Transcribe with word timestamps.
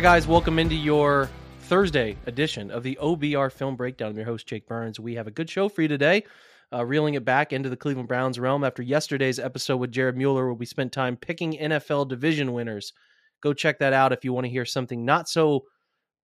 Hi, 0.00 0.02
guys. 0.02 0.26
Welcome 0.26 0.58
into 0.58 0.74
your 0.74 1.28
Thursday 1.64 2.16
edition 2.24 2.70
of 2.70 2.82
the 2.82 2.98
OBR 3.02 3.52
Film 3.52 3.76
Breakdown. 3.76 4.12
I'm 4.12 4.16
your 4.16 4.24
host, 4.24 4.46
Jake 4.46 4.66
Burns. 4.66 4.98
We 4.98 5.14
have 5.16 5.26
a 5.26 5.30
good 5.30 5.50
show 5.50 5.68
for 5.68 5.82
you 5.82 5.88
today, 5.88 6.24
uh, 6.72 6.86
reeling 6.86 7.16
it 7.16 7.24
back 7.26 7.52
into 7.52 7.68
the 7.68 7.76
Cleveland 7.76 8.08
Browns 8.08 8.38
realm 8.38 8.64
after 8.64 8.82
yesterday's 8.82 9.38
episode 9.38 9.76
with 9.76 9.92
Jared 9.92 10.16
Mueller, 10.16 10.46
where 10.46 10.54
we 10.54 10.64
spent 10.64 10.90
time 10.90 11.18
picking 11.18 11.52
NFL 11.52 12.08
division 12.08 12.54
winners. 12.54 12.94
Go 13.42 13.52
check 13.52 13.78
that 13.80 13.92
out 13.92 14.14
if 14.14 14.24
you 14.24 14.32
want 14.32 14.46
to 14.46 14.50
hear 14.50 14.64
something 14.64 15.04
not 15.04 15.28
so 15.28 15.64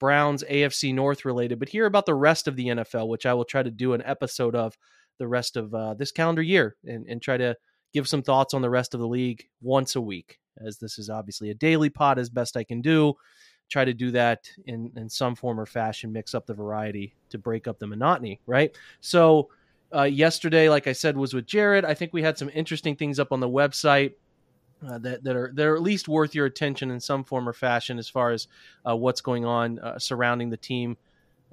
Browns 0.00 0.42
AFC 0.50 0.94
North 0.94 1.26
related, 1.26 1.58
but 1.58 1.68
hear 1.68 1.84
about 1.84 2.06
the 2.06 2.14
rest 2.14 2.48
of 2.48 2.56
the 2.56 2.68
NFL, 2.68 3.08
which 3.08 3.26
I 3.26 3.34
will 3.34 3.44
try 3.44 3.62
to 3.62 3.70
do 3.70 3.92
an 3.92 4.02
episode 4.06 4.54
of 4.56 4.74
the 5.18 5.28
rest 5.28 5.54
of 5.54 5.74
uh, 5.74 5.92
this 5.92 6.12
calendar 6.12 6.40
year 6.40 6.76
and, 6.86 7.04
and 7.06 7.20
try 7.20 7.36
to 7.36 7.54
give 7.92 8.08
some 8.08 8.22
thoughts 8.22 8.54
on 8.54 8.62
the 8.62 8.70
rest 8.70 8.94
of 8.94 9.00
the 9.00 9.06
league 9.06 9.44
once 9.60 9.96
a 9.96 10.00
week, 10.00 10.38
as 10.66 10.78
this 10.78 10.98
is 10.98 11.10
obviously 11.10 11.50
a 11.50 11.54
daily 11.54 11.90
pod 11.90 12.18
as 12.18 12.30
best 12.30 12.56
I 12.56 12.64
can 12.64 12.80
do 12.80 13.12
try 13.68 13.84
to 13.84 13.94
do 13.94 14.10
that 14.12 14.48
in 14.66 14.92
in 14.96 15.08
some 15.08 15.34
form 15.34 15.58
or 15.58 15.66
fashion 15.66 16.12
mix 16.12 16.34
up 16.34 16.46
the 16.46 16.54
variety 16.54 17.14
to 17.30 17.38
break 17.38 17.66
up 17.66 17.78
the 17.78 17.86
monotony 17.86 18.40
right? 18.46 18.76
So 19.00 19.48
uh, 19.94 20.02
yesterday 20.02 20.68
like 20.68 20.86
i 20.86 20.92
said 20.92 21.16
was 21.16 21.32
with 21.32 21.46
jared. 21.46 21.84
I 21.84 21.94
think 21.94 22.12
we 22.12 22.22
had 22.22 22.36
some 22.36 22.50
interesting 22.54 22.96
things 22.96 23.18
up 23.18 23.32
on 23.32 23.40
the 23.40 23.48
website 23.48 24.14
uh, 24.86 24.98
that, 24.98 25.24
that 25.24 25.36
are 25.36 25.52
that 25.54 25.66
are 25.66 25.74
at 25.74 25.82
least 25.82 26.08
worth 26.08 26.34
your 26.34 26.46
attention 26.46 26.90
in 26.90 27.00
some 27.00 27.24
form 27.24 27.48
or 27.48 27.52
fashion 27.52 27.98
as 27.98 28.08
far 28.08 28.30
as 28.30 28.48
uh, 28.88 28.94
what's 28.94 29.20
going 29.20 29.44
on 29.44 29.78
uh, 29.78 29.98
surrounding 29.98 30.50
the 30.50 30.56
team. 30.56 30.96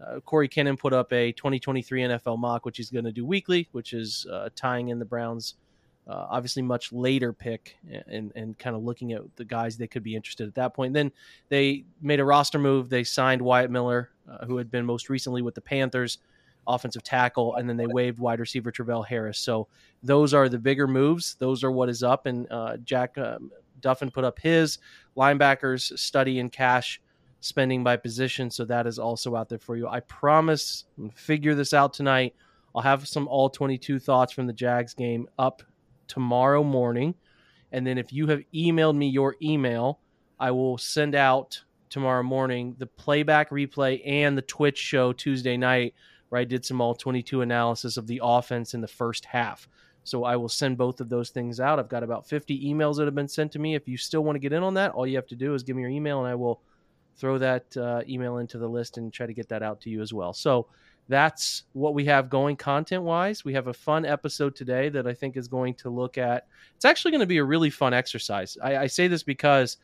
Uh, 0.05 0.19
Corey 0.19 0.49
Kinnan 0.49 0.77
put 0.77 0.91
up 0.91 1.13
a 1.13 1.31
2023 1.31 2.01
NFL 2.01 2.37
mock, 2.37 2.65
which 2.65 2.77
he's 2.77 2.89
going 2.89 3.05
to 3.05 3.11
do 3.11 3.25
weekly, 3.25 3.69
which 3.71 3.93
is 3.93 4.25
uh, 4.31 4.49
tying 4.55 4.89
in 4.89 4.99
the 4.99 5.05
Browns 5.05 5.55
uh, 6.07 6.27
obviously 6.29 6.61
much 6.61 6.91
later 6.91 7.31
pick 7.31 7.77
and 8.07 8.31
and 8.35 8.57
kind 8.57 8.75
of 8.75 8.83
looking 8.83 9.13
at 9.13 9.21
the 9.35 9.45
guys 9.45 9.77
they 9.77 9.87
could 9.87 10.03
be 10.03 10.15
interested 10.15 10.47
at 10.47 10.55
that 10.55 10.73
point. 10.73 10.89
And 10.89 10.95
then 10.95 11.11
they 11.49 11.85
made 12.01 12.19
a 12.19 12.25
roster 12.25 12.59
move. 12.59 12.89
They 12.89 13.03
signed 13.03 13.41
Wyatt 13.41 13.71
Miller, 13.71 14.09
uh, 14.29 14.45
who 14.45 14.57
had 14.57 14.69
been 14.69 14.85
most 14.85 15.09
recently 15.09 15.41
with 15.41 15.55
the 15.55 15.61
Panthers, 15.61 16.19
offensive 16.67 17.03
tackle, 17.03 17.55
and 17.55 17.69
then 17.69 17.77
they 17.77 17.87
waived 17.87 18.19
wide 18.19 18.39
receiver 18.39 18.71
Travell 18.71 19.03
Harris. 19.03 19.39
So 19.39 19.67
those 20.01 20.33
are 20.33 20.49
the 20.49 20.59
bigger 20.59 20.87
moves. 20.87 21.35
Those 21.39 21.63
are 21.63 21.71
what 21.71 21.89
is 21.89 22.03
up. 22.03 22.25
And 22.25 22.51
uh, 22.51 22.77
Jack 22.77 23.17
um, 23.17 23.51
Duffin 23.79 24.11
put 24.11 24.23
up 24.23 24.39
his 24.39 24.79
linebackers 25.15 25.97
study 25.97 26.39
and 26.39 26.51
cash 26.51 27.01
spending 27.39 27.83
by 27.83 27.97
position. 27.97 28.49
So 28.49 28.65
that 28.65 28.87
is 28.87 28.97
also 28.97 29.35
out 29.35 29.49
there 29.49 29.59
for 29.59 29.75
you. 29.75 29.87
I 29.87 29.99
promise, 30.01 30.85
figure 31.13 31.55
this 31.55 31.73
out 31.73 31.93
tonight. 31.93 32.33
I'll 32.75 32.81
have 32.81 33.07
some 33.07 33.27
all 33.27 33.49
22 33.49 33.99
thoughts 33.99 34.33
from 34.33 34.47
the 34.47 34.53
Jags 34.53 34.93
game 34.93 35.27
up 35.37 35.61
tomorrow 36.13 36.63
morning. 36.63 37.15
And 37.71 37.87
then 37.87 37.97
if 37.97 38.13
you 38.13 38.27
have 38.27 38.43
emailed 38.53 38.95
me 38.95 39.07
your 39.07 39.35
email, 39.41 39.99
I 40.39 40.51
will 40.51 40.77
send 40.77 41.15
out 41.15 41.63
tomorrow 41.89 42.21
morning 42.21 42.75
the 42.77 42.85
playback 42.85 43.49
replay 43.49 43.99
and 44.05 44.37
the 44.37 44.43
Twitch 44.43 44.77
show 44.77 45.11
Tuesday 45.11 45.57
night, 45.57 45.95
where 46.29 46.39
I 46.39 46.43
did 46.43 46.63
some 46.63 46.81
all 46.81 46.93
22 46.93 47.41
analysis 47.41 47.97
of 47.97 48.05
the 48.05 48.21
offense 48.23 48.75
in 48.75 48.81
the 48.81 48.87
first 48.87 49.25
half. 49.25 49.67
So 50.03 50.23
I 50.23 50.35
will 50.35 50.49
send 50.49 50.77
both 50.77 51.01
of 51.01 51.09
those 51.09 51.31
things 51.31 51.59
out. 51.59 51.79
I've 51.79 51.89
got 51.89 52.03
about 52.03 52.27
50 52.27 52.63
emails 52.63 52.97
that 52.97 53.05
have 53.05 53.15
been 53.15 53.27
sent 53.27 53.51
to 53.53 53.59
me. 53.59 53.73
If 53.73 53.87
you 53.87 53.97
still 53.97 54.23
want 54.23 54.35
to 54.35 54.39
get 54.39 54.53
in 54.53 54.61
on 54.61 54.75
that, 54.75 54.91
all 54.91 55.07
you 55.07 55.15
have 55.15 55.27
to 55.27 55.35
do 55.35 55.55
is 55.55 55.63
give 55.63 55.75
me 55.75 55.81
your 55.81 55.91
email 55.91 56.19
and 56.19 56.27
I 56.27 56.35
will 56.35 56.61
throw 57.15 57.39
that 57.39 57.75
uh, 57.75 58.01
email 58.07 58.37
into 58.37 58.59
the 58.59 58.67
list 58.67 58.99
and 58.99 59.11
try 59.11 59.25
to 59.25 59.33
get 59.33 59.49
that 59.49 59.63
out 59.63 59.81
to 59.81 59.89
you 59.89 60.01
as 60.01 60.13
well. 60.13 60.33
So 60.33 60.67
that's 61.09 61.63
what 61.73 61.93
we 61.93 62.05
have 62.05 62.29
going 62.29 62.55
content 62.55 63.03
wise. 63.03 63.43
We 63.43 63.53
have 63.53 63.67
a 63.67 63.73
fun 63.73 64.05
episode 64.05 64.55
today 64.55 64.89
that 64.89 65.05
I 65.05 65.13
think 65.13 65.35
is 65.35 65.47
going 65.47 65.75
to 65.75 65.89
look 65.89 66.17
at. 66.17 66.47
It's 66.75 66.85
actually 66.85 67.11
going 67.11 67.21
to 67.21 67.27
be 67.27 67.37
a 67.37 67.43
really 67.43 67.69
fun 67.69 67.93
exercise. 67.93 68.57
I, 68.63 68.77
I 68.77 68.87
say 68.87 69.07
this 69.07 69.23
because 69.23 69.77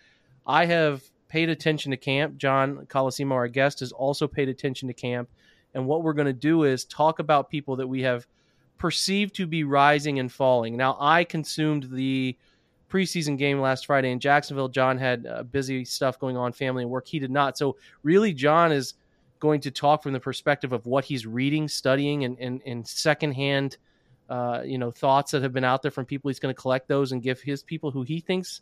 I 0.48 0.66
have 0.66 1.04
paid 1.28 1.50
attention 1.50 1.92
to 1.92 1.98
camp. 1.98 2.38
John 2.38 2.86
Colosimo, 2.88 3.34
our 3.34 3.48
guest, 3.48 3.82
has 3.82 3.92
also 3.92 4.28
paid 4.28 4.50
attention 4.50 4.88
to 4.88 4.94
camp. 4.94 5.30
And 5.74 5.86
what 5.86 6.04
we're 6.04 6.14
going 6.14 6.26
to 6.26 6.34
do 6.34 6.64
is 6.64 6.86
talk 6.86 7.20
about 7.20 7.50
people 7.50 7.76
that 7.76 7.88
we 7.88 8.02
have 8.02 8.26
perceived 8.78 9.36
to 9.36 9.46
be 9.46 9.64
rising 9.64 10.20
and 10.20 10.32
falling. 10.32 10.76
Now, 10.78 10.98
I 11.00 11.26
consumed 11.26 11.90
the 11.92 12.36
preseason 12.90 13.38
game 13.38 13.60
last 13.60 13.86
Friday 13.86 14.12
in 14.12 14.20
Jacksonville. 14.20 14.70
John 14.70 14.98
had 14.98 15.28
uh, 15.28 15.44
busy 15.44 15.86
stuff 15.86 16.18
going 16.18 16.38
on, 16.38 16.54
family 16.54 16.84
and 16.84 16.92
work. 16.92 17.08
He 17.08 17.20
did 17.20 17.30
not. 17.30 17.58
So, 17.58 17.76
really, 18.02 18.34
John 18.34 18.72
is 18.72 18.96
going 19.40 19.62
to 19.62 19.72
talk 19.72 20.04
from 20.04 20.14
the 20.14 20.20
perspective 20.20 20.74
of 20.74 20.86
what 20.86 21.06
he's 21.06 21.26
reading, 21.26 21.68
studying, 21.68 22.26
and, 22.26 22.38
and, 22.40 22.62
and 22.66 22.88
secondhand, 22.88 23.78
uh, 24.30 24.62
you 24.66 24.78
know, 24.78 24.92
thoughts 24.92 25.32
that 25.32 25.42
have 25.42 25.54
been 25.54 25.64
out 25.64 25.82
there 25.82 25.92
from 25.92 26.06
people. 26.06 26.30
He's 26.30 26.40
going 26.40 26.54
to 26.54 26.62
collect 26.62 26.88
those 26.88 27.12
and 27.12 27.22
give 27.22 27.42
his 27.42 27.64
people 27.64 27.92
who 27.92 28.04
he 28.04 28.20
thinks, 28.20 28.62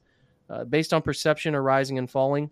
uh, 0.49 0.63
based 0.63 0.93
on 0.93 1.01
perception, 1.01 1.55
are 1.55 1.63
rising 1.63 1.97
and 1.97 2.09
falling. 2.09 2.49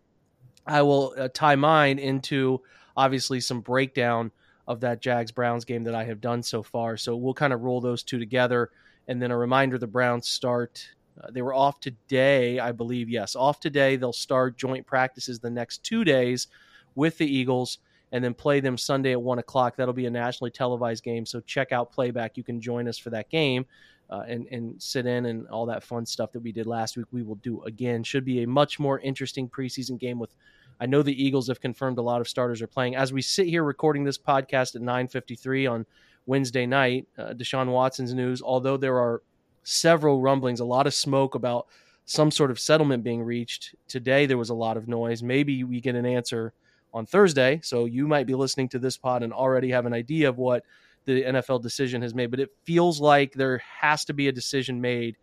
I 0.65 0.81
will 0.81 1.13
uh, 1.17 1.29
tie 1.33 1.55
mine 1.55 1.99
into 1.99 2.61
obviously 2.97 3.39
some 3.39 3.61
breakdown 3.61 4.31
of 4.67 4.79
that 4.79 5.01
Jags 5.01 5.31
Browns 5.31 5.65
game 5.65 5.83
that 5.83 5.95
I 5.95 6.03
have 6.05 6.21
done 6.21 6.41
so 6.41 6.63
far. 6.63 6.97
So 6.97 7.15
we'll 7.15 7.35
kind 7.35 7.53
of 7.53 7.61
roll 7.61 7.81
those 7.81 8.03
two 8.03 8.17
together. 8.17 8.71
And 9.07 9.21
then 9.21 9.31
a 9.31 9.37
reminder 9.37 9.77
the 9.77 9.85
Browns 9.85 10.27
start. 10.27 10.87
Uh, 11.21 11.29
they 11.29 11.43
were 11.43 11.53
off 11.53 11.79
today, 11.79 12.59
I 12.59 12.71
believe. 12.71 13.07
Yes, 13.07 13.35
off 13.35 13.59
today. 13.59 13.95
They'll 13.95 14.11
start 14.11 14.57
joint 14.57 14.87
practices 14.87 15.39
the 15.39 15.51
next 15.51 15.83
two 15.83 16.03
days 16.03 16.47
with 16.95 17.17
the 17.17 17.27
Eagles 17.27 17.77
and 18.15 18.23
then 18.23 18.33
play 18.33 18.61
them 18.61 18.77
Sunday 18.77 19.11
at 19.11 19.21
one 19.21 19.39
o'clock. 19.39 19.75
That'll 19.75 19.93
be 19.93 20.05
a 20.05 20.09
nationally 20.09 20.49
televised 20.49 21.03
game. 21.03 21.25
So 21.25 21.41
check 21.41 21.73
out 21.73 21.91
playback. 21.91 22.37
You 22.37 22.45
can 22.45 22.61
join 22.61 22.87
us 22.87 22.97
for 22.97 23.09
that 23.09 23.29
game. 23.29 23.65
Uh, 24.09 24.23
and 24.27 24.47
and 24.51 24.81
sit 24.81 25.05
in 25.05 25.25
and 25.25 25.47
all 25.49 25.65
that 25.65 25.83
fun 25.83 26.05
stuff 26.05 26.31
that 26.31 26.39
we 26.39 26.53
did 26.53 26.65
last 26.65 26.95
week. 26.95 27.07
We 27.11 27.23
will 27.23 27.35
do 27.35 27.61
again. 27.63 28.03
Should 28.03 28.23
be 28.23 28.43
a 28.43 28.47
much 28.47 28.79
more 28.79 28.99
interesting 28.99 29.49
preseason 29.49 29.99
game 29.99 30.17
with. 30.17 30.33
I 30.79 30.85
know 30.85 31.01
the 31.01 31.23
Eagles 31.23 31.47
have 31.47 31.59
confirmed 31.59 31.97
a 31.97 32.03
lot 32.03 32.21
of 32.21 32.27
starters 32.27 32.61
are 32.61 32.67
playing. 32.67 32.95
As 32.95 33.11
we 33.11 33.21
sit 33.21 33.47
here 33.47 33.63
recording 33.63 34.03
this 34.03 34.17
podcast 34.17 34.75
at 34.75 34.81
9:53 34.81 35.67
on 35.69 35.85
Wednesday 36.25 36.65
night, 36.65 37.07
uh, 37.17 37.33
Deshaun 37.33 37.67
Watson's 37.67 38.13
news. 38.13 38.41
Although 38.41 38.77
there 38.77 38.97
are 38.97 39.23
several 39.63 40.21
rumblings, 40.21 40.59
a 40.61 40.65
lot 40.65 40.87
of 40.87 40.93
smoke 40.93 41.35
about 41.35 41.67
some 42.05 42.29
sort 42.31 42.51
of 42.51 42.59
settlement 42.59 43.03
being 43.03 43.23
reached 43.23 43.75
today. 43.87 44.25
There 44.25 44.37
was 44.37 44.51
a 44.51 44.55
lot 44.55 44.77
of 44.77 44.87
noise. 44.87 45.23
Maybe 45.23 45.63
we 45.63 45.81
get 45.81 45.95
an 45.95 46.05
answer 46.05 46.53
on 46.95 47.05
Thursday. 47.05 47.59
So 47.61 47.85
you 47.85 48.07
might 48.07 48.25
be 48.25 48.33
listening 48.33 48.69
to 48.69 48.79
this 48.79 48.97
pod 48.97 49.21
and 49.21 49.33
already 49.33 49.69
have 49.69 49.85
an 49.85 49.93
idea 49.93 50.29
of 50.29 50.37
what 50.37 50.63
the 51.03 51.23
NFL 51.23 51.61
decision 51.61 52.01
has 52.01 52.15
made. 52.15 52.31
But 52.31 52.39
it 52.39 52.49
feels 52.63 52.99
like 52.99 53.33
there 53.33 53.61
has 53.79 54.05
to 54.05 54.13
be 54.13 54.29
a 54.29 54.31
decision 54.31 54.79
made, 54.79 55.17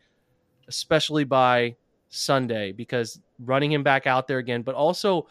especially 0.69 1.25
by 1.25 1.75
Sunday, 2.11 2.73
because 2.73 3.21
running 3.41 3.73
him 3.73 3.83
back 3.83 4.07
out 4.07 4.29
there 4.29 4.39
again, 4.39 4.61
but 4.63 4.75
also 4.75 5.27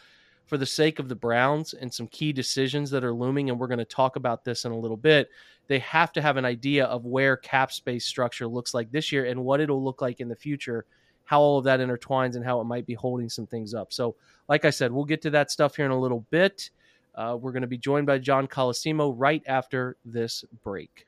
for 0.47 0.57
the 0.57 0.65
sake 0.65 0.99
of 0.99 1.07
the 1.07 1.15
Browns 1.15 1.73
and 1.75 1.93
some 1.93 2.07
key 2.07 2.33
decisions 2.33 2.89
that 2.89 3.03
are 3.03 3.13
looming, 3.13 3.49
and 3.49 3.59
we're 3.59 3.67
going 3.67 3.77
to 3.77 3.85
talk 3.85 4.15
about 4.15 4.43
this 4.43 4.65
in 4.65 4.71
a 4.71 4.77
little 4.77 4.97
bit, 4.97 5.29
they 5.67 5.79
have 5.79 6.11
to 6.11 6.21
have 6.21 6.37
an 6.37 6.43
idea 6.43 6.85
of 6.85 7.05
where 7.05 7.37
cap 7.37 7.71
space 7.71 8.03
structure 8.03 8.47
looks 8.47 8.73
like 8.73 8.91
this 8.91 9.11
year 9.11 9.25
and 9.25 9.41
what 9.41 9.61
it'll 9.61 9.81
look 9.81 10.01
like 10.01 10.19
in 10.19 10.27
the 10.27 10.35
future 10.35 10.85
how 11.31 11.39
all 11.39 11.57
of 11.57 11.63
that 11.63 11.79
intertwines 11.79 12.35
and 12.35 12.43
how 12.43 12.59
it 12.59 12.65
might 12.65 12.85
be 12.85 12.93
holding 12.93 13.29
some 13.29 13.47
things 13.47 13.73
up. 13.73 13.93
So, 13.93 14.17
like 14.49 14.65
I 14.65 14.69
said, 14.69 14.91
we'll 14.91 15.05
get 15.05 15.21
to 15.21 15.29
that 15.29 15.49
stuff 15.49 15.77
here 15.77 15.85
in 15.85 15.91
a 15.91 15.99
little 15.99 16.25
bit. 16.29 16.69
Uh, 17.15 17.37
we're 17.39 17.53
going 17.53 17.61
to 17.61 17.67
be 17.67 17.77
joined 17.77 18.05
by 18.05 18.17
John 18.17 18.49
Colosimo 18.49 19.13
right 19.15 19.41
after 19.47 19.95
this 20.03 20.43
break. 20.61 21.07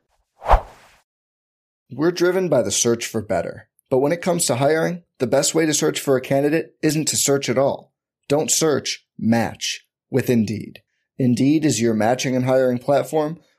We're 1.91 2.13
driven 2.13 2.47
by 2.47 2.61
the 2.61 2.71
search 2.71 3.05
for 3.05 3.21
better. 3.21 3.67
But 3.89 3.97
when 3.97 4.13
it 4.13 4.21
comes 4.21 4.45
to 4.45 4.55
hiring, 4.55 5.03
the 5.19 5.27
best 5.27 5.53
way 5.53 5.65
to 5.65 5.73
search 5.73 5.99
for 5.99 6.15
a 6.15 6.21
candidate 6.21 6.73
isn't 6.81 7.09
to 7.09 7.17
search 7.17 7.49
at 7.49 7.57
all. 7.57 7.91
Don't 8.29 8.49
search, 8.49 9.05
match 9.19 9.85
with 10.09 10.29
Indeed. 10.29 10.81
Indeed 11.17 11.65
is 11.65 11.81
your 11.81 11.93
matching 11.93 12.33
and 12.33 12.45
hiring 12.45 12.79
platform 12.79 13.41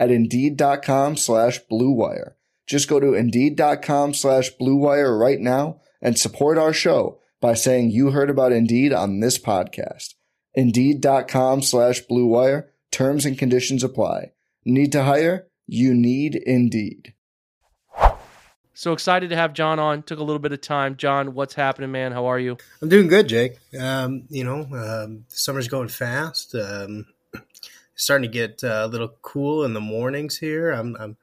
at 0.00 0.10
Indeed.com 0.10 1.16
slash 1.16 1.60
BlueWire. 1.70 2.32
Just 2.66 2.88
go 2.88 2.98
to 2.98 3.14
Indeed.com 3.14 4.14
slash 4.14 4.50
BlueWire 4.60 5.16
right 5.16 5.38
now 5.38 5.80
and 6.00 6.18
support 6.18 6.56
our 6.56 6.72
show 6.72 7.20
by 7.40 7.54
saying 7.54 7.90
you 7.90 8.10
heard 8.10 8.30
about 8.30 8.52
Indeed 8.52 8.92
on 8.92 9.20
this 9.20 9.38
podcast. 9.38 10.14
Indeed.com 10.54 11.62
slash 11.62 12.02
BlueWire. 12.10 12.68
Terms 12.90 13.24
and 13.26 13.38
conditions 13.38 13.84
apply. 13.84 14.32
Need 14.64 14.92
to 14.92 15.04
hire? 15.04 15.48
You 15.66 15.94
need 15.94 16.34
Indeed. 16.34 17.14
So 18.72 18.92
excited 18.94 19.28
to 19.30 19.36
have 19.36 19.52
John 19.52 19.78
on. 19.78 20.02
Took 20.02 20.18
a 20.18 20.24
little 20.24 20.40
bit 20.40 20.52
of 20.52 20.60
time. 20.62 20.96
John, 20.96 21.34
what's 21.34 21.54
happening, 21.54 21.92
man? 21.92 22.12
How 22.12 22.26
are 22.26 22.38
you? 22.38 22.56
I'm 22.80 22.88
doing 22.88 23.08
good, 23.08 23.28
Jake. 23.28 23.58
Um, 23.78 24.22
you 24.30 24.42
know, 24.42 24.66
um, 24.74 25.26
summer's 25.28 25.68
going 25.68 25.88
fast. 25.88 26.54
Um, 26.54 27.04
starting 28.00 28.30
to 28.30 28.32
get 28.32 28.62
uh, 28.64 28.82
a 28.84 28.88
little 28.88 29.14
cool 29.22 29.64
in 29.64 29.74
the 29.74 29.80
mornings 29.80 30.38
here. 30.38 30.70
I'm, 30.70 30.96
I'm 30.96 31.16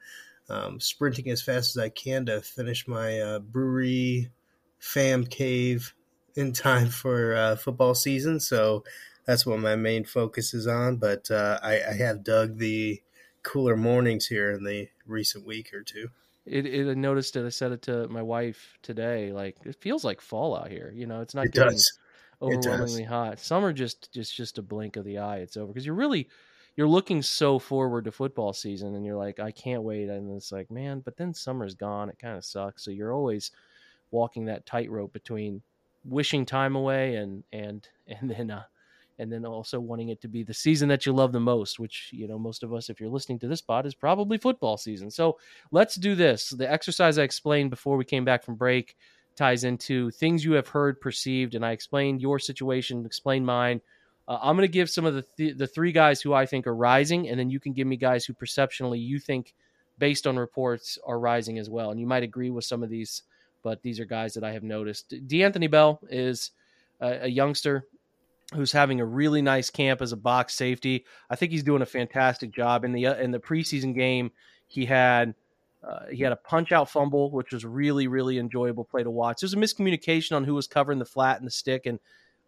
um, 0.50 0.80
sprinting 0.80 1.30
as 1.30 1.42
fast 1.42 1.76
as 1.76 1.84
I 1.84 1.90
can 1.90 2.26
to 2.28 2.42
finish 2.42 2.88
my 2.88 3.20
uh, 3.20 3.40
brewery 3.40 4.32
fam 4.80 5.26
cave 5.26 5.94
in 6.36 6.54
time 6.54 6.90
for 6.90 7.36
uh, 7.36 7.56
football 7.56 7.96
season. 7.96 8.40
So 8.40 8.84
that's 9.26 9.46
what 9.46 9.60
my 9.60 9.76
main 9.76 10.06
focus 10.06 10.54
is 10.54 10.68
on. 10.68 10.98
But 10.98 11.30
uh, 11.32 11.60
I, 11.62 11.82
I 11.90 11.94
have 11.94 12.24
dug 12.24 12.58
the 12.58 13.02
cooler 13.44 13.76
mornings 13.76 14.28
here 14.28 14.52
in 14.52 14.64
the 14.64 14.90
recent 15.06 15.46
week 15.46 15.74
or 15.74 15.84
two 15.84 16.10
it, 16.48 16.66
it 16.66 16.90
I 16.90 16.94
noticed 16.94 17.36
it. 17.36 17.46
I 17.46 17.50
said 17.50 17.72
it 17.72 17.82
to 17.84 18.08
my 18.08 18.22
wife 18.22 18.78
today. 18.82 19.32
Like 19.32 19.58
it 19.66 19.76
feels 19.76 20.04
like 20.04 20.22
fall 20.22 20.56
out 20.56 20.72
here. 20.72 20.92
You 20.96 21.06
know, 21.06 21.22
it's 21.22 21.36
not 21.36 21.48
it 21.48 21.54
getting 21.54 21.74
does. 21.74 22.00
overwhelmingly 22.42 23.04
hot. 23.04 23.40
Summer 23.40 23.74
just 23.74 24.12
just 24.14 24.36
just 24.36 24.58
a 24.58 24.62
blink 24.62 24.96
of 24.96 25.06
the 25.06 25.20
eye. 25.20 25.38
It's 25.38 25.58
over 25.58 25.68
because 25.68 25.86
you're 25.86 25.96
really 25.96 26.30
you're 26.78 26.88
looking 26.88 27.22
so 27.22 27.60
forward 27.60 28.06
to 28.06 28.12
football 28.12 28.54
season, 28.54 28.96
and 28.96 29.06
you're 29.06 29.18
like, 29.18 29.40
I 29.40 29.52
can't 29.52 29.84
wait. 29.84 30.10
And 30.10 30.32
it's 30.38 30.52
like, 30.52 30.72
man, 30.72 31.02
but 31.04 31.18
then 31.18 31.34
summer's 31.34 31.76
gone. 31.76 32.10
It 32.10 32.20
kind 32.20 32.38
of 32.38 32.46
sucks. 32.46 32.86
So 32.86 32.92
you're 32.92 33.14
always 33.14 33.52
walking 34.12 34.46
that 34.46 34.66
tightrope 34.66 35.12
between 35.12 35.62
wishing 36.06 36.46
time 36.46 36.76
away 36.78 37.16
and 37.16 37.44
and 37.52 37.88
and 38.08 38.30
then 38.30 38.52
uh, 38.52 38.64
and 39.20 39.32
then 39.32 39.46
also 39.46 39.80
wanting 39.80 40.10
it 40.10 40.22
to 40.22 40.28
be 40.28 40.44
the 40.44 40.54
season 40.54 40.88
that 40.90 41.06
you 41.06 41.12
love 41.12 41.32
the 41.32 41.40
most, 41.40 41.80
which, 41.80 42.12
you 42.14 42.28
know, 42.28 42.38
most 42.38 42.62
of 42.62 42.72
us, 42.72 42.90
if 42.90 43.00
you're 43.00 43.10
listening 43.10 43.40
to 43.40 43.48
this 43.48 43.62
pod, 43.62 43.86
is 43.88 43.96
probably 43.96 44.38
football 44.38 44.78
season. 44.78 45.10
So 45.10 45.40
let's 45.72 45.96
do 45.96 46.14
this. 46.14 46.52
The 46.52 46.72
exercise 46.72 47.18
I 47.18 47.24
explained 47.24 47.72
before 47.72 47.98
we 47.98 48.06
came 48.06 48.26
back 48.26 48.44
from 48.44 48.56
break 48.56 48.96
ties 49.36 49.64
into 49.64 50.12
things 50.12 50.46
you 50.46 50.54
have 50.54 50.68
heard, 50.68 51.02
perceived, 51.02 51.56
and 51.56 51.66
I 51.66 51.72
explained 51.72 52.22
your 52.22 52.38
situation, 52.38 53.06
explained 53.06 53.46
mine. 53.46 53.82
Uh, 54.28 54.38
I'm 54.42 54.56
going 54.56 54.68
to 54.68 54.72
give 54.72 54.90
some 54.90 55.06
of 55.06 55.14
the 55.14 55.24
th- 55.38 55.58
the 55.58 55.68
three 55.68 55.92
guys 55.92 56.22
who 56.22 56.34
I 56.34 56.46
think 56.46 56.68
are 56.68 56.76
rising, 56.76 57.30
and 57.30 57.40
then 57.40 57.50
you 57.50 57.60
can 57.60 57.74
give 57.74 57.88
me 57.88 57.98
guys 57.98 58.26
who 58.26 58.34
perceptionally 58.34 59.00
you 59.00 59.20
think, 59.20 59.54
based 59.98 60.28
on 60.28 60.38
reports, 60.38 60.98
are 61.06 61.20
rising 61.20 61.58
as 61.58 61.70
well. 61.70 61.92
And 61.92 62.00
you 62.00 62.08
might 62.08 62.24
agree 62.24 62.50
with 62.50 62.66
some 62.66 62.84
of 62.84 62.90
these, 62.90 63.24
but 63.64 63.82
these 63.82 64.00
are 64.00 64.06
guys 64.06 64.34
that 64.34 64.44
I 64.44 64.52
have 64.52 64.64
noticed. 64.64 65.14
D'Anthony 65.28 65.68
Bell 65.68 66.00
is 66.10 66.52
a, 67.00 67.24
a 67.24 67.28
youngster 67.28 67.86
who's 68.54 68.72
having 68.72 69.00
a 69.00 69.06
really 69.06 69.42
nice 69.42 69.70
camp 69.70 70.02
as 70.02 70.12
a 70.12 70.18
box 70.18 70.56
safety. 70.56 71.06
I 71.30 71.36
think 71.36 71.52
he's 71.52 71.64
doing 71.64 71.82
a 71.82 71.88
fantastic 71.88 72.52
job 72.52 72.86
in 72.86 72.92
the 72.92 73.08
uh, 73.08 73.16
in 73.16 73.32
the 73.32 73.40
preseason 73.40 73.96
game. 73.96 74.32
He 74.68 74.86
had 74.86 75.36
uh, 75.88 76.08
he 76.12 76.24
had 76.24 76.32
a 76.32 76.38
punch 76.38 76.72
out 76.72 76.90
fumble, 76.90 77.32
which 77.32 77.52
was 77.52 77.66
really 77.66 78.08
really 78.08 78.40
enjoyable 78.40 78.84
play 78.84 79.04
to 79.04 79.12
watch. 79.12 79.40
There's 79.40 79.54
a 79.54 79.58
miscommunication 79.58 80.36
on 80.36 80.44
who 80.44 80.54
was 80.54 80.68
covering 80.68 81.00
the 81.00 81.06
flat 81.06 81.38
and 81.38 81.48
the 81.48 81.52
stick, 81.52 81.86
and 81.86 82.00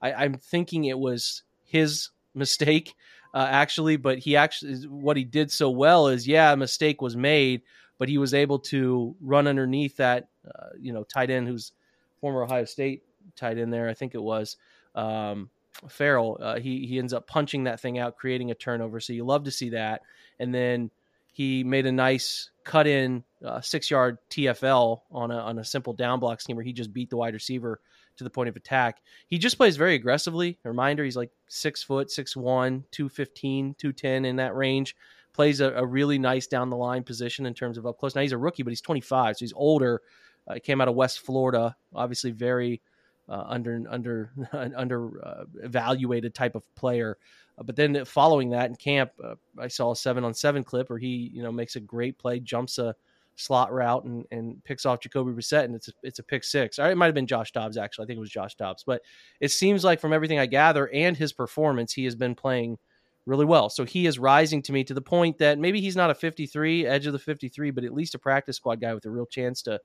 I, 0.02 0.26
am 0.26 0.36
thinking 0.36 0.86
it 0.86 1.00
was 1.00 1.44
his 1.70 2.10
mistake 2.34 2.96
uh, 3.34 3.48
actually. 3.50 3.98
But 3.98 4.20
he 4.20 4.36
actually 4.36 4.88
what 4.88 5.18
he 5.18 5.24
did 5.24 5.52
so 5.52 5.70
well 5.70 6.08
is 6.08 6.28
yeah, 6.28 6.52
a 6.52 6.58
mistake 6.58 7.02
was 7.02 7.16
made, 7.16 7.62
but 7.98 8.10
he 8.10 8.18
was 8.18 8.34
able 8.34 8.60
to 8.60 9.16
run 9.22 9.48
underneath 9.48 9.98
that 9.98 10.30
uh, 10.46 10.70
you 10.80 10.94
know 10.94 11.04
tight 11.04 11.30
end 11.30 11.48
who's 11.48 11.72
former 12.20 12.44
Ohio 12.44 12.66
State 12.66 13.04
tight 13.36 13.58
end 13.58 13.74
there. 13.74 13.90
I 13.90 13.94
think 13.94 14.16
it 14.16 14.22
was. 14.22 14.58
Um, 14.96 15.50
Farrell, 15.88 16.38
uh, 16.42 16.60
he 16.60 16.86
he 16.86 17.00
ends 17.00 17.14
up 17.14 17.28
punching 17.28 17.66
that 17.66 17.80
thing 17.80 18.00
out, 18.00 18.18
creating 18.18 18.52
a 18.52 18.56
turnover. 18.56 19.00
So 19.00 19.14
you 19.14 19.24
love 19.24 19.46
to 19.46 19.52
see 19.52 19.70
that. 19.70 20.02
And 20.40 20.54
then 20.54 20.92
he 21.32 21.64
made 21.64 21.86
a 21.86 21.92
nice 21.92 22.50
cut 22.64 22.88
in 22.88 23.24
uh, 23.46 23.62
six 23.62 23.90
yard 23.90 24.18
TFL 24.30 25.02
on 25.12 25.32
a 25.32 25.38
on 25.38 25.60
a 25.60 25.64
simple 25.64 25.94
down 25.94 26.20
block 26.20 26.42
scheme 26.42 26.56
where 26.58 26.66
he 26.66 26.74
just 26.74 26.92
beat 26.92 27.10
the 27.10 27.18
wide 27.18 27.34
receiver 27.34 27.80
to 28.20 28.24
the 28.24 28.30
point 28.30 28.50
of 28.50 28.56
attack. 28.56 29.02
He 29.28 29.38
just 29.38 29.58
plays 29.58 29.78
very 29.78 29.96
aggressively. 29.96 30.60
A 30.64 30.70
reminder, 30.70 31.04
he's 31.04 31.18
like 31.18 31.32
six 31.48 31.82
foot, 31.82 32.12
six 32.12 32.36
one, 32.36 32.86
215, 32.92 33.76
210 33.78 34.26
in 34.26 34.36
that 34.36 34.56
range. 34.56 34.96
Plays 35.34 35.62
a, 35.62 35.72
a, 35.72 35.86
really 35.86 36.20
nice 36.20 36.48
down 36.48 36.70
the 36.70 36.76
line 36.76 37.04
position 37.04 37.46
in 37.46 37.54
terms 37.54 37.78
of 37.78 37.86
up 37.86 37.98
close. 37.98 38.14
Now 38.14 38.22
he's 38.22 38.34
a 38.34 38.38
rookie, 38.38 38.64
but 38.64 38.72
he's 38.72 38.82
25, 38.82 39.38
so 39.38 39.40
he's 39.40 39.54
older. 39.56 40.02
Uh, 40.48 40.56
came 40.62 40.82
out 40.82 40.88
of 40.88 40.96
West 40.96 41.22
Florida, 41.22 41.76
obviously 41.96 42.32
very 42.32 42.82
uh, 43.30 43.44
under 43.48 43.84
under 43.90 44.32
under 44.52 45.26
uh, 45.26 45.44
evaluated 45.64 46.36
type 46.36 46.56
of 46.56 46.64
player. 46.76 47.18
Uh, 47.58 47.64
but 47.64 47.76
then 47.76 48.04
following 48.04 48.50
that 48.50 48.70
in 48.70 48.76
camp, 48.76 49.12
uh, 49.24 49.36
I 49.58 49.70
saw 49.70 49.92
a 49.92 49.96
seven 49.96 50.26
on 50.26 50.34
seven 50.34 50.64
clip 50.64 50.90
where 50.90 51.00
he 51.00 51.32
you 51.34 51.42
know 51.42 51.52
makes 51.52 51.78
a 51.78 51.80
great 51.80 52.18
play, 52.18 52.40
jumps 52.40 52.78
a 52.80 52.96
slot 53.40 53.72
route 53.72 54.04
and, 54.04 54.26
and 54.32 54.64
picks 54.64 54.86
off 54.86 55.00
Jacoby 55.00 55.32
Brissett, 55.32 55.66
and 55.66 55.76
it's 55.76 55.88
a, 55.88 55.92
it's 56.04 56.20
a 56.20 56.24
pick 56.24 56.44
six. 56.44 56.80
Or 56.80 56.90
it 56.90 56.96
might 56.96 57.06
have 57.06 57.16
been 57.16 57.28
Josh 57.28 57.52
Dobbs 57.52 57.78
actually. 57.78 58.04
I 58.04 58.08
think 58.08 58.18
it 58.18 58.22
was 58.22 58.30
Josh 58.30 58.56
Dobbs, 58.56 58.84
but 58.84 59.02
it 59.40 59.52
seems 59.52 59.84
like 59.84 60.00
from 60.00 60.14
everything 60.14 60.40
I 60.40 60.46
gather 60.46 60.90
and 60.94 61.16
his 61.16 61.34
performance, 61.34 61.94
he 61.94 62.06
has 62.06 62.16
been 62.16 62.36
playing 62.36 62.78
really 63.26 63.46
well. 63.46 63.70
So 63.70 63.86
he 63.86 64.06
is 64.06 64.20
rising 64.20 64.62
to 64.64 64.72
me 64.72 64.84
to 64.86 64.94
the 64.94 65.02
point 65.02 65.38
that 65.38 65.60
maybe 65.60 65.80
he's 65.80 65.96
not 65.96 66.10
a 66.10 66.16
53 66.16 66.86
edge 66.86 67.06
of 67.06 67.14
the 67.14 67.20
53, 67.20 67.72
but 67.72 67.84
at 67.84 67.94
least 67.94 68.16
a 68.16 68.20
practice 68.20 68.58
squad 68.58 68.82
guy 68.82 68.94
with 68.94 69.06
a 69.06 69.10
real 69.10 69.26
chance 69.26 69.62
to 69.64 69.80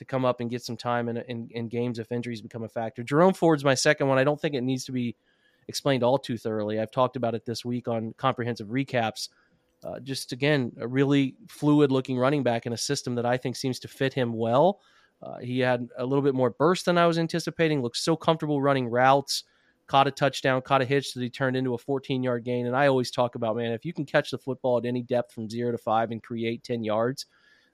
to 0.00 0.04
come 0.06 0.24
up 0.24 0.40
and 0.40 0.48
get 0.48 0.62
some 0.62 0.78
time 0.78 1.10
in, 1.10 1.18
in, 1.28 1.46
in 1.50 1.68
games 1.68 1.98
if 1.98 2.10
injuries 2.10 2.40
become 2.40 2.62
a 2.62 2.68
factor. 2.68 3.02
Jerome 3.02 3.34
Ford's 3.34 3.64
my 3.64 3.74
second 3.74 4.08
one. 4.08 4.16
I 4.16 4.24
don't 4.24 4.40
think 4.40 4.54
it 4.54 4.62
needs 4.62 4.86
to 4.86 4.92
be 4.92 5.14
explained 5.68 6.02
all 6.02 6.18
too 6.18 6.38
thoroughly. 6.38 6.80
I've 6.80 6.90
talked 6.90 7.16
about 7.16 7.34
it 7.34 7.44
this 7.44 7.66
week 7.66 7.86
on 7.86 8.14
comprehensive 8.16 8.68
recaps. 8.68 9.28
Uh, 9.82 9.98
just 10.00 10.32
again, 10.32 10.72
a 10.80 10.86
really 10.86 11.36
fluid 11.48 11.90
looking 11.90 12.18
running 12.18 12.42
back 12.42 12.66
in 12.66 12.72
a 12.72 12.76
system 12.76 13.14
that 13.14 13.26
I 13.26 13.36
think 13.36 13.56
seems 13.56 13.78
to 13.80 13.88
fit 13.88 14.12
him 14.12 14.34
well. 14.34 14.80
Uh, 15.22 15.38
he 15.38 15.58
had 15.60 15.88
a 15.98 16.04
little 16.04 16.22
bit 16.22 16.34
more 16.34 16.50
burst 16.50 16.86
than 16.86 16.98
I 16.98 17.06
was 17.06 17.18
anticipating. 17.18 17.82
Looks 17.82 18.02
so 18.02 18.16
comfortable 18.16 18.60
running 18.60 18.88
routes. 18.88 19.44
Caught 19.86 20.06
a 20.06 20.10
touchdown, 20.12 20.62
caught 20.62 20.82
a 20.82 20.84
hitch 20.84 21.14
that 21.14 21.20
he 21.20 21.28
turned 21.28 21.56
into 21.56 21.74
a 21.74 21.78
14 21.78 22.22
yard 22.22 22.44
gain. 22.44 22.66
And 22.66 22.76
I 22.76 22.86
always 22.86 23.10
talk 23.10 23.34
about, 23.34 23.56
man, 23.56 23.72
if 23.72 23.84
you 23.84 23.92
can 23.92 24.06
catch 24.06 24.30
the 24.30 24.38
football 24.38 24.78
at 24.78 24.86
any 24.86 25.02
depth 25.02 25.32
from 25.32 25.50
zero 25.50 25.72
to 25.72 25.78
five 25.78 26.10
and 26.10 26.22
create 26.22 26.62
10 26.62 26.84
yards, 26.84 27.26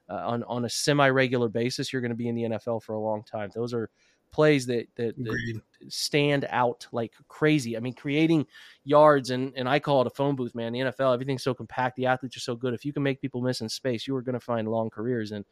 uh, 0.09 0.15
on 0.15 0.43
on 0.43 0.65
a 0.65 0.69
semi 0.69 1.09
regular 1.09 1.49
basis, 1.49 1.91
you're 1.91 2.01
going 2.01 2.11
to 2.11 2.15
be 2.15 2.29
in 2.29 2.35
the 2.35 2.43
NFL 2.43 2.81
for 2.81 2.93
a 2.93 2.99
long 2.99 3.23
time. 3.23 3.49
Those 3.53 3.73
are 3.73 3.89
plays 4.31 4.65
that, 4.67 4.87
that, 4.95 5.15
that 5.17 5.61
stand 5.89 6.45
out 6.49 6.87
like 6.91 7.13
crazy. 7.27 7.77
I 7.77 7.79
mean, 7.79 7.93
creating 7.93 8.47
yards 8.83 9.29
and 9.29 9.53
and 9.55 9.67
I 9.67 9.79
call 9.79 10.01
it 10.01 10.07
a 10.07 10.11
phone 10.11 10.35
booth, 10.35 10.55
man. 10.55 10.73
The 10.73 10.79
NFL, 10.79 11.13
everything's 11.13 11.43
so 11.43 11.53
compact. 11.53 11.95
The 11.95 12.07
athletes 12.07 12.37
are 12.37 12.41
so 12.41 12.55
good. 12.55 12.73
If 12.73 12.85
you 12.85 12.93
can 12.93 13.03
make 13.03 13.21
people 13.21 13.41
miss 13.41 13.61
in 13.61 13.69
space, 13.69 14.07
you 14.07 14.15
are 14.15 14.21
going 14.21 14.33
to 14.33 14.39
find 14.39 14.67
long 14.67 14.89
careers. 14.89 15.31
And 15.31 15.45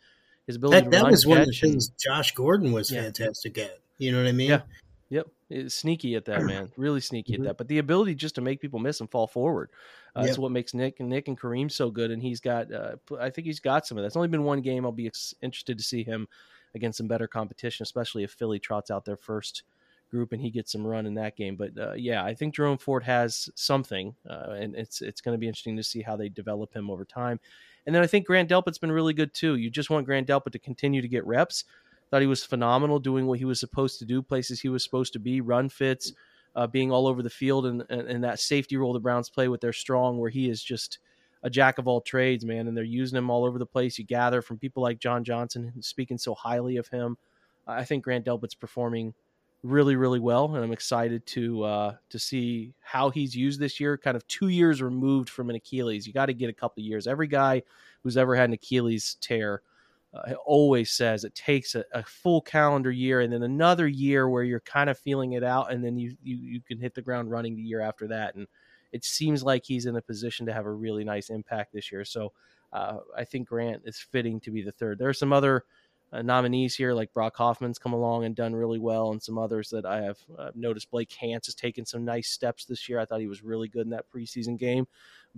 his 0.48 0.58
ability 0.58 0.90
that, 0.90 0.92
that 0.92 1.12
was 1.12 1.26
one 1.26 1.40
of 1.40 1.48
the 1.48 1.54
things 1.54 1.90
Josh 1.90 2.34
Gordon 2.34 2.72
was 2.72 2.92
yeah. 2.92 3.04
fantastic 3.04 3.58
at. 3.58 3.80
You 3.98 4.12
know 4.12 4.20
what 4.20 4.28
I 4.28 4.34
mean? 4.34 4.50
Yeah. 4.50 4.62
Yep, 5.10 5.28
it's 5.52 5.76
sneaky 5.76 6.16
at 6.16 6.26
that, 6.26 6.44
man. 6.44 6.72
Really 6.78 7.00
sneaky 7.00 7.34
mm-hmm. 7.34 7.44
at 7.44 7.48
that. 7.50 7.58
But 7.58 7.68
the 7.68 7.78
ability 7.78 8.16
just 8.16 8.36
to 8.36 8.42
make 8.42 8.60
people 8.60 8.80
miss 8.80 9.02
and 9.02 9.10
fall 9.10 9.28
forward 9.28 9.70
uh, 10.16 10.22
yep. 10.22 10.32
is 10.32 10.40
what 10.40 10.52
makes 10.52 10.74
Nick 10.74 11.00
and 11.00 11.10
Nick 11.10 11.28
and 11.28 11.40
Kareem 11.40 11.72
so 11.72 11.92
good. 11.92 12.10
And 12.10 12.22
he's 12.22 12.40
got, 12.40 12.74
uh, 12.74 12.96
I 13.20 13.30
think 13.30 13.46
he's 13.46 13.60
got 13.60 13.86
some 13.86 13.98
of 13.98 14.02
that. 14.02 14.08
It's 14.08 14.16
only 14.16 14.30
been 14.30 14.44
one 14.44 14.62
game. 14.62 14.84
I'll 14.84 14.92
be 14.92 15.06
ex- 15.06 15.36
interested 15.44 15.78
to 15.78 15.84
see 15.84 16.04
him 16.04 16.28
against 16.76 16.98
some 16.98 17.08
better 17.08 17.28
competition, 17.28 17.84
especially 17.84 18.24
if 18.24 18.32
Philly 18.32 18.60
trots 18.60 18.92
out 18.92 19.06
their 19.06 19.18
first 19.18 19.64
group 20.12 20.32
and 20.34 20.42
he 20.42 20.52
gets 20.52 20.72
some 20.72 20.86
run 20.86 21.08
in 21.08 21.16
that 21.16 21.36
game. 21.36 21.56
But 21.56 21.72
uh, 21.78 21.94
yeah, 21.94 22.24
I 22.24 22.36
think 22.36 22.54
Jerome 22.54 22.78
Ford 22.78 23.04
has 23.04 23.50
something, 23.56 24.16
uh, 24.30 24.52
and 24.52 24.76
it's 24.76 25.02
it's 25.02 25.22
going 25.22 25.34
to 25.34 25.40
be 25.40 25.48
interesting 25.48 25.78
to 25.78 25.84
see 25.84 26.02
how 26.02 26.16
they 26.16 26.30
develop 26.30 26.76
him 26.76 26.92
over 26.92 27.06
time. 27.06 27.40
And 27.88 27.96
then 27.96 28.04
I 28.04 28.08
think 28.08 28.28
Grant 28.28 28.50
Delpit's 28.50 28.78
been 28.78 28.92
really 28.92 29.14
good 29.14 29.34
too. 29.34 29.56
You 29.56 29.70
just 29.70 29.90
want 29.90 30.06
Grant 30.06 30.28
Delpit 30.28 30.52
to 30.52 30.60
continue 30.60 31.02
to 31.02 31.08
get 31.08 31.26
reps 31.26 31.66
Thought 32.10 32.22
he 32.22 32.28
was 32.28 32.44
phenomenal 32.44 33.00
doing 33.00 33.26
what 33.26 33.40
he 33.40 33.46
was 33.46 33.60
supposed 33.60 34.00
to 34.00 34.06
do, 34.06 34.22
places 34.22 34.62
he 34.62 34.70
was 34.70 34.84
supposed 34.84 35.14
to 35.14 35.20
be, 35.20 35.42
run 35.42 35.70
fits, 35.70 36.14
uh, 36.56 36.68
being 36.68 36.92
all 36.92 37.08
over 37.08 37.24
the 37.24 37.30
field, 37.30 37.66
and, 37.66 37.84
and, 37.90 38.08
and 38.08 38.24
that 38.24 38.40
safety 38.40 38.78
role 38.78 38.94
the 38.94 39.00
Browns 39.00 39.30
play 39.30 39.48
with 39.48 39.62
their 39.62 39.74
strong, 39.74 40.20
where 40.20 40.30
he 40.30 40.50
is 40.50 40.64
just 40.64 41.00
a 41.46 41.50
jack 41.50 41.78
of 41.78 41.88
all 41.88 42.02
trades, 42.02 42.44
man, 42.44 42.68
and 42.68 42.76
they're 42.76 42.84
using 42.84 43.18
him 43.18 43.30
all 43.30 43.46
over 43.46 43.60
the 43.60 43.68
place. 43.68 44.00
You 44.00 44.04
gather 44.04 44.42
from 44.42 44.58
people 44.58 44.82
like 44.82 44.98
John 44.98 45.24
Johnson 45.24 45.72
speaking 45.80 46.18
so 46.18 46.34
highly 46.34 46.78
of 46.78 46.88
him. 46.88 47.18
I 47.68 47.84
think 47.84 48.04
Grant 48.04 48.26
Delpit's 48.26 48.56
performing 48.56 49.14
really, 49.62 49.96
really 49.96 50.20
well, 50.20 50.56
and 50.56 50.64
I'm 50.64 50.74
excited 50.74 51.24
to 51.28 51.64
uh, 51.64 51.96
to 52.10 52.18
see 52.18 52.74
how 52.82 53.12
he's 53.12 53.36
used 53.36 53.60
this 53.60 53.80
year. 53.80 53.96
Kind 53.96 54.18
of 54.18 54.28
two 54.28 54.48
years 54.48 54.82
removed 54.82 55.30
from 55.30 55.52
an 55.52 55.56
Achilles, 55.56 56.08
you 56.08 56.14
got 56.14 56.26
to 56.26 56.34
get 56.34 56.50
a 56.50 56.54
couple 56.54 56.82
years. 56.82 57.06
Every 57.06 57.28
guy 57.28 57.62
who's 58.02 58.18
ever 58.18 58.36
had 58.36 58.50
an 58.50 58.54
Achilles 58.54 59.18
tear 59.22 59.62
uh, 60.16 60.34
always 60.46 60.92
says 60.92 61.24
it 61.24 61.36
takes 61.36 61.76
a, 61.76 61.86
a, 61.94 62.02
full 62.04 62.42
calendar 62.42 62.92
year 62.92 63.22
and 63.22 63.32
then 63.32 63.44
another 63.44 63.88
year 63.88 64.30
where 64.30 64.44
you're 64.44 64.62
kind 64.62 64.90
of 64.90 64.98
feeling 64.98 65.34
it 65.34 65.44
out 65.44 65.72
and 65.72 65.84
then 65.84 65.98
you, 65.98 66.16
you 66.24 66.38
you 66.38 66.62
can 66.62 66.80
hit 66.80 66.96
the 66.96 67.02
ground 67.02 67.30
running 67.30 67.56
the 67.56 67.62
year 67.62 67.82
after 67.82 68.08
that 68.08 68.36
and 68.36 68.48
it 68.96 69.04
seems 69.04 69.44
like 69.44 69.64
he's 69.66 69.86
in 69.86 69.96
a 69.96 70.02
position 70.02 70.46
to 70.46 70.54
have 70.54 70.66
a 70.66 70.72
really 70.72 71.04
nice 71.04 71.30
impact 71.30 71.74
this 71.74 71.92
year 71.92 72.06
so 72.06 72.32
uh, 72.76 72.98
I 73.16 73.24
think 73.24 73.48
Grant 73.48 73.84
is 73.86 73.98
fitting 74.00 74.40
to 74.42 74.52
be 74.52 74.62
the 74.62 74.72
third. 74.72 75.00
There 75.00 75.08
are 75.08 75.14
some 75.14 75.32
other 75.32 75.64
uh, 76.12 76.22
nominees 76.22 76.76
here, 76.76 76.94
like 76.94 77.14
Brock 77.14 77.36
Hoffman's 77.38 77.80
come 77.80 77.94
along 77.94 78.26
and 78.26 78.36
done 78.36 78.54
really 78.54 78.80
well, 78.80 79.12
and 79.12 79.24
some 79.24 79.38
others 79.38 79.70
that 79.70 79.86
I 79.86 80.02
have 80.02 80.18
uh, 80.38 80.52
noticed. 80.56 80.92
Blake 80.92 81.12
Hance 81.14 81.46
has 81.48 81.56
taken 81.56 81.86
some 81.86 82.04
nice 82.04 82.28
steps 82.28 82.66
this 82.66 82.88
year. 82.90 83.00
I 83.00 83.06
thought 83.06 83.22
he 83.22 83.28
was 83.28 83.44
really 83.44 83.70
good 83.70 83.84
in 83.84 83.92
that 83.92 84.12
preseason 84.12 84.58
game, 84.58 84.88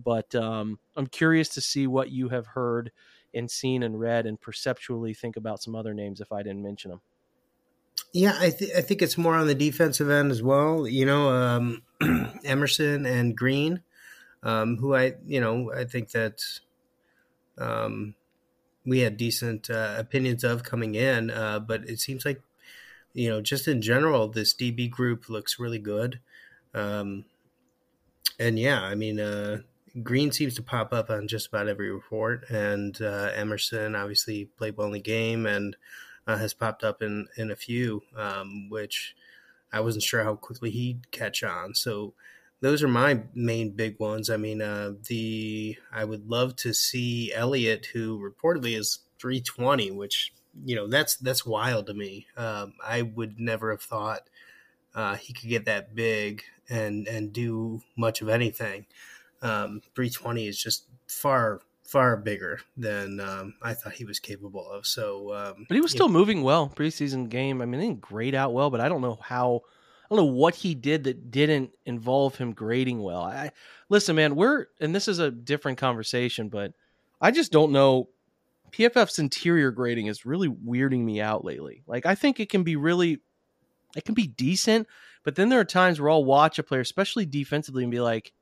but 0.04 0.34
um, 0.36 0.80
I'm 0.96 1.08
curious 1.08 1.50
to 1.50 1.62
see 1.62 1.86
what 1.86 2.10
you 2.10 2.30
have 2.30 2.48
heard 2.48 2.92
and 3.34 3.50
seen 3.50 3.84
and 3.84 4.00
read 4.00 4.26
and 4.26 4.42
perceptually 4.42 5.14
think 5.14 5.38
about 5.38 5.62
some 5.62 5.76
other 5.76 5.94
names 5.94 6.22
if 6.22 6.32
I 6.32 6.42
didn't 6.42 6.64
mention 6.64 6.90
them. 6.90 7.02
Yeah, 8.14 8.36
I, 8.40 8.50
th- 8.50 8.72
I 8.76 8.82
think 8.82 9.02
it's 9.02 9.18
more 9.18 9.36
on 9.36 9.48
the 9.48 9.56
defensive 9.56 10.10
end 10.10 10.32
as 10.32 10.42
well. 10.42 10.88
You 10.88 11.06
know, 11.06 11.30
um, 11.30 11.84
Emerson 12.44 13.06
and 13.06 13.36
Green, 13.36 13.82
um, 14.44 14.78
who 14.78 14.96
I, 14.96 15.16
you 15.26 15.40
know, 15.40 15.72
I 15.74 15.84
think 15.86 16.12
that 16.12 16.42
um, 17.58 18.16
we 18.86 19.00
had 19.00 19.18
decent 19.18 19.70
uh, 19.70 19.96
opinions 19.98 20.44
of 20.44 20.64
coming 20.64 20.96
in, 20.96 21.30
uh, 21.30 21.60
but 21.60 21.88
it 21.90 22.00
seems 22.00 22.26
like, 22.26 22.42
you 23.14 23.30
know, 23.30 23.42
just 23.42 23.68
in 23.68 23.82
general, 23.82 24.28
this 24.28 24.54
DB 24.54 24.90
group 24.90 25.30
looks 25.30 25.60
really 25.60 25.80
good. 25.80 26.20
Um, 26.74 27.26
and 28.40 28.58
yeah, 28.60 28.82
I 28.82 28.96
mean, 28.96 29.20
uh, 29.20 29.60
Green 30.04 30.32
seems 30.32 30.56
to 30.56 30.64
pop 30.64 30.94
up 30.94 31.10
on 31.10 31.28
just 31.28 31.48
about 31.48 31.68
every 31.68 31.92
report, 31.92 32.50
and 32.50 33.00
uh, 33.02 33.32
Emerson 33.34 33.96
obviously 33.96 34.46
played 34.46 34.78
well 34.78 34.88
in 34.88 34.94
the 34.94 35.00
game 35.00 35.46
and 35.46 35.76
uh, 36.28 36.38
has 36.38 36.54
popped 36.54 36.84
up 36.84 37.02
in 37.02 37.28
in 37.38 37.52
a 37.52 37.56
few, 37.56 38.04
um, 38.16 38.70
which 38.70 39.16
I 39.72 39.80
wasn't 39.80 40.04
sure 40.04 40.24
how 40.24 40.36
quickly 40.36 40.70
he'd 40.70 41.12
catch 41.12 41.44
on. 41.44 41.74
So 41.76 42.14
those 42.62 42.84
are 42.84 42.88
my 42.88 43.22
main 43.34 43.72
big 43.72 44.00
ones. 44.00 44.30
I 44.30 44.38
mean, 44.38 44.62
uh, 44.62 44.94
the 45.08 45.78
I 45.92 46.06
would 46.06 46.30
love 46.30 46.56
to 46.58 46.74
see 46.74 47.34
Elliott, 47.34 47.88
who 47.88 48.20
reportedly 48.20 48.78
is 48.78 49.00
320, 49.20 49.92
which 49.92 50.34
you 50.66 50.76
know 50.76 50.88
that's 50.88 51.16
that's 51.16 51.46
wild 51.46 51.88
to 51.88 51.94
me. 51.94 52.28
Um, 52.36 52.74
I 52.86 53.04
would 53.04 53.40
never 53.40 53.72
have 53.72 53.82
thought 53.82 54.30
uh, 54.96 55.16
he 55.16 55.34
could 55.34 55.50
get 55.50 55.66
that 55.66 55.96
big 55.96 56.44
and 56.70 57.08
and 57.08 57.32
do 57.34 57.82
much 57.96 58.22
of 58.22 58.30
anything 58.30 58.86
um, 59.42 59.82
320 59.96 60.48
is 60.48 60.62
just 60.62 60.86
far 61.08 61.62
far 61.88 62.18
bigger 62.18 62.60
than 62.76 63.20
um, 63.22 63.54
I 63.62 63.74
thought 63.74 63.94
he 63.94 64.04
was 64.04 64.20
capable 64.20 64.70
of. 64.70 64.86
So, 64.86 65.34
um, 65.34 65.66
but 65.68 65.76
he 65.76 65.82
was 65.82 65.92
still 65.92 66.10
know. 66.10 66.14
moving 66.14 66.44
well 66.44 66.72
preseason 66.76 67.30
game. 67.30 67.62
I 67.62 67.66
mean, 67.66 67.80
he 67.80 67.88
didn't 67.88 68.02
grade 68.02 68.36
out 68.36 68.54
well, 68.54 68.70
but 68.70 68.82
I 68.82 68.90
don't 68.90 69.02
know 69.02 69.18
how. 69.22 69.62
I 70.06 70.16
don't 70.16 70.26
know 70.26 70.34
what 70.34 70.56
he 70.56 70.74
did 70.74 71.04
that 71.06 71.32
didn't 71.32 71.72
involve 71.86 72.38
him 72.38 72.54
grading 72.54 73.02
well. 73.02 73.22
I 73.22 73.52
listen, 73.90 74.16
man. 74.16 74.36
We're 74.36 74.68
and 74.80 74.94
this 74.94 75.08
is 75.08 75.20
a 75.20 75.32
different 75.32 75.78
conversation, 75.78 76.50
but 76.50 76.74
I 77.20 77.32
just 77.32 77.52
don't 77.52 77.72
know. 77.72 78.10
PFF's 78.72 79.20
interior 79.20 79.72
grading 79.72 80.08
is 80.08 80.26
really 80.26 80.50
weirding 80.50 81.04
me 81.04 81.22
out 81.22 81.46
lately. 81.46 81.84
Like, 81.88 82.06
I 82.06 82.16
think 82.16 82.40
it 82.40 82.50
can 82.50 82.64
be 82.64 82.76
really, 82.76 83.20
it 83.96 84.04
can 84.04 84.14
be 84.14 84.28
decent, 84.28 84.88
but 85.24 85.36
then 85.36 85.48
there 85.48 85.60
are 85.60 85.66
times 85.66 86.02
where 86.02 86.10
I'll 86.10 86.26
watch 86.26 86.60
a 86.60 86.64
player, 86.64 86.82
especially 86.82 87.26
defensively, 87.26 87.84
and 87.84 87.92
be 87.92 88.02
like, 88.02 88.34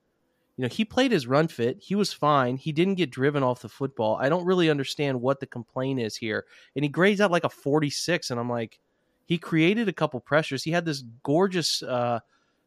you 0.57 0.61
know, 0.61 0.69
he 0.69 0.85
played 0.85 1.11
his 1.11 1.27
run 1.27 1.47
fit. 1.47 1.77
He 1.81 1.95
was 1.95 2.13
fine. 2.13 2.55
He 2.55 2.71
didn't 2.71 2.95
get 2.95 3.11
driven 3.11 3.43
off 3.43 3.61
the 3.61 3.69
football. 3.69 4.15
I 4.15 4.29
don't 4.29 4.45
really 4.45 4.69
understand 4.69 5.21
what 5.21 5.39
the 5.39 5.45
complaint 5.45 5.99
is 5.99 6.15
here. 6.15 6.45
And 6.75 6.85
he 6.85 6.89
grades 6.89 7.19
out 7.19 7.31
like 7.31 7.43
a 7.43 7.49
46. 7.49 8.31
And 8.31 8.39
I'm 8.39 8.49
like, 8.49 8.79
he 9.25 9.37
created 9.37 9.89
a 9.89 9.93
couple 9.93 10.19
pressures. 10.21 10.63
He 10.63 10.71
had 10.71 10.85
this 10.85 11.03
gorgeous, 11.23 11.83
uh, 11.83 12.19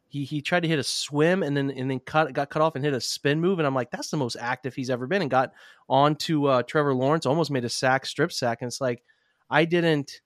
he, 0.09 0.23
he 0.23 0.41
tried 0.41 0.61
to 0.61 0.67
hit 0.67 0.79
a 0.79 0.83
swim 0.83 1.43
and 1.43 1.55
then 1.55 1.69
and 1.69 1.89
then 1.89 1.99
cut 1.99 2.33
got 2.33 2.49
cut 2.49 2.63
off 2.63 2.75
and 2.75 2.83
hit 2.83 2.95
a 2.95 2.99
spin 2.99 3.39
move 3.39 3.59
and 3.59 3.67
I'm 3.67 3.75
like 3.75 3.91
that's 3.91 4.09
the 4.09 4.17
most 4.17 4.37
active 4.39 4.73
he's 4.73 4.89
ever 4.89 5.05
been 5.05 5.21
and 5.21 5.29
got 5.29 5.53
on 5.87 6.15
to 6.15 6.47
uh, 6.47 6.63
Trevor 6.63 6.95
Lawrence 6.95 7.27
almost 7.27 7.51
made 7.51 7.63
a 7.63 7.69
sack 7.69 8.07
strip 8.07 8.31
sack 8.31 8.61
and 8.61 8.67
it's 8.67 8.81
like 8.81 9.03
I 9.51 9.65
didn't 9.65 10.21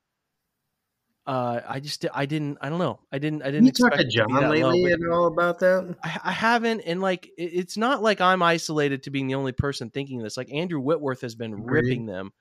uh, 1.25 1.61
I 1.67 1.79
just 1.79 2.05
I 2.13 2.25
didn't 2.25 2.57
I 2.61 2.69
don't 2.69 2.79
know 2.79 2.99
I 3.11 3.17
didn't 3.17 3.43
I 3.43 3.51
didn't. 3.51 3.65
You 3.65 3.71
talked 3.71 3.97
to 3.97 4.07
John 4.07 4.29
to 4.29 4.49
lately 4.49 4.91
and 4.91 5.11
all 5.11 5.27
about 5.27 5.59
that. 5.59 5.95
I, 6.03 6.19
I 6.25 6.31
haven't, 6.31 6.81
and 6.81 7.01
like 7.01 7.29
it's 7.37 7.77
not 7.77 8.01
like 8.01 8.19
I'm 8.19 8.41
isolated 8.41 9.03
to 9.03 9.11
being 9.11 9.27
the 9.27 9.35
only 9.35 9.53
person 9.53 9.89
thinking 9.89 10.21
this. 10.21 10.35
Like 10.35 10.51
Andrew 10.51 10.79
Whitworth 10.79 11.21
has 11.21 11.35
been 11.35 11.53
Agreed. 11.53 11.71
ripping 11.71 12.05
them 12.05 12.31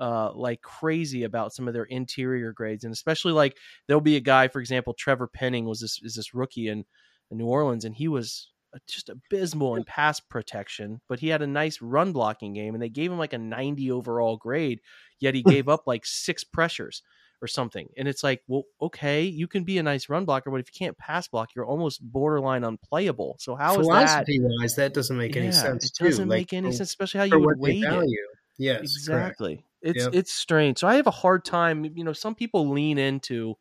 uh, 0.00 0.32
like 0.34 0.60
crazy 0.62 1.22
about 1.22 1.54
some 1.54 1.68
of 1.68 1.74
their 1.74 1.84
interior 1.84 2.52
grades, 2.52 2.82
and 2.82 2.92
especially 2.92 3.32
like 3.32 3.56
there'll 3.86 4.00
be 4.00 4.16
a 4.16 4.20
guy, 4.20 4.48
for 4.48 4.60
example, 4.60 4.94
Trevor 4.94 5.28
Penning 5.28 5.64
was 5.64 5.80
this 5.80 6.00
is 6.02 6.16
this 6.16 6.34
rookie 6.34 6.66
in, 6.66 6.84
in 7.30 7.38
New 7.38 7.46
Orleans, 7.46 7.84
and 7.84 7.94
he 7.94 8.08
was 8.08 8.48
just 8.88 9.08
abysmal 9.08 9.76
in 9.76 9.84
pass 9.84 10.18
protection, 10.18 11.00
but 11.08 11.20
he 11.20 11.28
had 11.28 11.42
a 11.42 11.46
nice 11.46 11.80
run 11.80 12.12
blocking 12.12 12.54
game, 12.54 12.74
and 12.74 12.82
they 12.82 12.88
gave 12.88 13.12
him 13.12 13.18
like 13.18 13.34
a 13.34 13.38
90 13.38 13.92
overall 13.92 14.36
grade. 14.36 14.80
Yet 15.20 15.36
he 15.36 15.42
gave 15.44 15.68
up 15.68 15.86
like 15.86 16.04
six 16.04 16.42
pressures 16.42 17.02
or 17.42 17.48
something. 17.48 17.88
And 17.96 18.06
it's 18.06 18.22
like, 18.22 18.40
well, 18.46 18.62
okay, 18.80 19.24
you 19.24 19.48
can 19.48 19.64
be 19.64 19.78
a 19.78 19.82
nice 19.82 20.08
run 20.08 20.24
blocker, 20.24 20.50
but 20.50 20.60
if 20.60 20.68
you 20.72 20.78
can't 20.78 20.96
pass 20.96 21.26
block, 21.26 21.50
you're 21.54 21.66
almost 21.66 22.00
borderline 22.00 22.62
unplayable. 22.62 23.36
So 23.40 23.56
how 23.56 23.74
Philosophy 23.74 24.36
is 24.36 24.42
that? 24.42 24.56
wise, 24.60 24.76
that 24.76 24.94
doesn't 24.94 25.18
make 25.18 25.36
any 25.36 25.50
sense. 25.50 25.86
It 25.86 26.04
doesn't 26.04 26.24
too. 26.24 26.28
make 26.28 26.52
like, 26.52 26.52
any 26.52 26.70
sense, 26.70 26.88
especially 26.88 27.18
how 27.18 27.24
you 27.24 27.40
would 27.40 27.58
weight 27.58 27.82
it. 27.84 28.10
Yes, 28.58 28.82
exactly. 28.82 29.56
Correct. 29.56 29.68
It's 29.82 30.04
yep. 30.04 30.14
it's 30.14 30.32
strange. 30.32 30.78
So 30.78 30.86
I 30.86 30.94
have 30.94 31.08
a 31.08 31.12
hard 31.12 31.44
time. 31.44 31.84
You 31.84 32.04
know, 32.04 32.12
some 32.12 32.36
people 32.36 32.70
lean 32.70 32.98
into 32.98 33.56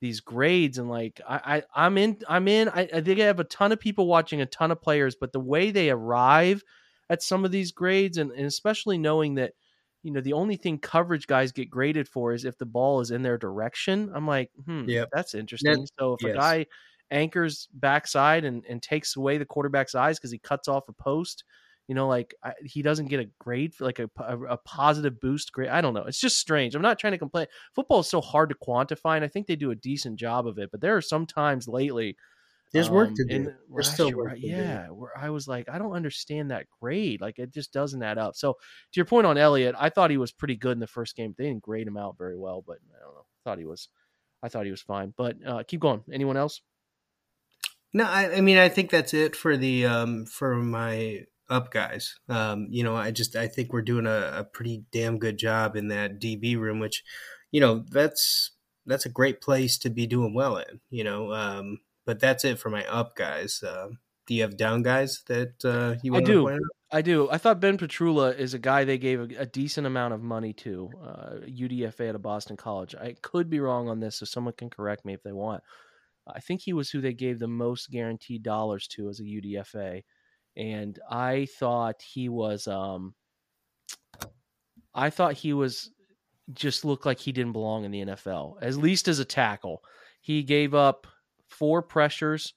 these 0.00 0.18
grades 0.18 0.78
and 0.78 0.90
like 0.90 1.20
I, 1.28 1.62
I 1.76 1.86
I'm 1.86 1.96
in 1.96 2.18
I'm 2.28 2.48
in 2.48 2.68
I, 2.68 2.88
I 2.92 3.00
think 3.02 3.20
I 3.20 3.26
have 3.26 3.38
a 3.38 3.44
ton 3.44 3.70
of 3.70 3.78
people 3.78 4.08
watching 4.08 4.40
a 4.40 4.46
ton 4.46 4.72
of 4.72 4.82
players, 4.82 5.14
but 5.14 5.32
the 5.32 5.38
way 5.38 5.70
they 5.70 5.90
arrive 5.90 6.64
at 7.08 7.22
some 7.22 7.44
of 7.44 7.52
these 7.52 7.70
grades 7.70 8.18
and, 8.18 8.32
and 8.32 8.46
especially 8.46 8.98
knowing 8.98 9.36
that 9.36 9.52
you 10.02 10.10
know, 10.10 10.20
the 10.20 10.32
only 10.32 10.56
thing 10.56 10.78
coverage 10.78 11.26
guys 11.26 11.52
get 11.52 11.70
graded 11.70 12.08
for 12.08 12.32
is 12.32 12.44
if 12.44 12.58
the 12.58 12.66
ball 12.66 13.00
is 13.00 13.10
in 13.10 13.22
their 13.22 13.38
direction. 13.38 14.10
I'm 14.14 14.26
like, 14.26 14.50
hmm, 14.64 14.84
yeah, 14.88 15.04
that's 15.12 15.34
interesting. 15.34 15.86
So 15.98 16.14
if 16.14 16.22
yes. 16.22 16.34
a 16.34 16.36
guy 16.36 16.66
anchors 17.10 17.68
backside 17.72 18.44
and, 18.44 18.64
and 18.68 18.82
takes 18.82 19.16
away 19.16 19.38
the 19.38 19.44
quarterback's 19.44 19.94
eyes 19.94 20.18
because 20.18 20.32
he 20.32 20.38
cuts 20.38 20.66
off 20.66 20.88
a 20.88 20.92
post, 20.92 21.44
you 21.86 21.94
know, 21.94 22.08
like 22.08 22.34
I, 22.42 22.52
he 22.64 22.82
doesn't 22.82 23.08
get 23.08 23.20
a 23.20 23.28
grade 23.38 23.74
for 23.74 23.84
like 23.84 23.98
a, 23.98 24.10
a, 24.18 24.38
a, 24.42 24.56
positive 24.56 25.20
boost 25.20 25.52
grade. 25.52 25.68
I 25.68 25.80
don't 25.80 25.94
know. 25.94 26.04
It's 26.04 26.20
just 26.20 26.38
strange. 26.38 26.74
I'm 26.74 26.82
not 26.82 26.98
trying 26.98 27.12
to 27.12 27.18
complain. 27.18 27.46
Football 27.74 28.00
is 28.00 28.08
so 28.08 28.20
hard 28.20 28.48
to 28.48 28.54
quantify, 28.56 29.16
and 29.16 29.24
I 29.24 29.28
think 29.28 29.46
they 29.46 29.56
do 29.56 29.70
a 29.70 29.76
decent 29.76 30.18
job 30.18 30.46
of 30.46 30.58
it. 30.58 30.70
But 30.70 30.80
there 30.80 30.96
are 30.96 31.02
some 31.02 31.26
times 31.26 31.68
lately 31.68 32.16
there's 32.72 32.88
um, 32.88 32.94
work 32.94 33.14
to 33.14 33.24
do. 33.24 33.52
We're 33.68 33.82
still 33.82 34.08
year, 34.08 34.16
work 34.16 34.34
yeah. 34.38 34.86
Do. 34.86 34.94
Where 34.94 35.12
I 35.16 35.30
was 35.30 35.46
like, 35.46 35.68
I 35.68 35.78
don't 35.78 35.92
understand 35.92 36.50
that 36.50 36.66
grade. 36.80 37.20
Like 37.20 37.38
it 37.38 37.52
just 37.52 37.72
doesn't 37.72 38.02
add 38.02 38.18
up. 38.18 38.34
So 38.34 38.54
to 38.54 38.96
your 38.96 39.04
point 39.04 39.26
on 39.26 39.36
Elliott, 39.36 39.74
I 39.78 39.90
thought 39.90 40.10
he 40.10 40.16
was 40.16 40.32
pretty 40.32 40.56
good 40.56 40.72
in 40.72 40.80
the 40.80 40.86
first 40.86 41.14
game. 41.16 41.34
They 41.36 41.44
didn't 41.44 41.62
grade 41.62 41.86
him 41.86 41.96
out 41.96 42.16
very 42.16 42.36
well, 42.36 42.64
but 42.66 42.78
I 42.96 43.04
don't 43.04 43.14
know. 43.14 43.20
I 43.20 43.40
thought 43.44 43.58
he 43.58 43.66
was. 43.66 43.88
I 44.42 44.48
thought 44.48 44.64
he 44.64 44.70
was 44.70 44.82
fine. 44.82 45.14
But 45.16 45.36
uh, 45.46 45.62
keep 45.66 45.80
going. 45.80 46.02
Anyone 46.10 46.36
else? 46.36 46.62
No, 47.94 48.04
I, 48.04 48.36
I, 48.36 48.40
mean 48.40 48.56
I 48.56 48.68
think 48.68 48.90
that's 48.90 49.12
it 49.12 49.36
for 49.36 49.56
the 49.56 49.86
um, 49.86 50.24
for 50.24 50.54
my 50.56 51.26
up 51.50 51.70
guys. 51.70 52.18
Um, 52.28 52.68
you 52.70 52.82
know, 52.82 52.96
I 52.96 53.10
just 53.10 53.36
I 53.36 53.48
think 53.48 53.72
we're 53.72 53.82
doing 53.82 54.06
a, 54.06 54.32
a 54.38 54.44
pretty 54.44 54.84
damn 54.92 55.18
good 55.18 55.36
job 55.36 55.76
in 55.76 55.88
that 55.88 56.18
DB 56.18 56.58
room, 56.58 56.80
which 56.80 57.04
you 57.50 57.60
know 57.60 57.84
that's 57.90 58.52
that's 58.86 59.04
a 59.04 59.10
great 59.10 59.40
place 59.42 59.76
to 59.78 59.90
be 59.90 60.06
doing 60.06 60.34
well 60.34 60.56
in. 60.56 60.80
You 60.90 61.04
know, 61.04 61.32
um, 61.32 61.80
but 62.04 62.20
that's 62.20 62.44
it 62.44 62.58
for 62.58 62.70
my 62.70 62.84
up 62.86 63.16
guys. 63.16 63.62
Uh, 63.62 63.88
do 64.26 64.34
you 64.34 64.42
have 64.42 64.56
down 64.56 64.82
guys 64.82 65.22
that 65.26 65.64
uh, 65.64 65.96
you 66.02 66.12
want 66.12 66.24
I 66.24 66.26
do. 66.26 66.60
I 66.92 67.02
do. 67.02 67.30
I 67.30 67.38
thought 67.38 67.60
Ben 67.60 67.78
Petrula 67.78 68.36
is 68.36 68.52
a 68.52 68.58
guy 68.58 68.84
they 68.84 68.98
gave 68.98 69.20
a, 69.20 69.42
a 69.42 69.46
decent 69.46 69.86
amount 69.86 70.12
of 70.12 70.22
money 70.22 70.52
to, 70.54 70.90
uh, 71.02 71.30
UDFA 71.46 72.10
at 72.10 72.14
a 72.14 72.18
Boston 72.18 72.56
college. 72.56 72.94
I 72.94 73.16
could 73.22 73.48
be 73.48 73.60
wrong 73.60 73.88
on 73.88 73.98
this, 73.98 74.16
so 74.16 74.26
someone 74.26 74.54
can 74.54 74.68
correct 74.68 75.04
me 75.04 75.14
if 75.14 75.22
they 75.22 75.32
want. 75.32 75.62
I 76.26 76.40
think 76.40 76.60
he 76.60 76.72
was 76.72 76.90
who 76.90 77.00
they 77.00 77.14
gave 77.14 77.38
the 77.38 77.48
most 77.48 77.90
guaranteed 77.90 78.42
dollars 78.42 78.86
to 78.88 79.08
as 79.08 79.20
a 79.20 79.24
UDFA, 79.24 80.02
and 80.56 80.98
I 81.10 81.48
thought 81.58 82.02
he 82.02 82.28
was. 82.28 82.68
Um, 82.68 83.14
I 84.94 85.10
thought 85.10 85.32
he 85.32 85.54
was 85.54 85.90
just 86.52 86.84
looked 86.84 87.06
like 87.06 87.18
he 87.18 87.32
didn't 87.32 87.52
belong 87.52 87.84
in 87.84 87.90
the 87.90 88.04
NFL, 88.04 88.56
at 88.62 88.74
least 88.76 89.08
as 89.08 89.18
a 89.18 89.24
tackle. 89.24 89.82
He 90.20 90.42
gave 90.42 90.74
up 90.74 91.06
four 91.62 91.80
pressures 91.80 92.54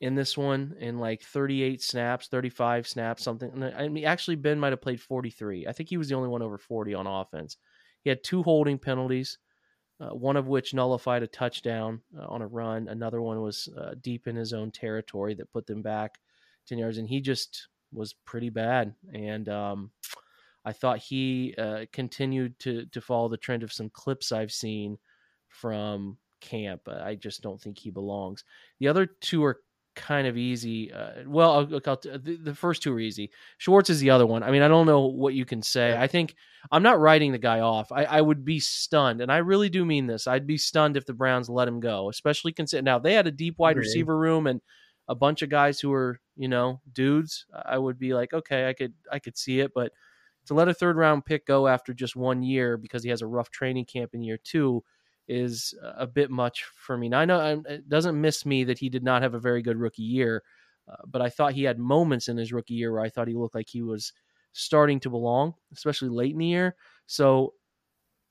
in 0.00 0.14
this 0.14 0.38
one 0.38 0.76
in 0.78 1.00
like 1.00 1.20
38 1.20 1.82
snaps, 1.82 2.28
35 2.28 2.86
snaps, 2.86 3.24
something. 3.24 3.60
I 3.76 3.88
mean, 3.88 4.04
actually, 4.04 4.36
Ben 4.36 4.60
might 4.60 4.72
have 4.72 4.80
played 4.80 5.00
43. 5.00 5.66
I 5.66 5.72
think 5.72 5.88
he 5.88 5.96
was 5.96 6.08
the 6.08 6.14
only 6.14 6.28
one 6.28 6.42
over 6.42 6.56
40 6.56 6.94
on 6.94 7.08
offense. 7.08 7.56
He 8.04 8.08
had 8.08 8.22
two 8.22 8.44
holding 8.44 8.78
penalties, 8.78 9.38
uh, 9.98 10.10
one 10.10 10.36
of 10.36 10.46
which 10.46 10.74
nullified 10.74 11.24
a 11.24 11.26
touchdown 11.26 12.02
uh, 12.16 12.24
on 12.28 12.40
a 12.40 12.46
run. 12.46 12.86
Another 12.86 13.20
one 13.20 13.40
was 13.42 13.68
uh, 13.76 13.96
deep 14.00 14.28
in 14.28 14.36
his 14.36 14.52
own 14.52 14.70
territory 14.70 15.34
that 15.34 15.50
put 15.50 15.66
them 15.66 15.82
back 15.82 16.20
10 16.68 16.78
yards. 16.78 16.98
And 16.98 17.08
he 17.08 17.20
just 17.20 17.66
was 17.92 18.14
pretty 18.24 18.50
bad. 18.50 18.94
And 19.12 19.48
um, 19.48 19.90
I 20.64 20.70
thought 20.70 20.98
he 20.98 21.52
uh, 21.58 21.86
continued 21.92 22.60
to, 22.60 22.86
to 22.92 23.00
follow 23.00 23.28
the 23.28 23.38
trend 23.38 23.64
of 23.64 23.72
some 23.72 23.90
clips 23.90 24.30
I've 24.30 24.52
seen 24.52 24.98
from 25.48 26.18
camp. 26.46 26.88
I 26.88 27.14
just 27.14 27.42
don't 27.42 27.60
think 27.60 27.78
he 27.78 27.90
belongs. 27.90 28.44
The 28.78 28.88
other 28.88 29.06
two 29.06 29.44
are 29.44 29.60
kind 29.96 30.26
of 30.26 30.36
easy. 30.36 30.92
Uh, 30.92 31.24
well, 31.26 31.52
I'll, 31.52 31.80
I'll, 31.86 31.96
the, 31.96 32.38
the, 32.40 32.54
first 32.54 32.82
two 32.82 32.92
are 32.92 33.00
easy. 33.00 33.30
Schwartz 33.58 33.90
is 33.90 33.98
the 33.98 34.10
other 34.10 34.26
one. 34.26 34.42
I 34.42 34.50
mean, 34.50 34.62
I 34.62 34.68
don't 34.68 34.86
know 34.86 35.06
what 35.06 35.34
you 35.34 35.44
can 35.44 35.62
say. 35.62 35.96
I 35.96 36.06
think 36.06 36.36
I'm 36.70 36.82
not 36.82 37.00
writing 37.00 37.32
the 37.32 37.38
guy 37.38 37.60
off. 37.60 37.90
I, 37.90 38.04
I, 38.04 38.20
would 38.20 38.44
be 38.44 38.60
stunned, 38.60 39.20
and 39.20 39.32
I 39.32 39.38
really 39.38 39.70
do 39.70 39.84
mean 39.84 40.06
this. 40.06 40.26
I'd 40.26 40.46
be 40.46 40.58
stunned 40.58 40.96
if 40.96 41.06
the 41.06 41.14
Browns 41.14 41.48
let 41.48 41.66
him 41.66 41.80
go, 41.80 42.10
especially 42.10 42.52
consider 42.52 42.82
now 42.82 42.98
they 42.98 43.14
had 43.14 43.26
a 43.26 43.32
deep 43.32 43.58
wide 43.58 43.76
really? 43.76 43.88
receiver 43.88 44.16
room 44.16 44.46
and 44.46 44.60
a 45.08 45.14
bunch 45.14 45.42
of 45.42 45.48
guys 45.48 45.80
who 45.80 45.90
were 45.90 46.20
you 46.36 46.48
know 46.48 46.80
dudes. 46.92 47.46
I 47.64 47.78
would 47.78 47.98
be 47.98 48.14
like, 48.14 48.32
okay, 48.32 48.68
I 48.68 48.74
could 48.74 48.92
I 49.10 49.18
could 49.18 49.36
see 49.36 49.60
it, 49.60 49.72
but 49.74 49.92
to 50.46 50.54
let 50.54 50.68
a 50.68 50.74
third 50.74 50.96
round 50.96 51.24
pick 51.24 51.46
go 51.46 51.66
after 51.66 51.92
just 51.92 52.14
one 52.14 52.42
year 52.42 52.76
because 52.76 53.02
he 53.02 53.10
has 53.10 53.22
a 53.22 53.26
rough 53.26 53.50
training 53.50 53.86
camp 53.86 54.14
in 54.14 54.22
year 54.22 54.38
two 54.42 54.84
is 55.28 55.74
a 55.96 56.06
bit 56.06 56.30
much 56.30 56.64
for 56.76 56.96
me. 56.96 57.08
Now, 57.08 57.20
I 57.20 57.24
know 57.24 57.62
it 57.68 57.88
doesn't 57.88 58.20
miss 58.20 58.46
me 58.46 58.64
that 58.64 58.78
he 58.78 58.88
did 58.88 59.02
not 59.02 59.22
have 59.22 59.34
a 59.34 59.40
very 59.40 59.62
good 59.62 59.76
rookie 59.76 60.02
year, 60.02 60.42
uh, 60.88 60.96
but 61.06 61.22
I 61.22 61.28
thought 61.28 61.52
he 61.52 61.64
had 61.64 61.78
moments 61.78 62.28
in 62.28 62.36
his 62.36 62.52
rookie 62.52 62.74
year 62.74 62.92
where 62.92 63.00
I 63.02 63.08
thought 63.08 63.28
he 63.28 63.34
looked 63.34 63.54
like 63.54 63.68
he 63.68 63.82
was 63.82 64.12
starting 64.52 65.00
to 65.00 65.10
belong, 65.10 65.54
especially 65.72 66.08
late 66.08 66.32
in 66.32 66.38
the 66.38 66.46
year. 66.46 66.76
So 67.06 67.54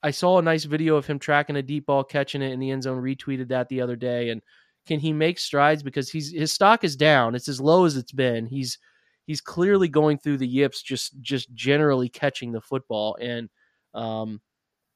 I 0.03 0.11
saw 0.11 0.37
a 0.37 0.43
nice 0.43 0.63
video 0.63 0.95
of 0.95 1.05
him 1.05 1.19
tracking 1.19 1.55
a 1.55 1.63
deep 1.63 1.87
ball, 1.87 2.03
catching 2.03 2.41
it 2.41 2.51
in 2.51 2.59
the 2.59 2.71
end 2.71 2.83
zone, 2.83 3.01
retweeted 3.01 3.47
that 3.49 3.69
the 3.69 3.81
other 3.81 3.95
day. 3.95 4.29
And 4.29 4.41
can 4.85 4.99
he 4.99 5.11
make 5.11 5.39
strides? 5.39 5.83
Because 5.83 6.09
he's 6.09 6.31
his 6.31 6.51
stock 6.51 6.83
is 6.83 6.95
down. 6.95 7.35
It's 7.35 7.47
as 7.47 7.59
low 7.59 7.85
as 7.85 7.97
it's 7.97 8.11
been. 8.11 8.45
He's 8.45 8.77
he's 9.25 9.41
clearly 9.41 9.87
going 9.87 10.19
through 10.19 10.37
the 10.37 10.47
yips, 10.47 10.81
just 10.81 11.19
just 11.21 11.53
generally 11.53 12.07
catching 12.07 12.51
the 12.51 12.61
football. 12.61 13.17
And 13.19 13.49
um, 13.93 14.41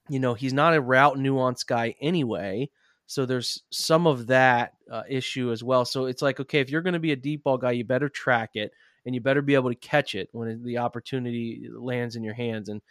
you 0.10 0.20
know, 0.20 0.34
he's 0.34 0.54
not 0.54 0.76
a 0.76 0.82
route 0.82 1.18
nuance 1.18 1.64
guy 1.64 1.96
anyway. 2.02 2.70
So 3.06 3.26
there's 3.26 3.64
some 3.72 4.06
of 4.06 4.28
that 4.28 4.74
uh, 4.92 5.04
issue 5.10 5.52
as 5.52 5.64
well. 5.64 5.86
So 5.86 6.06
it's 6.06 6.22
like, 6.22 6.40
okay, 6.40 6.60
if 6.60 6.70
you're 6.70 6.82
going 6.82 6.94
to 6.94 7.00
be 7.00 7.12
a 7.12 7.16
deep 7.16 7.44
ball 7.44 7.58
guy, 7.58 7.72
you 7.72 7.84
better 7.84 8.10
track 8.10 8.52
it 8.54 8.72
and 9.06 9.16
you 9.16 9.22
better 9.22 9.42
be 9.42 9.56
able 9.56 9.70
to 9.70 9.76
catch 9.76 10.14
it 10.14 10.30
when 10.32 10.64
the 10.64 10.78
opportunity 10.78 11.68
lands 11.72 12.16
in 12.16 12.24
your 12.24 12.36
hands. 12.36 12.70
And 12.70 12.82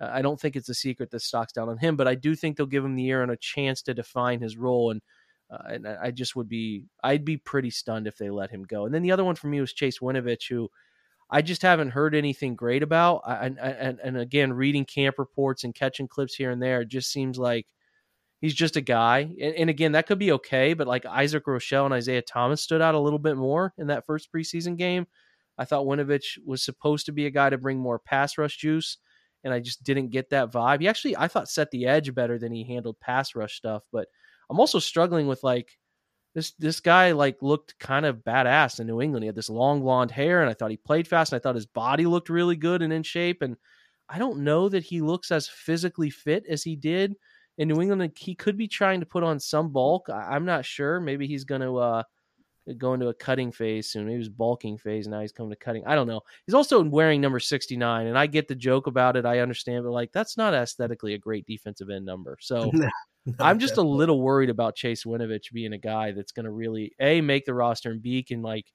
uh, 0.00 0.10
I 0.12 0.22
don't 0.22 0.40
think 0.40 0.56
it's 0.56 0.68
a 0.68 0.74
secret 0.74 1.10
that 1.10 1.20
stock's 1.20 1.52
down 1.52 1.68
on 1.68 1.78
him, 1.78 1.96
but 1.96 2.08
I 2.08 2.14
do 2.14 2.34
think 2.34 2.56
they'll 2.56 2.66
give 2.66 2.84
him 2.84 2.96
the 2.96 3.02
year 3.02 3.22
and 3.22 3.30
a 3.30 3.36
chance 3.36 3.82
to 3.82 3.94
define 3.94 4.40
his 4.40 4.56
role. 4.56 4.90
And 4.90 5.00
uh, 5.50 5.62
and 5.70 5.88
I 5.88 6.10
just 6.10 6.36
would 6.36 6.48
be, 6.48 6.84
I'd 7.02 7.24
be 7.24 7.38
pretty 7.38 7.70
stunned 7.70 8.06
if 8.06 8.18
they 8.18 8.28
let 8.28 8.50
him 8.50 8.64
go. 8.64 8.84
And 8.84 8.94
then 8.94 9.02
the 9.02 9.12
other 9.12 9.24
one 9.24 9.34
for 9.34 9.46
me 9.46 9.60
was 9.62 9.72
Chase 9.72 9.98
Winovich, 9.98 10.48
who 10.50 10.70
I 11.30 11.42
just 11.42 11.62
haven't 11.62 11.90
heard 11.90 12.14
anything 12.14 12.56
great 12.56 12.82
about. 12.82 13.22
And, 13.26 13.58
and, 13.58 13.98
and 14.02 14.16
again, 14.16 14.52
reading 14.52 14.84
camp 14.84 15.18
reports 15.18 15.64
and 15.64 15.74
catching 15.74 16.08
clips 16.08 16.34
here 16.34 16.50
and 16.50 16.62
there, 16.62 16.80
it 16.80 16.88
just 16.88 17.12
seems 17.12 17.38
like 17.38 17.66
he's 18.40 18.54
just 18.54 18.76
a 18.76 18.80
guy. 18.80 19.20
And, 19.40 19.54
and, 19.54 19.70
again, 19.70 19.92
that 19.92 20.06
could 20.06 20.18
be 20.18 20.32
okay, 20.32 20.74
but 20.74 20.86
like 20.86 21.04
Isaac 21.04 21.44
Rochell 21.44 21.84
and 21.84 21.94
Isaiah 21.94 22.22
Thomas 22.22 22.62
stood 22.62 22.80
out 22.80 22.94
a 22.94 23.00
little 23.00 23.18
bit 23.18 23.36
more 23.36 23.74
in 23.76 23.88
that 23.88 24.06
first 24.06 24.32
preseason 24.32 24.76
game. 24.76 25.06
I 25.58 25.64
thought 25.64 25.86
Winovich 25.86 26.38
was 26.46 26.62
supposed 26.62 27.06
to 27.06 27.12
be 27.12 27.26
a 27.26 27.30
guy 27.30 27.50
to 27.50 27.58
bring 27.58 27.78
more 27.78 27.98
pass 27.98 28.38
rush 28.38 28.56
juice, 28.56 28.96
and 29.44 29.52
I 29.52 29.60
just 29.60 29.82
didn't 29.82 30.10
get 30.10 30.30
that 30.30 30.52
vibe. 30.52 30.80
He 30.80 30.88
actually, 30.88 31.16
I 31.16 31.28
thought, 31.28 31.48
set 31.48 31.70
the 31.72 31.86
edge 31.86 32.14
better 32.14 32.38
than 32.38 32.52
he 32.52 32.64
handled 32.64 33.00
pass 33.00 33.34
rush 33.34 33.56
stuff. 33.56 33.82
But 33.92 34.06
I'm 34.48 34.60
also 34.60 34.78
struggling 34.78 35.26
with 35.26 35.42
like 35.42 35.76
this 36.34 36.52
this 36.52 36.80
guy 36.80 37.12
like 37.12 37.42
looked 37.42 37.78
kind 37.78 38.06
of 38.06 38.18
badass 38.18 38.80
in 38.80 38.86
New 38.86 39.00
England. 39.00 39.24
He 39.24 39.26
had 39.26 39.34
this 39.34 39.50
long 39.50 39.80
blonde 39.80 40.10
hair, 40.10 40.40
and 40.40 40.50
I 40.50 40.54
thought 40.54 40.70
he 40.70 40.76
played 40.76 41.08
fast. 41.08 41.32
And 41.32 41.38
I 41.38 41.42
thought 41.42 41.54
his 41.54 41.66
body 41.66 42.06
looked 42.06 42.28
really 42.28 42.56
good 42.56 42.82
and 42.82 42.92
in 42.92 43.02
shape. 43.02 43.42
And 43.42 43.56
I 44.08 44.18
don't 44.18 44.40
know 44.40 44.68
that 44.68 44.84
he 44.84 45.00
looks 45.00 45.30
as 45.30 45.48
physically 45.48 46.10
fit 46.10 46.44
as 46.48 46.62
he 46.62 46.76
did 46.76 47.16
in 47.56 47.68
New 47.68 47.80
England. 47.80 48.12
He 48.16 48.34
could 48.34 48.56
be 48.56 48.68
trying 48.68 49.00
to 49.00 49.06
put 49.06 49.24
on 49.24 49.40
some 49.40 49.70
bulk. 49.70 50.08
I'm 50.10 50.44
not 50.44 50.64
sure. 50.64 51.00
Maybe 51.00 51.26
he's 51.26 51.44
going 51.44 51.60
to 51.62 51.76
uh, 51.76 52.02
go 52.76 52.94
into 52.94 53.08
a 53.08 53.14
cutting 53.14 53.50
phase 53.50 53.90
soon. 53.90 54.04
Maybe 54.04 54.14
he 54.14 54.18
was 54.18 54.28
bulking 54.28 54.78
phase. 54.78 55.06
and 55.06 55.14
Now 55.14 55.20
he's 55.20 55.32
coming 55.32 55.50
to 55.50 55.56
cutting. 55.56 55.84
I 55.86 55.94
don't 55.94 56.06
know. 56.06 56.20
He's 56.46 56.54
also 56.54 56.82
wearing 56.82 57.20
number 57.20 57.40
69, 57.40 58.06
and 58.06 58.18
I 58.18 58.26
get 58.26 58.48
the 58.48 58.54
joke 58.54 58.86
about 58.86 59.16
it. 59.16 59.26
I 59.26 59.40
understand, 59.40 59.84
but 59.84 59.92
like 59.92 60.12
that's 60.12 60.36
not 60.36 60.54
aesthetically 60.54 61.14
a 61.14 61.18
great 61.18 61.46
defensive 61.46 61.90
end 61.90 62.04
number. 62.04 62.36
So 62.40 62.70
I'm 63.40 63.58
just 63.58 63.76
a 63.76 63.82
little 63.82 64.20
worried 64.20 64.50
about 64.50 64.76
Chase 64.76 65.04
Winovich 65.04 65.52
being 65.52 65.72
a 65.72 65.78
guy 65.78 66.12
that's 66.12 66.32
going 66.32 66.44
to 66.44 66.50
really 66.50 66.92
a 67.00 67.20
make 67.20 67.44
the 67.44 67.54
roster 67.54 67.90
and 67.90 68.02
b 68.02 68.22
can 68.22 68.42
like 68.42 68.66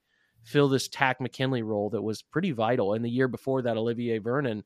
fill 0.44 0.68
this 0.68 0.88
Takk 0.88 1.20
McKinley 1.20 1.62
role 1.62 1.90
that 1.90 2.02
was 2.02 2.22
pretty 2.22 2.52
vital. 2.52 2.94
And 2.94 3.04
the 3.04 3.10
year 3.10 3.28
before 3.28 3.62
that, 3.62 3.76
Olivier 3.76 4.18
Vernon. 4.18 4.64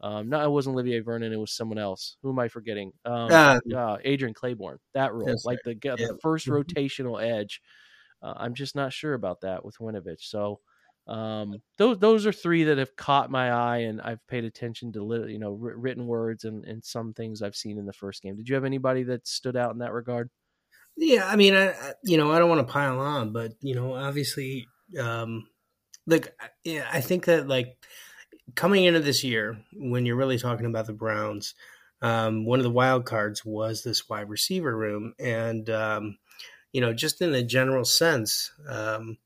Um, 0.00 0.28
no, 0.28 0.42
it 0.42 0.50
wasn't 0.50 0.74
Olivier 0.74 1.00
Vernon. 1.00 1.32
It 1.32 1.40
was 1.40 1.52
someone 1.52 1.78
else. 1.78 2.16
Who 2.22 2.30
am 2.30 2.38
I 2.38 2.48
forgetting? 2.48 2.92
Um, 3.04 3.32
uh, 3.32 3.58
uh, 3.74 3.96
Adrian 4.04 4.32
Clayborn. 4.34 4.76
That 4.94 5.12
role, 5.12 5.36
like 5.44 5.58
the, 5.64 5.74
the 5.74 6.18
first 6.22 6.46
mm-hmm. 6.46 6.54
rotational 6.54 7.22
edge. 7.22 7.60
Uh, 8.22 8.34
I'm 8.36 8.54
just 8.54 8.74
not 8.74 8.92
sure 8.92 9.14
about 9.14 9.40
that 9.42 9.64
with 9.64 9.76
Winovich. 9.78 10.20
So 10.20 10.60
um, 11.08 11.62
those 11.78 11.98
those 11.98 12.26
are 12.26 12.32
three 12.32 12.64
that 12.64 12.76
have 12.76 12.94
caught 12.94 13.30
my 13.30 13.50
eye, 13.50 13.78
and 13.78 14.00
I've 14.00 14.24
paid 14.28 14.44
attention 14.44 14.92
to 14.92 15.26
you 15.26 15.38
know 15.38 15.52
written 15.52 16.06
words 16.06 16.44
and, 16.44 16.64
and 16.66 16.84
some 16.84 17.14
things 17.14 17.40
I've 17.40 17.56
seen 17.56 17.78
in 17.78 17.86
the 17.86 17.94
first 17.94 18.22
game. 18.22 18.36
Did 18.36 18.48
you 18.48 18.54
have 18.54 18.64
anybody 18.64 19.04
that 19.04 19.26
stood 19.26 19.56
out 19.56 19.72
in 19.72 19.78
that 19.78 19.92
regard? 19.92 20.28
Yeah, 20.98 21.26
I 21.26 21.36
mean, 21.36 21.54
I 21.54 21.74
you 22.04 22.18
know 22.18 22.30
I 22.30 22.38
don't 22.38 22.50
want 22.50 22.66
to 22.66 22.72
pile 22.72 23.00
on, 23.00 23.32
but 23.32 23.52
you 23.62 23.74
know 23.74 23.94
obviously, 23.94 24.68
um, 25.00 25.48
like 26.06 26.34
yeah, 26.62 26.86
I 26.92 27.00
think 27.00 27.24
that 27.24 27.48
like 27.48 27.78
coming 28.54 28.84
into 28.84 29.00
this 29.00 29.24
year 29.24 29.58
when 29.72 30.04
you're 30.04 30.16
really 30.16 30.38
talking 30.38 30.66
about 30.66 30.86
the 30.86 30.92
Browns, 30.92 31.54
um, 32.02 32.44
one 32.44 32.58
of 32.58 32.64
the 32.64 32.70
wild 32.70 33.06
cards 33.06 33.46
was 33.46 33.82
this 33.82 34.10
wide 34.10 34.28
receiver 34.28 34.76
room, 34.76 35.14
and 35.18 35.70
um, 35.70 36.18
you 36.72 36.82
know 36.82 36.92
just 36.92 37.22
in 37.22 37.34
a 37.34 37.42
general 37.42 37.86
sense. 37.86 38.52
Um, 38.68 39.16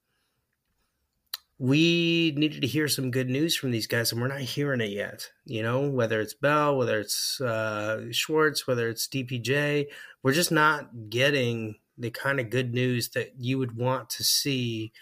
we 1.62 2.32
needed 2.36 2.60
to 2.60 2.66
hear 2.66 2.88
some 2.88 3.12
good 3.12 3.30
news 3.30 3.54
from 3.54 3.70
these 3.70 3.86
guys, 3.86 4.10
and 4.10 4.20
we're 4.20 4.26
not 4.26 4.40
hearing 4.40 4.80
it 4.80 4.90
yet. 4.90 5.30
You 5.44 5.62
know, 5.62 5.88
whether 5.88 6.20
it's 6.20 6.34
Bell, 6.34 6.76
whether 6.76 6.98
it's 6.98 7.40
uh, 7.40 8.06
Schwartz, 8.10 8.66
whether 8.66 8.88
it's 8.88 9.06
DPJ, 9.06 9.86
we're 10.24 10.32
just 10.32 10.50
not 10.50 11.08
getting 11.08 11.76
the 11.96 12.10
kind 12.10 12.40
of 12.40 12.50
good 12.50 12.74
news 12.74 13.10
that 13.10 13.34
you 13.38 13.60
would 13.60 13.76
want 13.76 14.10
to 14.10 14.24
see. 14.24 14.92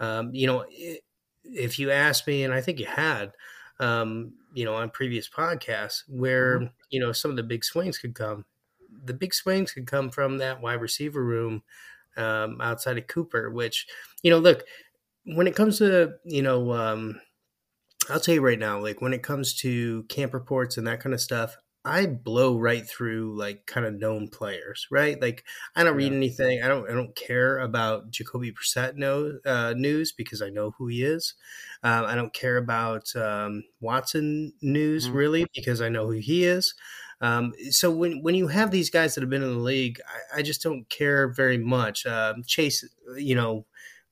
Um, 0.00 0.34
you 0.34 0.48
know, 0.48 0.64
if 1.44 1.78
you 1.78 1.92
asked 1.92 2.26
me, 2.26 2.42
and 2.42 2.52
I 2.52 2.62
think 2.62 2.80
you 2.80 2.86
had, 2.86 3.30
um, 3.78 4.32
you 4.54 4.64
know, 4.64 4.74
on 4.74 4.90
previous 4.90 5.28
podcasts, 5.28 6.02
where 6.08 6.58
mm-hmm. 6.58 6.66
you 6.90 6.98
know 6.98 7.12
some 7.12 7.30
of 7.30 7.36
the 7.36 7.44
big 7.44 7.64
swings 7.64 7.96
could 7.96 8.16
come. 8.16 8.44
The 9.04 9.14
big 9.14 9.32
swings 9.32 9.70
could 9.70 9.86
come 9.86 10.10
from 10.10 10.38
that 10.38 10.60
wide 10.60 10.80
receiver 10.80 11.22
room 11.22 11.62
um, 12.16 12.60
outside 12.60 12.98
of 12.98 13.06
Cooper, 13.06 13.50
which 13.50 13.86
you 14.22 14.30
know, 14.30 14.38
look 14.38 14.64
when 15.34 15.46
it 15.46 15.54
comes 15.54 15.78
to 15.78 16.14
you 16.24 16.42
know 16.42 16.72
um, 16.72 17.20
i'll 18.10 18.20
tell 18.20 18.34
you 18.34 18.40
right 18.40 18.58
now 18.58 18.80
like 18.80 19.00
when 19.00 19.12
it 19.12 19.22
comes 19.22 19.54
to 19.54 20.02
camp 20.04 20.34
reports 20.34 20.76
and 20.76 20.86
that 20.86 21.00
kind 21.00 21.14
of 21.14 21.20
stuff 21.20 21.56
i 21.84 22.06
blow 22.06 22.58
right 22.58 22.88
through 22.88 23.36
like 23.36 23.64
kind 23.66 23.86
of 23.86 23.94
known 23.94 24.28
players 24.28 24.86
right? 24.90 25.20
Like 25.20 25.44
i 25.76 25.84
don't 25.84 25.96
read 25.96 26.12
anything. 26.12 26.62
I 26.62 26.68
don't 26.68 26.90
i 26.90 26.92
don't 26.92 27.14
care 27.14 27.58
about 27.58 28.10
jacoby 28.10 28.52
Brissett 28.52 28.96
no, 28.96 29.38
uh, 29.46 29.74
news 29.76 30.12
because 30.12 30.42
i 30.42 30.50
know 30.50 30.72
who 30.76 30.88
he 30.88 31.02
is. 31.04 31.34
Um, 31.82 32.04
i 32.06 32.14
don't 32.14 32.32
care 32.34 32.56
about 32.56 33.14
um, 33.16 33.64
watson 33.80 34.52
news 34.60 35.06
mm-hmm. 35.06 35.16
really 35.16 35.46
because 35.54 35.80
i 35.80 35.88
know 35.88 36.06
who 36.06 36.12
he 36.12 36.44
is. 36.44 36.74
Um, 37.20 37.52
so 37.70 37.90
when 37.90 38.22
when 38.22 38.34
you 38.34 38.48
have 38.48 38.70
these 38.70 38.90
guys 38.90 39.14
that 39.14 39.22
have 39.22 39.30
been 39.30 39.42
in 39.42 39.52
the 39.52 39.58
league, 39.58 40.00
I, 40.06 40.38
I 40.38 40.42
just 40.42 40.62
don't 40.62 40.88
care 40.88 41.28
very 41.28 41.58
much. 41.58 42.06
Um, 42.06 42.44
Chase, 42.46 42.84
you 43.16 43.34
know, 43.34 43.66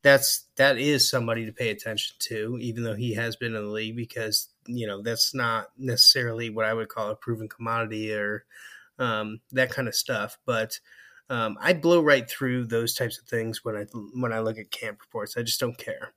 that's 0.06 0.46
that 0.56 0.78
is 0.78 1.10
somebody 1.10 1.44
to 1.46 1.52
pay 1.52 1.70
attention 1.70 2.14
to, 2.20 2.56
even 2.60 2.84
though 2.84 2.94
he 2.94 3.14
has 3.14 3.34
been 3.34 3.56
in 3.56 3.64
the 3.64 3.68
league, 3.72 3.96
because 3.96 4.48
you 4.64 4.86
know 4.86 5.02
that's 5.02 5.34
not 5.34 5.70
necessarily 5.76 6.48
what 6.48 6.64
I 6.64 6.74
would 6.74 6.88
call 6.88 7.10
a 7.10 7.16
proven 7.16 7.48
commodity 7.48 8.14
or 8.14 8.44
um, 9.00 9.40
that 9.50 9.70
kind 9.70 9.88
of 9.88 9.96
stuff. 9.96 10.38
But 10.46 10.78
um, 11.28 11.58
I 11.60 11.72
blow 11.72 12.00
right 12.00 12.30
through 12.30 12.66
those 12.66 12.94
types 12.94 13.18
of 13.18 13.26
things 13.26 13.64
when 13.64 13.74
I 13.74 13.86
when 14.14 14.32
I 14.32 14.38
look 14.38 14.58
at 14.58 14.70
camp 14.70 15.00
reports. 15.00 15.36
I 15.36 15.42
just 15.42 15.58
don't 15.58 15.76
care 15.76 16.14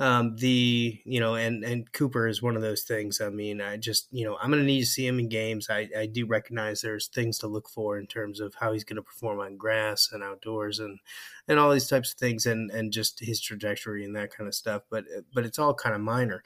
um, 0.00 0.34
the 0.36 0.98
you 1.04 1.20
know 1.20 1.34
and 1.34 1.62
and 1.62 1.92
Cooper 1.92 2.26
is 2.26 2.40
one 2.40 2.56
of 2.56 2.62
those 2.62 2.84
things. 2.84 3.20
I 3.20 3.28
mean, 3.28 3.60
I 3.60 3.76
just 3.76 4.08
you 4.10 4.24
know 4.24 4.38
I'm 4.40 4.50
going 4.50 4.62
to 4.62 4.66
need 4.66 4.80
to 4.80 4.86
see 4.86 5.06
him 5.06 5.18
in 5.18 5.28
games. 5.28 5.68
I, 5.68 5.90
I 5.96 6.06
do 6.06 6.24
recognize 6.24 6.80
there's 6.80 7.08
things 7.08 7.38
to 7.40 7.46
look 7.46 7.68
for 7.68 7.98
in 7.98 8.06
terms 8.06 8.40
of 8.40 8.54
how 8.54 8.72
he's 8.72 8.82
going 8.82 8.96
to 8.96 9.02
perform 9.02 9.40
on 9.40 9.58
grass 9.58 10.08
and 10.10 10.22
outdoors 10.24 10.78
and 10.78 10.98
and 11.48 11.58
all 11.58 11.70
these 11.70 11.86
types 11.86 12.12
of 12.12 12.18
things 12.18 12.46
and 12.46 12.70
and 12.70 12.92
just 12.92 13.20
his 13.20 13.42
trajectory 13.42 14.06
and 14.06 14.16
that 14.16 14.34
kind 14.34 14.48
of 14.48 14.54
stuff. 14.54 14.82
But 14.88 15.04
but 15.34 15.44
it's 15.44 15.58
all 15.58 15.74
kind 15.74 15.94
of 15.94 16.00
minor. 16.00 16.42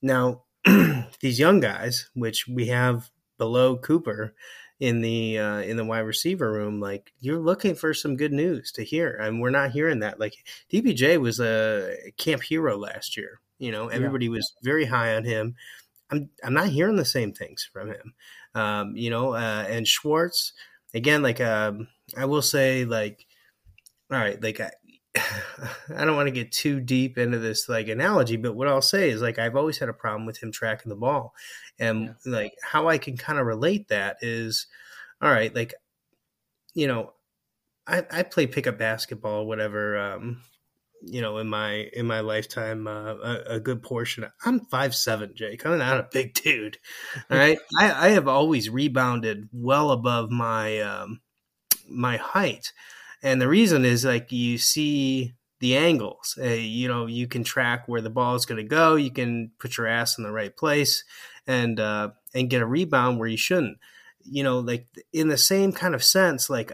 Now 0.00 0.44
these 1.20 1.40
young 1.40 1.58
guys, 1.58 2.08
which 2.14 2.46
we 2.46 2.68
have 2.68 3.10
below 3.36 3.76
Cooper, 3.76 4.36
in 4.82 5.00
the 5.00 5.38
uh, 5.38 5.60
in 5.60 5.76
the 5.76 5.84
wide 5.84 6.00
receiver 6.00 6.50
room, 6.52 6.80
like 6.80 7.12
you're 7.20 7.38
looking 7.38 7.76
for 7.76 7.94
some 7.94 8.16
good 8.16 8.32
news 8.32 8.72
to 8.72 8.82
hear, 8.82 9.14
and 9.14 9.40
we're 9.40 9.48
not 9.48 9.70
hearing 9.70 10.00
that. 10.00 10.18
Like 10.18 10.34
DPJ 10.72 11.20
was 11.20 11.38
a 11.38 11.94
camp 12.16 12.42
hero 12.42 12.76
last 12.76 13.16
year. 13.16 13.40
You 13.60 13.70
know, 13.70 13.86
everybody 13.86 14.24
yeah. 14.24 14.32
was 14.32 14.52
very 14.64 14.86
high 14.86 15.14
on 15.14 15.22
him. 15.22 15.54
I'm 16.10 16.30
I'm 16.42 16.52
not 16.52 16.70
hearing 16.70 16.96
the 16.96 17.04
same 17.04 17.32
things 17.32 17.68
from 17.72 17.90
him. 17.90 18.14
Um, 18.56 18.96
you 18.96 19.08
know, 19.08 19.34
uh, 19.34 19.66
and 19.68 19.86
Schwartz 19.86 20.52
again, 20.94 21.22
like 21.22 21.40
um, 21.40 21.86
I 22.16 22.24
will 22.24 22.42
say, 22.42 22.84
like 22.84 23.24
all 24.10 24.18
right, 24.18 24.42
like 24.42 24.58
I, 24.58 24.72
I 25.16 26.04
don't 26.04 26.16
want 26.16 26.28
to 26.28 26.32
get 26.32 26.52
too 26.52 26.80
deep 26.80 27.18
into 27.18 27.38
this 27.38 27.68
like 27.68 27.88
analogy, 27.88 28.36
but 28.36 28.54
what 28.54 28.68
I'll 28.68 28.82
say 28.82 29.10
is 29.10 29.22
like 29.22 29.38
I've 29.38 29.56
always 29.56 29.78
had 29.78 29.88
a 29.88 29.94
problem 29.94 30.26
with 30.26 30.42
him 30.42 30.52
tracking 30.52 30.90
the 30.90 30.96
ball. 30.96 31.34
And 31.78 32.14
yeah. 32.24 32.32
like 32.32 32.54
how 32.62 32.88
I 32.88 32.98
can 32.98 33.16
kind 33.16 33.38
of 33.38 33.46
relate 33.46 33.88
that 33.88 34.16
is 34.22 34.66
all 35.20 35.30
right, 35.30 35.54
like 35.54 35.74
you 36.74 36.86
know, 36.86 37.12
I, 37.86 38.04
I 38.10 38.22
play 38.22 38.46
pickup 38.46 38.78
basketball, 38.78 39.46
whatever, 39.46 39.98
um, 39.98 40.42
you 41.04 41.20
know, 41.20 41.38
in 41.38 41.48
my 41.48 41.88
in 41.92 42.06
my 42.06 42.20
lifetime, 42.20 42.86
uh, 42.86 43.14
a, 43.14 43.42
a, 43.56 43.60
good 43.60 43.82
portion. 43.82 44.26
I'm 44.44 44.60
five 44.66 44.94
seven, 44.94 45.32
Jake. 45.34 45.66
I'm 45.66 45.78
not 45.78 45.98
a 45.98 46.08
big 46.10 46.34
dude. 46.34 46.78
All 47.30 47.36
right, 47.36 47.58
I, 47.78 48.06
I 48.06 48.10
have 48.10 48.28
always 48.28 48.70
rebounded 48.70 49.48
well 49.52 49.90
above 49.90 50.30
my 50.30 50.80
um, 50.80 51.20
my 51.88 52.16
height, 52.16 52.72
and 53.22 53.40
the 53.40 53.48
reason 53.48 53.84
is 53.84 54.04
like 54.04 54.32
you 54.32 54.58
see 54.58 55.34
the 55.60 55.76
angles. 55.76 56.36
Uh, 56.42 56.48
you 56.48 56.88
know, 56.88 57.06
you 57.06 57.28
can 57.28 57.44
track 57.44 57.84
where 57.86 58.00
the 58.00 58.10
ball 58.10 58.34
is 58.34 58.46
going 58.46 58.62
to 58.62 58.68
go. 58.68 58.96
You 58.96 59.12
can 59.12 59.52
put 59.60 59.76
your 59.76 59.86
ass 59.86 60.18
in 60.18 60.24
the 60.24 60.32
right 60.32 60.54
place, 60.54 61.04
and 61.46 61.78
uh, 61.78 62.10
and 62.34 62.50
get 62.50 62.62
a 62.62 62.66
rebound 62.66 63.18
where 63.18 63.28
you 63.28 63.36
shouldn't. 63.36 63.78
You 64.24 64.42
know, 64.42 64.58
like 64.58 64.86
in 65.12 65.28
the 65.28 65.38
same 65.38 65.72
kind 65.72 65.94
of 65.94 66.02
sense, 66.02 66.50
like 66.50 66.72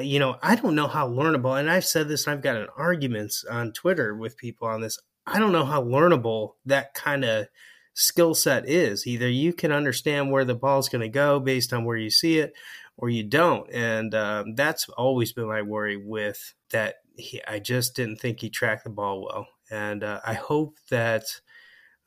you 0.00 0.18
know, 0.18 0.36
I 0.42 0.54
don't 0.54 0.74
know 0.74 0.86
how 0.86 1.08
learnable, 1.08 1.58
and 1.58 1.70
I've 1.70 1.86
said 1.86 2.08
this, 2.08 2.26
and 2.26 2.34
I've 2.34 2.42
gotten 2.42 2.68
arguments 2.76 3.44
on 3.44 3.72
Twitter 3.72 4.14
with 4.14 4.36
people 4.36 4.68
on 4.68 4.82
this. 4.82 4.98
I 5.26 5.38
don't 5.38 5.52
know 5.52 5.64
how 5.64 5.82
learnable 5.82 6.52
that 6.66 6.92
kind 6.92 7.24
of 7.24 7.46
skill 7.94 8.34
set 8.34 8.68
is. 8.68 9.06
Either 9.06 9.28
you 9.28 9.54
can 9.54 9.72
understand 9.72 10.30
where 10.30 10.44
the 10.44 10.54
ball's 10.54 10.88
going 10.88 11.00
to 11.00 11.08
go 11.08 11.40
based 11.40 11.72
on 11.72 11.84
where 11.84 11.96
you 11.96 12.10
see 12.10 12.38
it, 12.38 12.52
or 12.96 13.08
you 13.08 13.24
don't. 13.24 13.70
And 13.72 14.14
um, 14.14 14.54
that's 14.54 14.88
always 14.90 15.32
been 15.32 15.48
my 15.48 15.62
worry 15.62 15.96
with 15.96 16.54
that. 16.70 16.96
He, 17.16 17.40
I 17.46 17.58
just 17.58 17.94
didn't 17.94 18.16
think 18.16 18.40
he 18.40 18.50
tracked 18.50 18.84
the 18.84 18.90
ball 18.90 19.22
well, 19.22 19.46
and 19.70 20.02
uh, 20.02 20.20
I 20.26 20.34
hope 20.34 20.76
that 20.90 21.24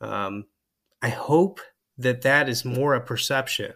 um, 0.00 0.44
I 1.00 1.08
hope 1.08 1.60
that 1.96 2.22
that 2.22 2.48
is 2.48 2.64
more 2.64 2.94
a 2.94 3.00
perception 3.00 3.72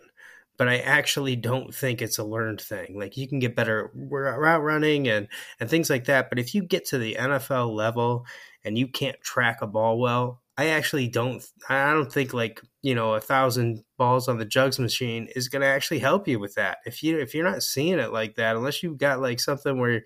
but 0.58 0.68
I 0.68 0.78
actually 0.78 1.36
don't 1.36 1.74
think 1.74 2.02
it's 2.02 2.18
a 2.18 2.24
learned 2.24 2.60
thing. 2.60 2.98
Like 2.98 3.16
you 3.16 3.26
can 3.26 3.38
get 3.38 3.56
better 3.56 3.90
route 3.94 4.62
running 4.62 5.08
and 5.08 5.28
and 5.58 5.68
things 5.68 5.90
like 5.90 6.04
that, 6.06 6.28
but 6.28 6.38
if 6.38 6.54
you 6.54 6.62
get 6.62 6.86
to 6.86 6.98
the 6.98 7.16
NFL 7.18 7.74
level 7.74 8.26
and 8.64 8.78
you 8.78 8.86
can't 8.86 9.20
track 9.20 9.62
a 9.62 9.66
ball 9.66 9.98
well, 9.98 10.41
I 10.56 10.68
actually 10.68 11.08
don't. 11.08 11.42
I 11.68 11.92
don't 11.92 12.12
think 12.12 12.34
like 12.34 12.60
you 12.82 12.94
know 12.94 13.14
a 13.14 13.20
thousand 13.20 13.84
balls 13.96 14.28
on 14.28 14.38
the 14.38 14.44
jugs 14.44 14.78
machine 14.78 15.28
is 15.34 15.48
going 15.48 15.62
to 15.62 15.68
actually 15.68 16.00
help 16.00 16.28
you 16.28 16.38
with 16.38 16.54
that. 16.56 16.78
If 16.84 17.02
you 17.02 17.18
if 17.18 17.34
you're 17.34 17.50
not 17.50 17.62
seeing 17.62 17.98
it 17.98 18.12
like 18.12 18.36
that, 18.36 18.56
unless 18.56 18.82
you've 18.82 18.98
got 18.98 19.20
like 19.20 19.40
something 19.40 19.78
where 19.78 20.02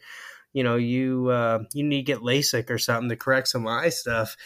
you 0.53 0.63
know 0.63 0.77
you 0.77 1.29
uh, 1.29 1.65
you 1.73 1.85
need 1.85 2.07
to 2.07 2.13
get 2.13 2.21
LASIK 2.21 2.71
or 2.71 2.79
something 2.79 3.09
to 3.09 3.17
correct 3.17 3.49
some 3.49 3.67
eye 3.67 3.89
stuff. 3.89 4.37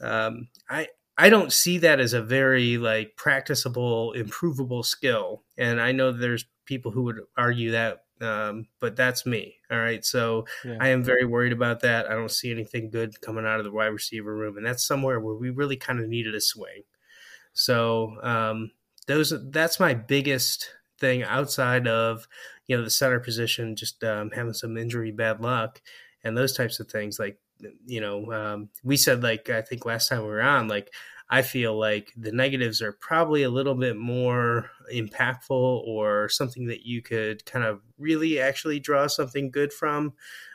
Um, 0.00 0.48
I 0.70 0.88
I 1.18 1.30
don't 1.30 1.52
see 1.52 1.78
that 1.78 1.98
as 1.98 2.12
a 2.12 2.22
very 2.22 2.78
like 2.78 3.16
practicable, 3.16 4.12
improvable 4.12 4.84
skill. 4.84 5.42
And 5.56 5.80
I 5.80 5.90
know 5.90 6.12
there's 6.12 6.46
people 6.64 6.92
who 6.92 7.02
would 7.02 7.18
argue 7.36 7.72
that, 7.72 7.98
um, 8.20 8.66
but 8.80 8.96
that's 8.96 9.26
me. 9.26 9.56
All 9.70 9.78
right. 9.78 10.04
So 10.04 10.46
yeah. 10.64 10.78
I 10.80 10.88
am 10.88 11.02
very 11.02 11.24
worried 11.24 11.52
about 11.52 11.80
that. 11.80 12.06
I 12.06 12.14
don't 12.14 12.30
see 12.30 12.50
anything 12.50 12.90
good 12.90 13.20
coming 13.20 13.46
out 13.46 13.58
of 13.58 13.64
the 13.64 13.72
wide 13.72 13.86
receiver 13.86 14.34
room, 14.34 14.56
and 14.56 14.66
that's 14.66 14.86
somewhere 14.86 15.20
where 15.20 15.34
we 15.34 15.50
really 15.50 15.76
kind 15.76 16.00
of 16.00 16.08
needed 16.08 16.34
a 16.34 16.40
swing. 16.40 16.82
So 17.52 18.16
um, 18.22 18.70
those 19.06 19.32
that's 19.50 19.80
my 19.80 19.94
biggest 19.94 20.70
thing 20.98 21.22
outside 21.22 21.86
of 21.86 22.26
you 22.66 22.76
know 22.76 22.84
the 22.84 22.90
center 22.90 23.20
position, 23.20 23.76
just 23.76 24.02
um, 24.04 24.30
having 24.30 24.52
some 24.52 24.76
injury 24.76 25.10
bad 25.10 25.40
luck 25.40 25.80
and 26.24 26.36
those 26.36 26.52
types 26.52 26.80
of 26.80 26.88
things. 26.88 27.18
Like 27.18 27.38
you 27.86 28.00
know, 28.00 28.32
um, 28.32 28.68
we 28.84 28.96
said 28.96 29.22
like 29.22 29.50
I 29.50 29.62
think 29.62 29.86
last 29.86 30.08
time 30.08 30.22
we 30.22 30.28
were 30.28 30.42
on, 30.42 30.68
like 30.68 30.92
I 31.30 31.42
feel 31.42 31.78
like 31.78 32.12
the 32.16 32.32
negatives 32.32 32.80
are 32.80 32.92
probably 32.92 33.42
a 33.42 33.50
little 33.50 33.74
bit 33.74 33.96
more 33.96 34.70
impactful 34.92 35.50
or 35.50 36.28
something 36.28 36.66
that 36.66 36.86
you 36.86 37.02
could 37.02 37.44
kind 37.44 37.64
of 37.64 37.80
really 37.98 38.40
actually 38.40 38.80
draw 38.80 39.06
something 39.06 39.50
good 39.50 39.72
from. 39.72 40.14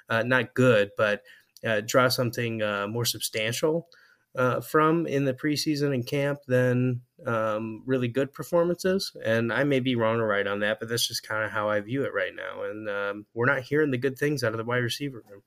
Uh, 0.09 0.23
not 0.23 0.53
good, 0.53 0.91
but 0.97 1.21
uh, 1.65 1.81
draw 1.85 2.07
something 2.07 2.61
uh, 2.61 2.87
more 2.87 3.05
substantial 3.05 3.87
uh, 4.35 4.61
from 4.61 5.05
in 5.05 5.25
the 5.25 5.33
preseason 5.33 5.93
and 5.93 6.07
camp 6.07 6.39
than 6.47 7.01
um, 7.25 7.83
really 7.85 8.07
good 8.07 8.33
performances. 8.33 9.15
And 9.23 9.53
I 9.53 9.63
may 9.63 9.79
be 9.79 9.95
wrong 9.95 10.19
or 10.19 10.27
right 10.27 10.47
on 10.47 10.59
that, 10.61 10.79
but 10.79 10.89
that's 10.89 11.07
just 11.07 11.27
kind 11.27 11.45
of 11.45 11.51
how 11.51 11.69
I 11.69 11.79
view 11.81 12.03
it 12.03 12.13
right 12.13 12.33
now. 12.35 12.63
And 12.63 12.89
um, 12.89 13.25
we're 13.33 13.45
not 13.45 13.61
hearing 13.61 13.91
the 13.91 13.97
good 13.97 14.17
things 14.17 14.43
out 14.43 14.53
of 14.53 14.57
the 14.57 14.65
wide 14.65 14.77
receiver 14.77 15.23
room. 15.29 15.43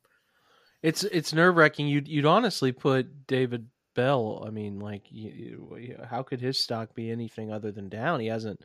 It's 0.83 1.03
it's 1.05 1.33
nerve 1.33 1.57
wracking. 1.57 1.89
You'd 1.89 2.07
you'd 2.07 2.27
honestly 2.27 2.71
put 2.71 3.27
David 3.27 3.67
Bell. 3.97 4.45
I 4.47 4.51
mean, 4.51 4.79
like, 4.79 5.07
you, 5.11 5.77
you, 5.81 5.99
how 6.09 6.23
could 6.23 6.41
his 6.41 6.63
stock 6.63 6.95
be 6.95 7.11
anything 7.11 7.53
other 7.53 7.73
than 7.73 7.89
down? 7.89 8.21
He 8.21 8.29
hasn't 8.29 8.61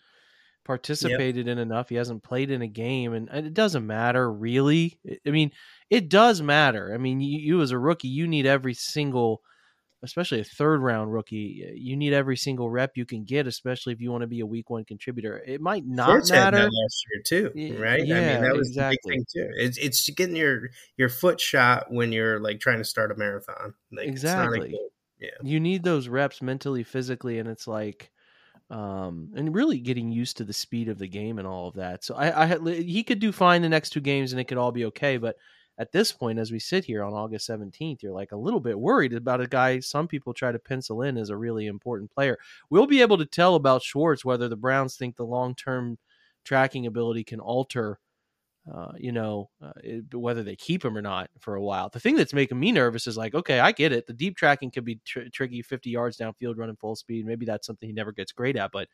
participated 0.64 1.48
yep. 1.48 1.54
in 1.54 1.58
enough. 1.58 1.90
He 1.90 1.96
hasn't 1.96 2.24
played 2.24 2.52
in 2.52 2.62
a 2.62 2.68
game, 2.68 3.14
and, 3.14 3.28
and, 3.32 3.48
it 3.48 3.56
doesn't 3.56 3.88
matter 3.88 4.32
really. 4.32 5.00
I 5.26 5.32
mean, 5.32 5.52
it 5.90 6.10
does 6.10 6.42
matter. 6.42 6.94
I 6.94 6.98
mean, 6.98 7.20
you, 7.20 7.40
you 7.40 7.62
as 7.62 7.72
a 7.72 7.80
rookie, 7.80 8.10
you 8.10 8.28
need 8.28 8.46
every 8.46 8.76
single 8.76 9.42
especially 10.04 10.40
a 10.40 10.44
third 10.44 10.82
round 10.82 11.14
rookie, 11.14 11.72
you 11.76 11.96
need 11.96 12.14
every 12.14 12.38
single 12.38 12.70
rep 12.70 12.92
you 12.96 13.06
can 13.06 13.24
get, 13.24 13.48
especially 13.48 13.94
if 13.94 14.02
you 14.02 14.12
want 14.12 14.22
to 14.22 14.28
be 14.28 14.40
a 14.40 14.46
week 14.46 14.70
one 14.70 14.84
contributor. 14.84 15.42
It 15.46 15.62
might 15.62 15.86
not 15.86 16.30
matter 16.30 16.58
last 16.58 17.06
year 17.12 17.24
too, 17.26 17.78
right? 17.80 18.06
Yeah, 18.06 18.16
I 18.16 18.34
mean 18.34 18.42
that 18.44 18.56
was 18.56 18.70
exactly. 18.70 18.98
the 19.04 19.10
big 19.10 19.16
thing 19.16 19.26
too. 19.34 19.50
It's 19.58 19.78
it's 19.78 20.10
getting 20.10 20.36
your 20.36 20.70
your 20.98 21.10
foot 21.10 21.40
shot 21.40 21.92
when 21.92 22.12
you're 22.12 22.40
like 22.40 22.60
trying 22.60 22.80
to 22.80 22.84
start 22.84 23.12
a 23.12 23.16
marathon. 23.16 23.76
Like, 23.92 24.08
exactly. 24.08 24.76
Yeah. 25.22 25.30
You 25.42 25.60
need 25.60 25.84
those 25.84 26.08
reps 26.08 26.42
mentally, 26.42 26.84
physically, 26.84 27.40
and 27.40 27.48
it's 27.48 27.68
like 27.68 28.12
um, 28.72 29.30
and 29.36 29.54
really 29.54 29.80
getting 29.80 30.12
used 30.12 30.38
to 30.38 30.46
the 30.46 30.54
speed 30.54 30.88
of 30.88 30.98
the 30.98 31.08
game 31.08 31.40
and 31.40 31.48
all 31.48 31.68
of 31.68 31.76
that. 31.76 32.06
So 32.06 32.16
I, 32.16 32.44
I 32.44 32.46
had, 32.46 32.66
he 32.66 33.04
could 33.04 33.20
do 33.20 33.34
fine 33.34 33.62
the 33.62 33.70
next 33.70 33.90
two 33.90 34.00
games 34.00 34.32
and 34.32 34.40
it 34.40 34.46
could 34.46 34.58
all 34.58 34.72
be 34.72 34.86
okay. 34.86 35.18
But 35.18 35.36
at 35.78 35.92
this 35.92 36.14
point, 36.14 36.40
as 36.40 36.54
we 36.54 36.60
sit 36.60 36.86
here 36.86 37.04
on 37.04 37.14
August 37.14 37.50
17th, 37.50 38.02
you're 38.02 38.14
like 38.14 38.32
a 38.32 38.38
little 38.38 38.62
bit 38.62 38.80
worried 38.80 39.14
about 39.14 39.42
a 39.42 39.48
guy 39.48 39.82
some 39.82 40.08
people 40.08 40.34
try 40.34 40.54
to 40.54 40.60
pencil 40.60 41.02
in 41.02 41.18
as 41.18 41.30
a 41.30 41.38
really 41.38 41.68
important 41.68 42.12
player. 42.12 42.38
We'll 42.70 42.88
be 42.88 43.02
able 43.02 43.18
to 43.18 43.26
tell 43.26 43.56
about 43.56 43.84
Schwartz 43.84 44.24
whether 44.24 44.48
the 44.48 44.56
Browns 44.56 44.96
think 44.96 45.18
the 45.18 45.26
long 45.26 45.54
term 45.54 45.98
tracking 46.46 46.88
ability 46.88 47.26
can 47.26 47.42
alter. 47.42 48.00
Uh, 48.72 48.92
you 48.98 49.12
know, 49.12 49.50
uh, 49.64 49.72
it, 49.84 50.14
whether 50.14 50.44
they 50.44 50.56
keep 50.56 50.86
him 50.86 50.96
or 50.96 51.02
not 51.02 51.32
for 51.40 51.56
a 51.56 51.62
while. 51.62 51.90
The 51.90 52.00
thing 52.00 52.16
that's 52.16 52.34
making 52.34 52.60
me 52.60 52.72
nervous 52.72 53.08
is 53.08 53.18
like, 53.18 53.34
okay, 53.34 53.60
I 53.60 53.72
get 53.72 53.92
it. 53.92 54.06
The 54.06 54.14
deep 54.14 54.38
tracking 54.38 54.70
could 54.70 54.86
be 54.86 55.00
tr- 55.04 55.30
tricky, 55.34 55.64
50 55.64 55.90
yards 55.90 56.18
downfield, 56.18 56.58
running 56.58 56.76
full 56.76 56.96
speed. 56.96 57.26
Maybe 57.26 57.46
that's 57.46 57.66
something 57.66 57.90
he 57.90 57.94
never 57.94 58.12
gets 58.12 58.32
great 58.32 58.56
at, 58.58 58.72
but 58.72 58.88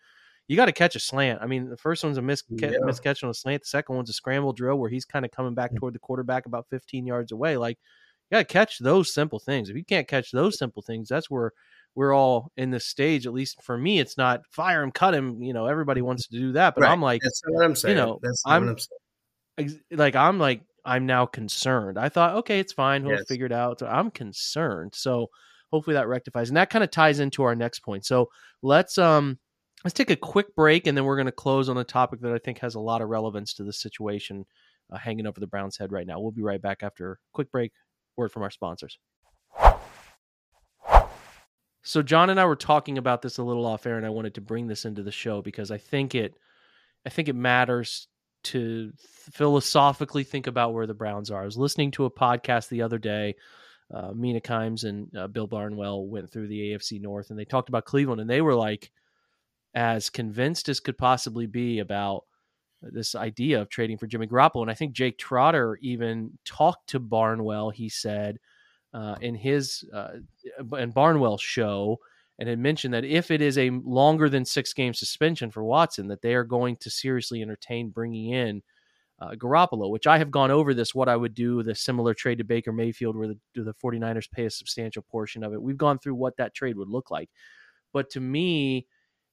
you 0.47 0.55
got 0.55 0.67
to 0.67 0.71
catch 0.71 0.95
a 0.95 1.01
slant. 1.01 1.41
I 1.41 1.47
mean, 1.47 1.69
the 1.69 1.75
first 1.75 2.01
one's 2.01 2.17
a 2.17 2.21
miss, 2.21 2.43
yeah. 2.49 2.71
miss 2.81 3.01
catch 3.01 3.23
on 3.23 3.29
a 3.29 3.33
slant. 3.33 3.63
The 3.63 3.67
second 3.67 3.97
one's 3.97 4.09
a 4.09 4.13
scramble 4.13 4.53
drill 4.53 4.77
where 4.77 4.89
he's 4.89 5.03
kind 5.03 5.25
of 5.25 5.31
coming 5.31 5.53
back 5.53 5.75
toward 5.75 5.93
the 5.93 5.99
quarterback 5.99 6.45
about 6.45 6.67
15 6.69 7.05
yards 7.05 7.33
away. 7.33 7.57
Like, 7.57 7.77
you 8.29 8.35
got 8.35 8.47
to 8.47 8.53
catch 8.53 8.79
those 8.79 9.13
simple 9.13 9.39
things. 9.39 9.69
If 9.69 9.75
you 9.75 9.83
can't 9.83 10.07
catch 10.07 10.31
those 10.31 10.57
simple 10.57 10.81
things, 10.81 11.09
that's 11.09 11.29
where 11.29 11.51
we're 11.95 12.13
all 12.13 12.51
in 12.55 12.71
this 12.71 12.85
stage. 12.85 13.25
At 13.25 13.33
least 13.33 13.61
for 13.63 13.77
me, 13.77 13.99
it's 13.99 14.17
not 14.17 14.41
fire 14.49 14.81
him, 14.81 14.91
cut 14.91 15.13
him. 15.13 15.41
You 15.41 15.51
know, 15.53 15.65
everybody 15.65 16.01
wants 16.01 16.27
to 16.27 16.37
do 16.37 16.53
that, 16.53 16.75
but 16.75 16.81
right. 16.81 16.91
I'm 16.91 17.01
like, 17.01 17.21
that's 17.21 17.41
what 17.45 17.65
I'm 17.65 17.75
saying. 17.75 17.97
You 17.97 18.03
know, 18.03 18.19
that's 18.21 18.41
what 18.45 18.53
I'm, 18.53 18.69
I'm 18.69 18.77
like, 19.91 20.15
I'm 20.15 20.39
like, 20.39 20.61
I'm 20.85 21.05
now 21.05 21.25
concerned. 21.25 21.97
I 21.97 22.09
thought, 22.09 22.35
okay, 22.37 22.59
it's 22.59 22.73
fine. 22.73 23.03
We'll 23.03 23.17
yes. 23.17 23.27
figure 23.27 23.45
it 23.45 23.51
out. 23.51 23.79
So 23.79 23.87
I'm 23.87 24.11
concerned. 24.11 24.93
So 24.95 25.27
hopefully 25.71 25.95
that 25.95 26.07
rectifies, 26.07 26.49
and 26.49 26.57
that 26.57 26.69
kind 26.69 26.83
of 26.83 26.91
ties 26.91 27.19
into 27.19 27.43
our 27.43 27.55
next 27.55 27.79
point. 27.79 28.05
So 28.05 28.29
let's 28.61 28.97
um 28.97 29.39
Let's 29.83 29.93
take 29.93 30.09
a 30.09 30.15
quick 30.15 30.55
break, 30.55 30.87
and 30.87 30.97
then 30.97 31.05
we're 31.05 31.15
going 31.15 31.27
to 31.27 31.31
close 31.31 31.69
on 31.69 31.77
a 31.77 31.83
topic 31.83 32.21
that 32.21 32.33
I 32.33 32.39
think 32.39 32.59
has 32.59 32.75
a 32.75 32.79
lot 32.79 33.01
of 33.01 33.09
relevance 33.09 33.53
to 33.53 33.63
the 33.63 33.71
situation 33.71 34.45
uh, 34.91 34.97
hanging 34.97 35.27
over 35.27 35.39
the 35.39 35.47
Browns' 35.47 35.77
head 35.77 35.91
right 35.91 36.07
now. 36.07 36.19
We'll 36.19 36.31
be 36.31 36.41
right 36.41 36.61
back 36.61 36.81
after 36.81 37.11
a 37.11 37.15
quick 37.31 37.51
break. 37.51 37.71
Word 38.15 38.31
from 38.31 38.41
our 38.41 38.49
sponsors. 38.49 38.97
So 41.83 42.01
John 42.01 42.31
and 42.31 42.39
I 42.39 42.45
were 42.45 42.55
talking 42.55 42.97
about 42.97 43.21
this 43.21 43.37
a 43.37 43.43
little 43.43 43.67
off 43.67 43.85
air, 43.85 43.97
and 43.97 44.05
I 44.05 44.09
wanted 44.09 44.33
to 44.33 44.41
bring 44.41 44.67
this 44.67 44.83
into 44.83 45.03
the 45.03 45.11
show 45.11 45.43
because 45.43 45.69
I 45.69 45.77
think 45.77 46.15
it, 46.15 46.33
I 47.05 47.09
think 47.09 47.29
it 47.29 47.35
matters 47.35 48.07
to 48.47 48.91
philosophically 49.31 50.23
think 50.23 50.47
about 50.47 50.73
where 50.73 50.87
the 50.87 50.93
Browns 50.93 51.31
are. 51.31 51.41
I 51.41 51.45
was 51.45 51.57
listening 51.57 51.91
to 51.91 52.05
a 52.05 52.11
podcast 52.11 52.69
the 52.69 52.81
other 52.81 52.97
day. 52.97 53.35
Uh, 53.93 54.11
Mina 54.13 54.41
Kimes 54.41 54.83
and 54.83 55.15
uh, 55.15 55.27
Bill 55.27 55.47
Barnwell 55.47 56.05
went 56.05 56.29
through 56.29 56.47
the 56.47 56.71
AFC 56.71 57.01
North, 57.01 57.29
and 57.29 57.39
they 57.39 57.45
talked 57.45 57.69
about 57.69 57.85
Cleveland, 57.85 58.19
and 58.19 58.29
they 58.29 58.41
were 58.41 58.55
like 58.55 58.91
as 59.73 60.09
convinced 60.09 60.69
as 60.69 60.79
could 60.79 60.97
possibly 60.97 61.45
be 61.45 61.79
about 61.79 62.23
this 62.81 63.15
idea 63.15 63.61
of 63.61 63.69
trading 63.69 63.97
for 63.97 64.07
Jimmy 64.07 64.27
Garoppolo. 64.27 64.61
And 64.61 64.71
I 64.71 64.75
think 64.75 64.93
Jake 64.93 65.17
Trotter 65.17 65.77
even 65.81 66.37
talked 66.45 66.89
to 66.89 66.99
Barnwell, 66.99 67.69
he 67.69 67.89
said, 67.89 68.39
uh, 68.93 69.15
in 69.21 69.35
his 69.35 69.83
uh, 69.93 70.13
and 70.71 70.93
Barnwell's 70.93 71.41
show, 71.41 71.99
and 72.39 72.47
had 72.47 72.59
mentioned 72.59 72.93
that 72.93 73.05
if 73.05 73.31
it 73.31 73.41
is 73.41 73.57
a 73.57 73.69
longer 73.69 74.29
than 74.29 74.45
six 74.45 74.73
game 74.73 74.93
suspension 74.93 75.49
for 75.49 75.63
Watson, 75.63 76.07
that 76.07 76.21
they 76.21 76.35
are 76.35 76.43
going 76.43 76.75
to 76.77 76.89
seriously 76.89 77.41
entertain 77.41 77.89
bringing 77.89 78.31
in 78.31 78.61
uh, 79.19 79.31
Garoppolo, 79.31 79.89
which 79.89 80.05
I 80.05 80.19
have 80.19 80.29
gone 80.29 80.51
over 80.51 80.73
this, 80.73 80.93
what 80.93 81.09
I 81.09 81.15
would 81.15 81.33
do, 81.33 81.63
the 81.63 81.73
similar 81.73 82.13
trade 82.13 82.37
to 82.37 82.43
Baker 82.43 82.71
Mayfield, 82.71 83.15
where 83.15 83.29
the, 83.29 83.37
the 83.55 83.73
49ers 83.83 84.29
pay 84.29 84.45
a 84.45 84.51
substantial 84.51 85.01
portion 85.01 85.43
of 85.43 85.53
it. 85.53 85.61
We've 85.61 85.77
gone 85.77 85.97
through 85.97 86.15
what 86.15 86.37
that 86.37 86.53
trade 86.53 86.77
would 86.77 86.89
look 86.89 87.09
like. 87.09 87.29
But 87.93 88.11
to 88.11 88.19
me, 88.19 88.85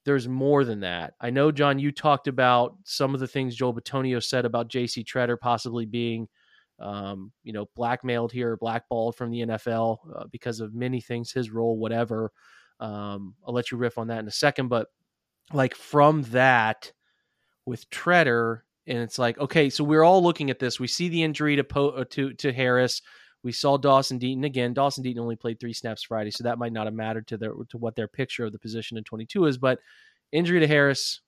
there's 0.05 0.27
more 0.27 0.63
than 0.63 0.79
that. 0.79 1.13
I 1.21 1.29
know, 1.29 1.51
John, 1.51 1.77
you 1.77 1.91
talked 1.91 2.27
about 2.27 2.77
some 2.83 3.13
of 3.13 3.19
the 3.19 3.27
things 3.27 3.55
Joel 3.55 3.75
Bitonio 3.75 4.23
said 4.23 4.45
about 4.45 4.69
J.C. 4.69 5.03
Tretter 5.03 5.39
possibly 5.39 5.85
being 5.85 6.27
um, 6.79 7.31
you 7.43 7.53
know, 7.53 7.69
blackmailed 7.75 8.31
here, 8.31 8.57
blackballed 8.57 9.15
from 9.15 9.31
the 9.31 9.41
NFL 9.41 9.97
uh, 10.15 10.25
because 10.31 10.59
of 10.59 10.73
many 10.73 10.99
things, 10.99 11.31
his 11.31 11.49
role, 11.49 11.77
whatever. 11.77 12.31
Um, 12.79 13.35
I'll 13.45 13.53
let 13.53 13.71
you 13.71 13.77
riff 13.77 13.97
on 13.97 14.07
that 14.07 14.19
in 14.19 14.27
a 14.27 14.31
second, 14.31 14.67
but 14.67 14.87
like 15.53 15.75
from 15.75 16.23
that 16.23 16.91
with 17.65 17.89
Tretter, 17.89 18.61
and 18.87 18.99
it's 18.99 19.17
like, 19.17 19.37
okay, 19.39 19.69
so 19.69 19.83
we're 19.83 20.03
all 20.03 20.21
looking 20.21 20.49
at 20.49 20.59
this. 20.59 20.79
We 20.79 20.87
see 20.87 21.09
the 21.09 21.23
injury 21.23 21.55
to 21.55 21.63
po- 21.63 21.89
uh, 21.89 22.05
to 22.11 22.33
to 22.33 22.53
Harris. 22.53 23.01
We 23.43 23.51
saw 23.51 23.77
Dawson 23.77 24.19
Deaton 24.19 24.45
again. 24.45 24.73
Dawson 24.73 25.03
Deaton 25.03 25.19
only 25.19 25.35
played 25.35 25.59
three 25.59 25.73
snaps 25.73 26.03
Friday, 26.03 26.31
so 26.31 26.43
that 26.43 26.57
might 26.59 26.73
not 26.73 26.85
have 26.85 26.93
mattered 26.93 27.27
to 27.27 27.37
their 27.37 27.53
to 27.69 27.77
what 27.77 27.95
their 27.95 28.07
picture 28.07 28.45
of 28.45 28.51
the 28.51 28.59
position 28.59 28.97
in 28.97 29.03
22 29.03 29.45
is. 29.45 29.57
But 29.57 29.79
injury 30.31 30.59
to 30.59 30.67
Harris, 30.67 31.21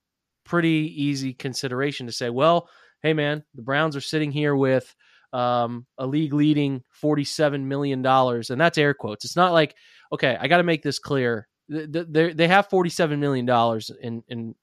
pretty 0.44 0.94
easy 0.96 1.34
consideration 1.34 2.06
to 2.06 2.12
say, 2.12 2.30
well, 2.30 2.70
hey 3.02 3.14
man, 3.14 3.44
the 3.56 3.62
Browns 3.62 3.96
are 3.96 4.02
sitting 4.02 4.32
here 4.32 4.56
with 4.56 4.96
um, 5.34 5.86
a 5.98 6.06
league 6.08 6.34
leading 6.34 6.84
$47 7.02 7.64
million. 7.64 8.06
And 8.06 8.62
that's 8.62 8.78
air 8.78 8.94
quotes. 8.94 9.26
It's 9.26 9.36
not 9.36 9.54
like, 9.54 9.76
okay, 10.12 10.38
I 10.40 10.48
got 10.48 10.58
to 10.58 10.64
make 10.64 10.84
this 10.84 11.00
clear. 11.00 11.48
They, 11.70 12.48
have 12.48 12.70
$47 12.70 13.20
million 13.20 13.48
in, 14.02 14.24
in 14.30 14.56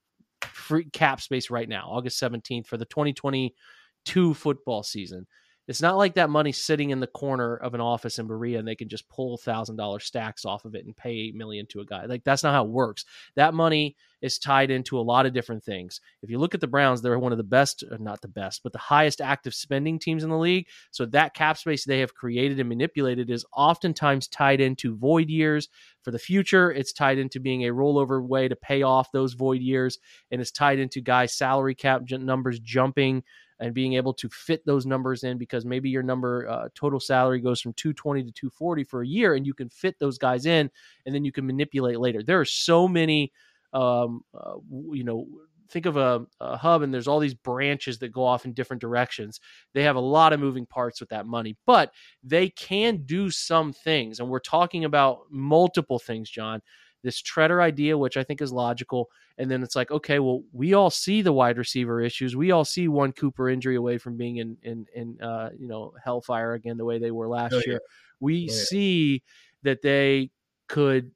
free 0.42 0.84
cap 0.92 1.20
space 1.20 1.50
right 1.50 1.68
now, 1.68 1.88
August 1.90 2.20
17th 2.20 2.66
for 2.66 2.76
the 2.76 2.86
2022 2.86 4.34
football 4.34 4.82
season. 4.82 5.26
It's 5.66 5.80
not 5.80 5.96
like 5.96 6.14
that 6.14 6.30
money 6.30 6.52
sitting 6.52 6.90
in 6.90 7.00
the 7.00 7.06
corner 7.06 7.56
of 7.56 7.74
an 7.74 7.80
office 7.80 8.18
in 8.18 8.26
Berea 8.26 8.58
and 8.58 8.68
they 8.68 8.74
can 8.74 8.88
just 8.88 9.08
pull 9.08 9.38
thousand 9.38 9.76
dollar 9.76 9.98
stacks 9.98 10.44
off 10.44 10.64
of 10.64 10.74
it 10.74 10.84
and 10.84 10.96
pay 10.96 11.12
eight 11.12 11.34
million 11.34 11.66
to 11.66 11.80
a 11.80 11.86
guy. 11.86 12.04
Like 12.04 12.24
that's 12.24 12.42
not 12.42 12.52
how 12.52 12.64
it 12.64 12.70
works. 12.70 13.04
That 13.36 13.54
money 13.54 13.96
is 14.20 14.38
tied 14.38 14.70
into 14.70 14.98
a 14.98 15.02
lot 15.02 15.26
of 15.26 15.34
different 15.34 15.62
things. 15.62 16.00
If 16.22 16.30
you 16.30 16.38
look 16.38 16.54
at 16.54 16.60
the 16.60 16.66
Browns, 16.66 17.02
they're 17.02 17.18
one 17.18 17.32
of 17.32 17.38
the 17.38 17.44
best, 17.44 17.84
uh, 17.90 17.96
not 18.00 18.22
the 18.22 18.28
best, 18.28 18.62
but 18.62 18.72
the 18.72 18.78
highest 18.78 19.20
active 19.20 19.54
spending 19.54 19.98
teams 19.98 20.24
in 20.24 20.30
the 20.30 20.38
league. 20.38 20.66
So 20.90 21.04
that 21.06 21.34
cap 21.34 21.58
space 21.58 21.84
they 21.84 22.00
have 22.00 22.14
created 22.14 22.58
and 22.58 22.68
manipulated 22.68 23.30
is 23.30 23.44
oftentimes 23.54 24.28
tied 24.28 24.60
into 24.60 24.96
void 24.96 25.28
years 25.28 25.68
for 26.02 26.10
the 26.10 26.18
future. 26.18 26.72
It's 26.72 26.92
tied 26.92 27.18
into 27.18 27.40
being 27.40 27.66
a 27.66 27.72
rollover 27.72 28.26
way 28.26 28.48
to 28.48 28.56
pay 28.56 28.82
off 28.82 29.12
those 29.12 29.34
void 29.34 29.60
years, 29.60 29.98
and 30.30 30.40
it's 30.40 30.50
tied 30.50 30.78
into 30.78 31.00
guys' 31.00 31.34
salary 31.34 31.74
cap 31.74 32.02
numbers 32.10 32.60
jumping 32.60 33.22
and 33.60 33.74
being 33.74 33.94
able 33.94 34.12
to 34.14 34.28
fit 34.28 34.64
those 34.66 34.86
numbers 34.86 35.24
in 35.24 35.38
because 35.38 35.64
maybe 35.64 35.88
your 35.88 36.02
number 36.02 36.48
uh, 36.48 36.68
total 36.74 37.00
salary 37.00 37.40
goes 37.40 37.60
from 37.60 37.72
220 37.74 38.24
to 38.24 38.32
240 38.32 38.84
for 38.84 39.02
a 39.02 39.06
year 39.06 39.34
and 39.34 39.46
you 39.46 39.54
can 39.54 39.68
fit 39.68 39.98
those 39.98 40.18
guys 40.18 40.46
in 40.46 40.70
and 41.06 41.14
then 41.14 41.24
you 41.24 41.32
can 41.32 41.46
manipulate 41.46 41.98
later. 41.98 42.22
There 42.22 42.40
are 42.40 42.44
so 42.44 42.88
many 42.88 43.32
um, 43.72 44.22
uh, 44.38 44.54
you 44.92 45.04
know 45.04 45.26
think 45.70 45.86
of 45.86 45.96
a, 45.96 46.24
a, 46.40 46.56
hub 46.56 46.82
and 46.82 46.92
there's 46.92 47.08
all 47.08 47.18
these 47.18 47.34
branches 47.34 47.98
that 47.98 48.12
go 48.12 48.22
off 48.22 48.44
in 48.44 48.52
different 48.52 48.80
directions. 48.80 49.40
They 49.72 49.82
have 49.82 49.96
a 49.96 50.00
lot 50.00 50.32
of 50.32 50.38
moving 50.38 50.66
parts 50.66 51.00
with 51.00 51.08
that 51.08 51.26
money 51.26 51.56
but 51.66 51.92
they 52.22 52.50
can 52.50 52.98
do 53.04 53.30
some 53.30 53.72
things 53.72 54.20
and 54.20 54.28
we're 54.28 54.38
talking 54.38 54.84
about 54.84 55.22
multiple 55.30 55.98
things 55.98 56.30
john 56.30 56.60
this 57.04 57.22
tretter 57.22 57.62
idea 57.62 57.96
which 57.96 58.16
i 58.16 58.24
think 58.24 58.42
is 58.42 58.52
logical 58.52 59.08
and 59.36 59.50
then 59.50 59.62
it's 59.62 59.74
like, 59.74 59.90
okay, 59.90 60.20
well, 60.20 60.42
we 60.52 60.74
all 60.74 60.90
see 60.90 61.20
the 61.20 61.32
wide 61.32 61.58
receiver 61.58 62.00
issues. 62.00 62.36
We 62.36 62.52
all 62.52 62.64
see 62.64 62.86
one 62.86 63.12
Cooper 63.12 63.48
injury 63.48 63.74
away 63.74 63.98
from 63.98 64.16
being 64.16 64.36
in 64.36 64.56
in 64.62 64.86
in 64.94 65.20
uh, 65.20 65.50
you 65.58 65.66
know 65.66 65.92
hellfire 66.02 66.52
again 66.52 66.76
the 66.76 66.84
way 66.84 66.98
they 66.98 67.10
were 67.10 67.28
last 67.28 67.54
oh, 67.54 67.62
year. 67.66 67.80
We 68.20 68.48
oh, 68.48 68.52
yeah. 68.52 68.62
see 68.64 69.22
that 69.62 69.82
they 69.82 70.30
could 70.68 71.10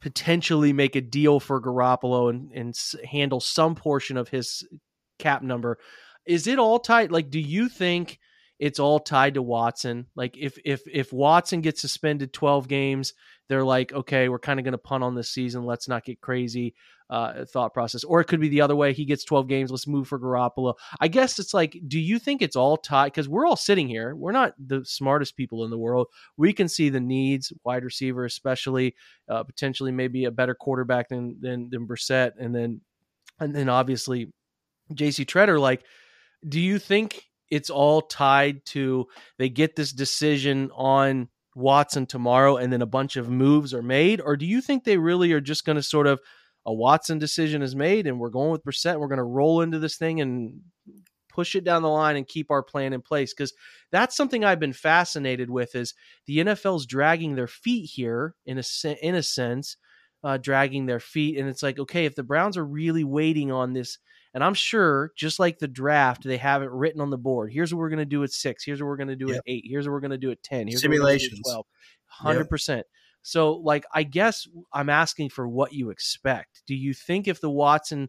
potentially 0.00 0.72
make 0.72 0.94
a 0.94 1.00
deal 1.00 1.40
for 1.40 1.60
Garoppolo 1.60 2.30
and 2.30 2.52
and 2.52 2.76
handle 3.04 3.40
some 3.40 3.74
portion 3.74 4.16
of 4.16 4.28
his 4.28 4.64
cap 5.18 5.42
number. 5.42 5.78
Is 6.24 6.46
it 6.46 6.60
all 6.60 6.78
tied? 6.78 7.10
Like, 7.10 7.30
do 7.30 7.40
you 7.40 7.68
think? 7.68 8.18
It's 8.60 8.78
all 8.78 9.00
tied 9.00 9.34
to 9.34 9.42
Watson. 9.42 10.06
Like 10.14 10.36
if 10.36 10.58
if 10.66 10.82
if 10.86 11.14
Watson 11.14 11.62
gets 11.62 11.80
suspended 11.80 12.34
12 12.34 12.68
games, 12.68 13.14
they're 13.50 13.64
like, 13.64 13.92
okay, 13.92 14.28
we're 14.28 14.38
kind 14.38 14.60
of 14.60 14.64
going 14.64 14.72
to 14.72 14.78
punt 14.78 15.02
on 15.02 15.16
this 15.16 15.28
season. 15.28 15.64
Let's 15.64 15.88
not 15.88 16.04
get 16.04 16.20
crazy 16.20 16.72
uh, 17.10 17.44
thought 17.46 17.74
process. 17.74 18.04
Or 18.04 18.20
it 18.20 18.26
could 18.26 18.38
be 18.38 18.48
the 18.48 18.60
other 18.60 18.76
way. 18.76 18.92
He 18.92 19.04
gets 19.04 19.24
12 19.24 19.48
games. 19.48 19.72
Let's 19.72 19.88
move 19.88 20.06
for 20.06 20.20
Garoppolo. 20.20 20.74
I 21.00 21.08
guess 21.08 21.36
it's 21.40 21.52
like, 21.52 21.76
do 21.88 21.98
you 21.98 22.20
think 22.20 22.42
it's 22.42 22.54
all 22.54 22.76
tied? 22.76 23.06
Because 23.06 23.28
we're 23.28 23.44
all 23.44 23.56
sitting 23.56 23.88
here. 23.88 24.14
We're 24.14 24.30
not 24.30 24.54
the 24.64 24.84
smartest 24.84 25.36
people 25.36 25.64
in 25.64 25.70
the 25.70 25.78
world. 25.78 26.06
We 26.36 26.52
can 26.52 26.68
see 26.68 26.90
the 26.90 27.00
needs, 27.00 27.52
wide 27.64 27.82
receiver, 27.82 28.24
especially 28.24 28.94
uh, 29.28 29.42
potentially 29.42 29.90
maybe 29.90 30.26
a 30.26 30.30
better 30.30 30.54
quarterback 30.54 31.08
than 31.08 31.36
than 31.40 31.70
than 31.70 31.88
Brissett, 31.88 32.34
and 32.38 32.54
then 32.54 32.82
and 33.40 33.52
then 33.52 33.68
obviously 33.68 34.32
J.C. 34.94 35.24
Tretter. 35.24 35.58
Like, 35.58 35.82
do 36.48 36.60
you 36.60 36.78
think 36.78 37.24
it's 37.50 37.68
all 37.68 38.02
tied 38.02 38.64
to 38.66 39.08
they 39.38 39.48
get 39.48 39.74
this 39.74 39.90
decision 39.90 40.70
on 40.72 41.28
Watson 41.54 42.06
tomorrow, 42.06 42.56
and 42.56 42.72
then 42.72 42.82
a 42.82 42.86
bunch 42.86 43.16
of 43.16 43.30
moves 43.30 43.74
are 43.74 43.82
made, 43.82 44.20
or 44.20 44.36
do 44.36 44.46
you 44.46 44.60
think 44.60 44.84
they 44.84 44.98
really 44.98 45.32
are 45.32 45.40
just 45.40 45.64
going 45.64 45.76
to 45.76 45.82
sort 45.82 46.06
of 46.06 46.20
a 46.66 46.72
Watson 46.72 47.18
decision 47.18 47.62
is 47.62 47.74
made 47.74 48.06
and 48.06 48.18
we're 48.20 48.30
going 48.30 48.50
with 48.50 48.64
Brissett. 48.64 48.98
We're 48.98 49.08
going 49.08 49.18
to 49.18 49.24
roll 49.24 49.62
into 49.62 49.78
this 49.78 49.96
thing 49.96 50.20
and 50.20 50.60
push 51.28 51.54
it 51.54 51.64
down 51.64 51.82
the 51.82 51.88
line 51.88 52.16
and 52.16 52.26
keep 52.26 52.50
our 52.50 52.62
plan 52.62 52.92
in 52.92 53.00
place 53.00 53.32
because 53.32 53.52
that's 53.92 54.16
something 54.16 54.44
I've 54.44 54.60
been 54.60 54.72
fascinated 54.72 55.48
with 55.48 55.74
is 55.74 55.94
the 56.26 56.38
NFL's 56.38 56.86
dragging 56.86 57.34
their 57.34 57.46
feet 57.46 57.86
here 57.86 58.34
in 58.44 58.58
a 58.58 58.62
in 59.02 59.14
a 59.14 59.22
sense, 59.22 59.76
uh, 60.22 60.36
dragging 60.36 60.86
their 60.86 61.00
feet 61.00 61.38
and 61.38 61.48
it's 61.48 61.62
like 61.62 61.78
okay 61.78 62.04
if 62.04 62.14
the 62.14 62.22
Browns 62.22 62.56
are 62.56 62.66
really 62.66 63.04
waiting 63.04 63.50
on 63.50 63.72
this 63.72 63.98
and 64.34 64.44
I'm 64.44 64.54
sure 64.54 65.12
just 65.16 65.38
like 65.38 65.58
the 65.58 65.68
draft 65.68 66.24
they 66.24 66.36
have 66.36 66.62
it 66.62 66.70
written 66.70 67.00
on 67.00 67.10
the 67.10 67.18
board. 67.18 67.52
Here's 67.52 67.72
what 67.74 67.78
we're 67.80 67.88
going 67.88 67.98
to 67.98 68.04
do 68.04 68.22
at 68.22 68.30
six. 68.30 68.64
Here's 68.64 68.80
what 68.80 68.86
we're 68.88 68.96
going 68.96 69.08
to 69.08 69.16
do 69.16 69.28
yep. 69.28 69.38
at 69.38 69.42
eight. 69.46 69.64
Here's 69.66 69.86
what 69.86 69.92
we're 69.92 70.00
going 70.00 70.10
to 70.12 70.18
do 70.18 70.30
at 70.30 70.42
ten. 70.42 70.68
Here's 70.68 70.82
simulations. 70.82 71.40
Twelve. 71.44 71.66
Hundred 72.06 72.48
percent. 72.48 72.86
So, 73.22 73.52
like, 73.54 73.84
I 73.94 74.02
guess 74.02 74.48
I'm 74.72 74.88
asking 74.88 75.30
for 75.30 75.46
what 75.46 75.72
you 75.72 75.90
expect. 75.90 76.62
Do 76.66 76.74
you 76.74 76.94
think 76.94 77.28
if 77.28 77.40
the 77.40 77.50
Watson, 77.50 78.08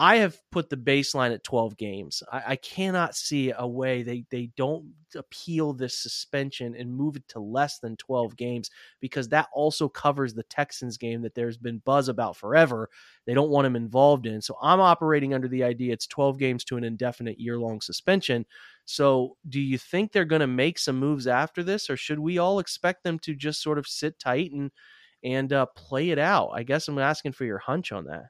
I 0.00 0.18
have 0.18 0.38
put 0.52 0.70
the 0.70 0.76
baseline 0.76 1.34
at 1.34 1.42
12 1.42 1.76
games. 1.76 2.22
I, 2.32 2.42
I 2.52 2.56
cannot 2.56 3.16
see 3.16 3.52
a 3.56 3.66
way 3.66 4.04
they 4.04 4.24
they 4.30 4.50
don't 4.56 4.92
appeal 5.16 5.72
this 5.72 5.98
suspension 5.98 6.76
and 6.76 6.94
move 6.94 7.16
it 7.16 7.26
to 7.28 7.40
less 7.40 7.80
than 7.80 7.96
12 7.96 8.36
games 8.36 8.70
because 9.00 9.28
that 9.30 9.48
also 9.52 9.88
covers 9.88 10.34
the 10.34 10.44
Texans 10.44 10.98
game 10.98 11.22
that 11.22 11.34
there's 11.34 11.56
been 11.56 11.82
buzz 11.84 12.08
about 12.08 12.36
forever. 12.36 12.88
They 13.26 13.34
don't 13.34 13.50
want 13.50 13.66
him 13.66 13.74
involved 13.74 14.26
in. 14.26 14.40
So 14.40 14.56
I'm 14.62 14.78
operating 14.78 15.34
under 15.34 15.48
the 15.48 15.64
idea 15.64 15.92
it's 15.94 16.06
12 16.06 16.38
games 16.38 16.64
to 16.66 16.76
an 16.76 16.84
indefinite 16.84 17.40
year 17.40 17.58
long 17.58 17.80
suspension. 17.80 18.46
So, 18.84 19.36
do 19.48 19.60
you 19.60 19.78
think 19.78 20.12
they're 20.12 20.24
going 20.24 20.40
to 20.40 20.46
make 20.46 20.78
some 20.78 20.98
moves 20.98 21.26
after 21.26 21.62
this, 21.62 21.90
or 21.90 21.96
should 21.96 22.20
we 22.20 22.38
all 22.38 22.58
expect 22.60 23.02
them 23.02 23.18
to 23.20 23.34
just 23.34 23.62
sort 23.62 23.78
of 23.78 23.86
sit 23.86 24.18
tight 24.18 24.52
and 24.52 24.70
and 25.24 25.52
uh, 25.52 25.66
play 25.76 26.10
it 26.10 26.18
out? 26.18 26.50
I 26.54 26.62
guess 26.62 26.86
I'm 26.88 26.98
asking 26.98 27.32
for 27.32 27.44
your 27.44 27.58
hunch 27.58 27.92
on 27.92 28.04
that. 28.04 28.26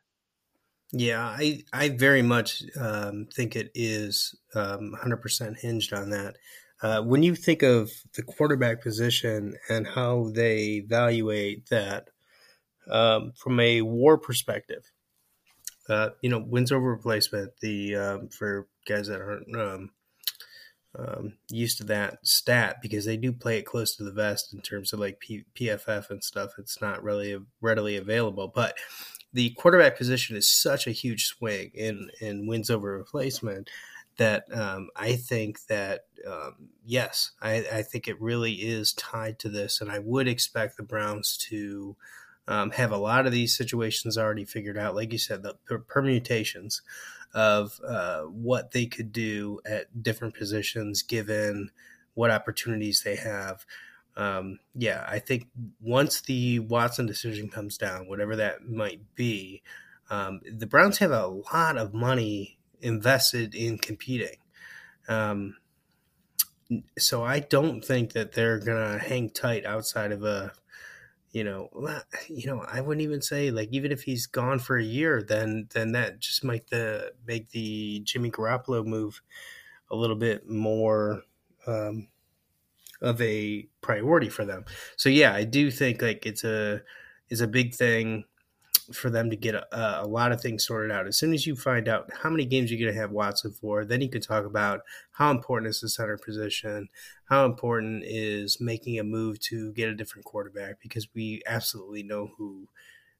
Yeah, 0.92 1.22
I 1.22 1.64
I 1.72 1.90
very 1.90 2.22
much 2.22 2.62
um, 2.81 3.27
think 3.33 3.57
it 3.57 3.70
is 3.74 4.35
um, 4.55 4.94
100% 5.03 5.59
hinged 5.59 5.92
on 5.92 6.11
that. 6.11 6.37
Uh, 6.81 7.03
when 7.03 7.22
you 7.22 7.35
think 7.35 7.62
of 7.62 7.90
the 8.14 8.22
quarterback 8.22 8.83
position 8.83 9.57
and 9.68 9.87
how 9.87 10.31
they 10.33 10.83
evaluate 10.85 11.68
that 11.68 12.09
um, 12.90 13.33
from 13.37 13.61
a 13.61 13.83
WAR 13.83 14.16
perspective, 14.16 14.85
uh, 15.88 16.11
you 16.22 16.31
know, 16.31 16.38
wins 16.38 16.72
over 16.72 16.90
replacement. 16.90 17.53
The 17.61 17.96
um, 17.96 18.29
for 18.29 18.68
guys 18.87 19.09
that 19.09 19.20
aren't 19.20 19.57
um, 19.57 19.90
um, 20.98 21.35
used 21.51 21.79
to 21.79 21.85
that 21.85 22.27
stat 22.27 22.77
because 22.83 23.05
they 23.05 23.16
do 23.16 23.33
play 23.33 23.59
it 23.59 23.66
close 23.66 23.96
to 23.96 24.05
the 24.05 24.12
vest 24.12 24.53
in 24.53 24.61
terms 24.61 24.92
of 24.92 25.01
like 25.01 25.20
P- 25.20 25.44
PFF 25.55 26.11
and 26.11 26.22
stuff. 26.22 26.53
It's 26.59 26.81
not 26.81 27.03
really 27.03 27.38
readily 27.61 27.96
available, 27.96 28.48
but 28.48 28.77
the 29.32 29.50
quarterback 29.50 29.96
position 29.96 30.36
is 30.36 30.48
such 30.48 30.86
a 30.86 30.92
huge 30.92 31.26
swing 31.26 31.70
in 31.74 32.10
in 32.20 32.46
wins 32.46 32.70
over 32.70 32.96
replacement 32.96 33.68
that 34.18 34.44
um, 34.52 34.88
I 34.96 35.14
think 35.14 35.64
that 35.66 36.06
um, 36.26 36.68
yes, 36.84 37.30
I, 37.40 37.64
I, 37.72 37.82
think 37.82 38.08
it 38.08 38.20
really 38.20 38.54
is 38.54 38.92
tied 38.92 39.38
to 39.40 39.48
this, 39.48 39.80
and 39.80 39.90
I 39.90 40.00
would 40.00 40.26
expect 40.26 40.76
the 40.76 40.82
Browns 40.82 41.36
to 41.48 41.96
um, 42.48 42.72
have 42.72 42.90
a 42.90 42.96
lot 42.98 43.26
of 43.26 43.32
these 43.32 43.56
situations 43.56 44.18
already 44.18 44.44
figured 44.44 44.76
out. 44.76 44.96
Like 44.96 45.12
you 45.12 45.18
said, 45.18 45.44
the 45.44 45.54
permutations 45.86 46.82
of 47.32 47.78
uh, 47.86 48.22
what 48.22 48.72
they 48.72 48.86
could 48.86 49.12
do 49.12 49.60
at 49.64 50.02
different 50.02 50.34
positions 50.34 51.02
given 51.02 51.70
what 52.14 52.30
opportunities 52.30 53.02
they 53.02 53.16
have. 53.16 53.64
Um, 54.18 54.59
yeah, 54.74 55.07
I 55.09 55.20
think 55.20 55.48
once 55.81 56.22
the 56.22 56.59
Watson 56.61 57.07
decision 57.07 57.48
comes 57.48 57.78
down, 57.78 58.09
whatever 58.09 58.37
that 58.37 58.68
might 58.68 59.00
be, 59.14 59.62
um, 60.11 60.40
the 60.44 60.66
Browns 60.66 60.98
have 60.98 61.12
a 61.12 61.28
lot 61.28 61.78
of 61.78 61.94
money 61.94 62.59
invested 62.83 63.54
in 63.54 63.78
competing. 63.78 64.38
Um, 65.09 65.57
so 66.98 67.24
I 67.24 67.40
don't 67.40 67.83
think 67.85 68.12
that 68.12 68.33
they're 68.33 68.59
gonna 68.59 68.98
hang 68.98 69.31
tight 69.31 69.64
outside 69.64 70.12
of 70.12 70.24
a 70.24 70.52
you 71.33 71.44
know, 71.44 71.68
you 72.28 72.46
know, 72.46 72.61
I 72.62 72.81
wouldn't 72.81 73.02
even 73.02 73.22
say 73.22 73.50
like 73.50 73.68
even 73.72 73.92
if 73.92 74.02
he's 74.02 74.26
gone 74.26 74.59
for 74.61 74.78
a 74.78 74.85
year, 74.85 75.22
then 75.22 75.68
then 75.74 75.92
that 75.92 76.20
just 76.20 76.44
might 76.44 76.68
the 76.68 77.12
make 77.26 77.50
the 77.50 78.00
Jimmy 78.04 78.31
Garoppolo 78.31 78.85
move 78.87 79.22
a 79.90 79.96
little 79.96 80.16
bit 80.16 80.48
more 80.48 81.22
um, 81.66 82.09
of 83.00 83.20
a 83.20 83.66
priority 83.80 84.28
for 84.28 84.44
them. 84.44 84.64
So 84.96 85.08
yeah, 85.08 85.34
I 85.34 85.44
do 85.44 85.70
think 85.70 86.02
like 86.02 86.26
it's 86.26 86.44
a 86.44 86.82
is 87.30 87.40
a 87.40 87.46
big 87.46 87.74
thing 87.74 88.24
for 88.92 89.11
them 89.11 89.28
to 89.30 89.37
get 89.37 89.54
a, 89.54 90.02
a, 90.02 90.06
lot 90.06 90.32
of 90.32 90.40
things 90.40 90.66
sorted 90.66 90.90
out. 90.90 91.06
As 91.06 91.18
soon 91.18 91.34
as 91.34 91.46
you 91.46 91.54
find 91.54 91.88
out 91.88 92.11
how 92.22 92.30
many 92.30 92.46
games 92.46 92.70
you're 92.70 92.80
going 92.80 92.94
to 92.94 93.00
have 93.00 93.11
Watson 93.11 93.52
for, 93.52 93.84
then 93.84 94.00
you 94.00 94.08
can 94.08 94.22
talk 94.22 94.46
about 94.46 94.80
how 95.12 95.30
important 95.30 95.68
is 95.68 95.80
the 95.80 95.90
center 95.90 96.16
position, 96.16 96.88
how 97.28 97.44
important 97.44 98.02
is 98.06 98.61
making 98.61 98.98
a 98.98 99.04
move 99.04 99.40
to 99.40 99.72
get 99.72 99.90
a 99.90 99.94
different 99.94 100.24
quarterback, 100.24 100.80
because 100.80 101.08
we 101.14 101.42
absolutely 101.46 102.02
know 102.02 102.30
who 102.38 102.66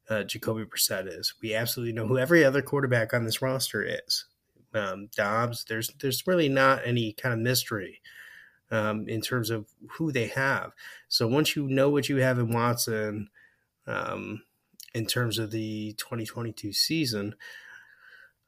uh, 0.09 0.23
Jacoby 0.23 0.65
Brissett 0.65 1.07
is. 1.07 1.35
We 1.43 1.55
absolutely 1.55 1.93
know 1.93 2.07
who 2.07 2.19
every 2.19 2.45
other 2.45 2.63
quarterback 2.63 3.13
on 3.13 3.25
this 3.25 3.43
roster 3.43 3.83
is. 3.83 4.25
Um, 4.73 5.09
Dobbs, 5.17 5.65
there's 5.69 5.91
there's 6.01 6.27
really 6.27 6.49
not 6.49 6.81
any 6.85 7.13
kind 7.13 7.33
of 7.33 7.41
mystery 7.41 8.01
um, 8.71 9.09
in 9.09 9.21
terms 9.21 9.51
of 9.51 9.67
who 9.93 10.13
they 10.13 10.27
have. 10.29 10.73
So 11.09 11.27
once 11.27 11.57
you 11.57 11.67
know 11.69 11.89
what 11.89 12.09
you 12.09 12.17
have 12.17 12.39
in 12.39 12.53
Watson, 12.53 13.29
um, 13.87 14.43
in 14.95 15.07
terms 15.07 15.39
of 15.39 15.51
the 15.51 15.95
2022 15.99 16.73
season, 16.73 17.35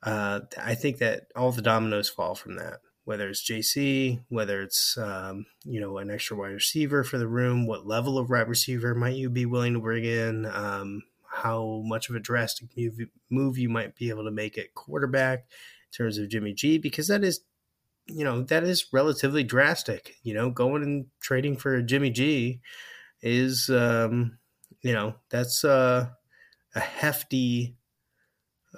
uh, 0.02 0.40
I 0.59 0.74
think 0.74 0.98
that 0.98 1.26
all 1.37 1.52
the 1.52 1.62
dominoes 1.62 2.09
fall 2.09 2.35
from 2.35 2.56
that. 2.56 2.80
Whether 3.04 3.28
it's 3.28 3.42
JC, 3.42 4.20
whether 4.28 4.62
it's 4.62 4.96
um, 4.96 5.46
you 5.64 5.80
know 5.80 5.98
an 5.98 6.11
extra 6.11 6.37
wide 6.37 6.52
receiver 6.52 7.02
for 7.02 7.18
the 7.18 7.26
room, 7.26 7.66
what 7.66 7.87
level 7.87 8.18
of 8.18 8.30
wide 8.30 8.48
receiver 8.48 8.94
might 8.94 9.16
you 9.16 9.30
be 9.30 9.46
willing 9.46 9.74
to 9.74 9.80
bring 9.80 10.04
in? 10.04 10.46
Um, 10.46 11.02
how 11.30 11.83
much 11.85 12.09
of 12.09 12.16
a 12.16 12.20
drastic 12.20 12.68
move, 12.76 12.98
move 13.30 13.59
you 13.59 13.68
might 13.68 13.96
be 13.96 14.11
able 14.11 14.24
to 14.24 14.30
make 14.30 14.59
at 14.59 14.74
quarterback 14.74 15.38
in 15.40 15.96
terms 15.96 16.18
of 16.18 16.28
Jimmy 16.28 16.52
G, 16.52 16.78
because 16.78 17.09
that 17.09 17.24
is 17.24 17.40
you 18.10 18.24
know 18.24 18.42
that 18.42 18.64
is 18.64 18.86
relatively 18.92 19.44
drastic. 19.44 20.16
You 20.22 20.34
know, 20.34 20.50
going 20.50 20.82
and 20.82 21.06
trading 21.20 21.56
for 21.56 21.80
Jimmy 21.82 22.10
G 22.10 22.60
is 23.22 23.70
um, 23.70 24.38
you 24.82 24.92
know 24.92 25.14
that's 25.28 25.64
uh, 25.64 26.08
a 26.74 26.80
hefty 26.80 27.76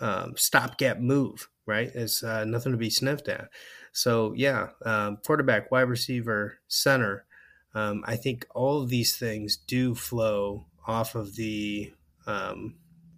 um, 0.01 0.35
stopgap 0.37 0.99
move, 0.99 1.49
right? 1.67 1.91
It's 1.95 2.23
uh, 2.23 2.45
nothing 2.45 2.73
to 2.73 2.79
be 2.79 2.91
sniffed 2.91 3.29
at. 3.29 3.49
So 3.93 4.33
yeah, 4.35 4.69
um, 4.85 5.19
quarterback, 5.25 5.71
wide 5.71 5.83
receiver, 5.83 6.59
center. 6.69 7.27
Um, 7.75 8.05
I 8.07 8.17
think 8.17 8.47
all 8.55 8.83
of 8.83 8.91
these 8.91 9.17
things 9.17 9.57
do 9.57 9.95
flow 9.95 10.67
off 10.87 11.15
of 11.15 11.37
the 11.37 11.93
um, 12.27 12.77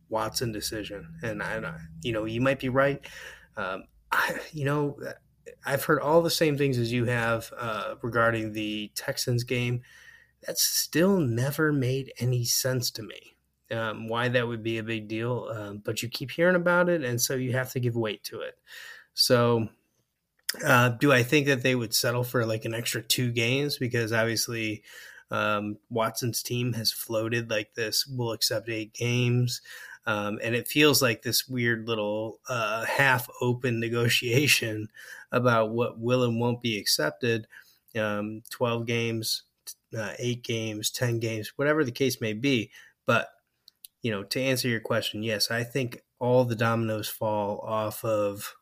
Watson 0.09 0.53
decision, 0.53 1.18
and 1.22 1.42
I, 1.42 1.77
you 2.03 2.12
know, 2.12 2.24
you 2.24 2.40
might 2.40 2.61
be 2.61 2.68
right. 2.68 3.05
Um, 3.57 3.85
I, 4.12 4.38
you 4.53 4.64
know, 4.64 4.96
I've 5.65 5.85
heard 5.85 6.01
all 6.01 6.23
the 6.23 6.31
same 6.31 6.57
things 6.57 6.79
as 6.79 6.93
you 6.93 7.05
have 7.07 7.53
uh, 7.57 7.95
regarding 8.03 8.53
the 8.53 8.91
Texans 8.95 9.45
game. 9.45 9.83
That's 10.47 10.63
still 10.63 11.19
never 11.19 11.73
made 11.73 12.13
any 12.19 12.45
sense 12.45 12.91
to 12.93 13.03
me. 13.03 13.37
Um, 13.71 14.09
why 14.09 14.29
that 14.29 14.47
would 14.47 14.63
be 14.63 14.79
a 14.79 14.83
big 14.83 15.09
deal, 15.09 15.49
um, 15.55 15.79
but 15.79 16.03
you 16.03 16.09
keep 16.09 16.31
hearing 16.31 16.55
about 16.55 16.89
it, 16.91 17.03
and 17.03 17.21
so 17.21 17.35
you 17.35 17.53
have 17.53 17.73
to 17.73 17.81
give 17.81 17.97
weight 17.97 18.23
to 18.25 18.41
it. 18.41 18.59
So, 19.15 19.69
uh, 20.65 20.91
do 20.91 21.13
I 21.13 21.23
think 21.23 21.47
that 21.47 21.63
they 21.63 21.75
would 21.75 21.95
settle 21.95 22.25
for 22.25 22.45
like 22.45 22.67
an 22.67 22.75
extra 22.75 23.03
two 23.03 23.33
games? 23.33 23.79
Because 23.79 24.13
obviously, 24.13 24.83
um, 25.31 25.79
Watson's 25.89 26.43
team 26.43 26.75
has 26.75 26.93
floated 26.93 27.51
like 27.51 27.75
this. 27.75 28.07
We'll 28.07 28.33
accept 28.33 28.69
eight 28.69 28.93
games. 28.93 29.63
Um, 30.07 30.39
and 30.43 30.55
it 30.55 30.69
feels 30.69 31.01
like 31.01 31.23
this 31.23 31.49
weird 31.49 31.89
little 31.89 32.39
uh, 32.49 32.85
half 32.85 33.29
open 33.41 33.81
negotiation 33.81 34.89
about 35.35 35.70
what 35.70 35.99
will 35.99 36.23
and 36.23 36.40
won't 36.40 36.62
be 36.62 36.79
accepted. 36.79 37.47
Um, 37.99 38.42
12 38.51 38.87
games, 38.87 39.42
uh, 39.97 40.12
eight 40.18 40.42
games, 40.42 40.90
10 40.90 41.18
games, 41.18 41.53
whatever 41.57 41.85
the 41.85 41.92
case 41.92 42.20
may 42.20 42.33
be. 42.33 42.70
But, 43.05 43.29
you 44.03 44.11
know, 44.11 44.23
to 44.23 44.40
answer 44.40 44.68
your 44.68 44.81
question, 44.81 45.23
yes, 45.23 45.51
I 45.51 45.64
think 45.64 46.03
all 46.20 46.44
the 46.44 46.55
dominoes 46.55 47.09
fall 47.09 47.59
off 47.61 48.05
of 48.05 48.55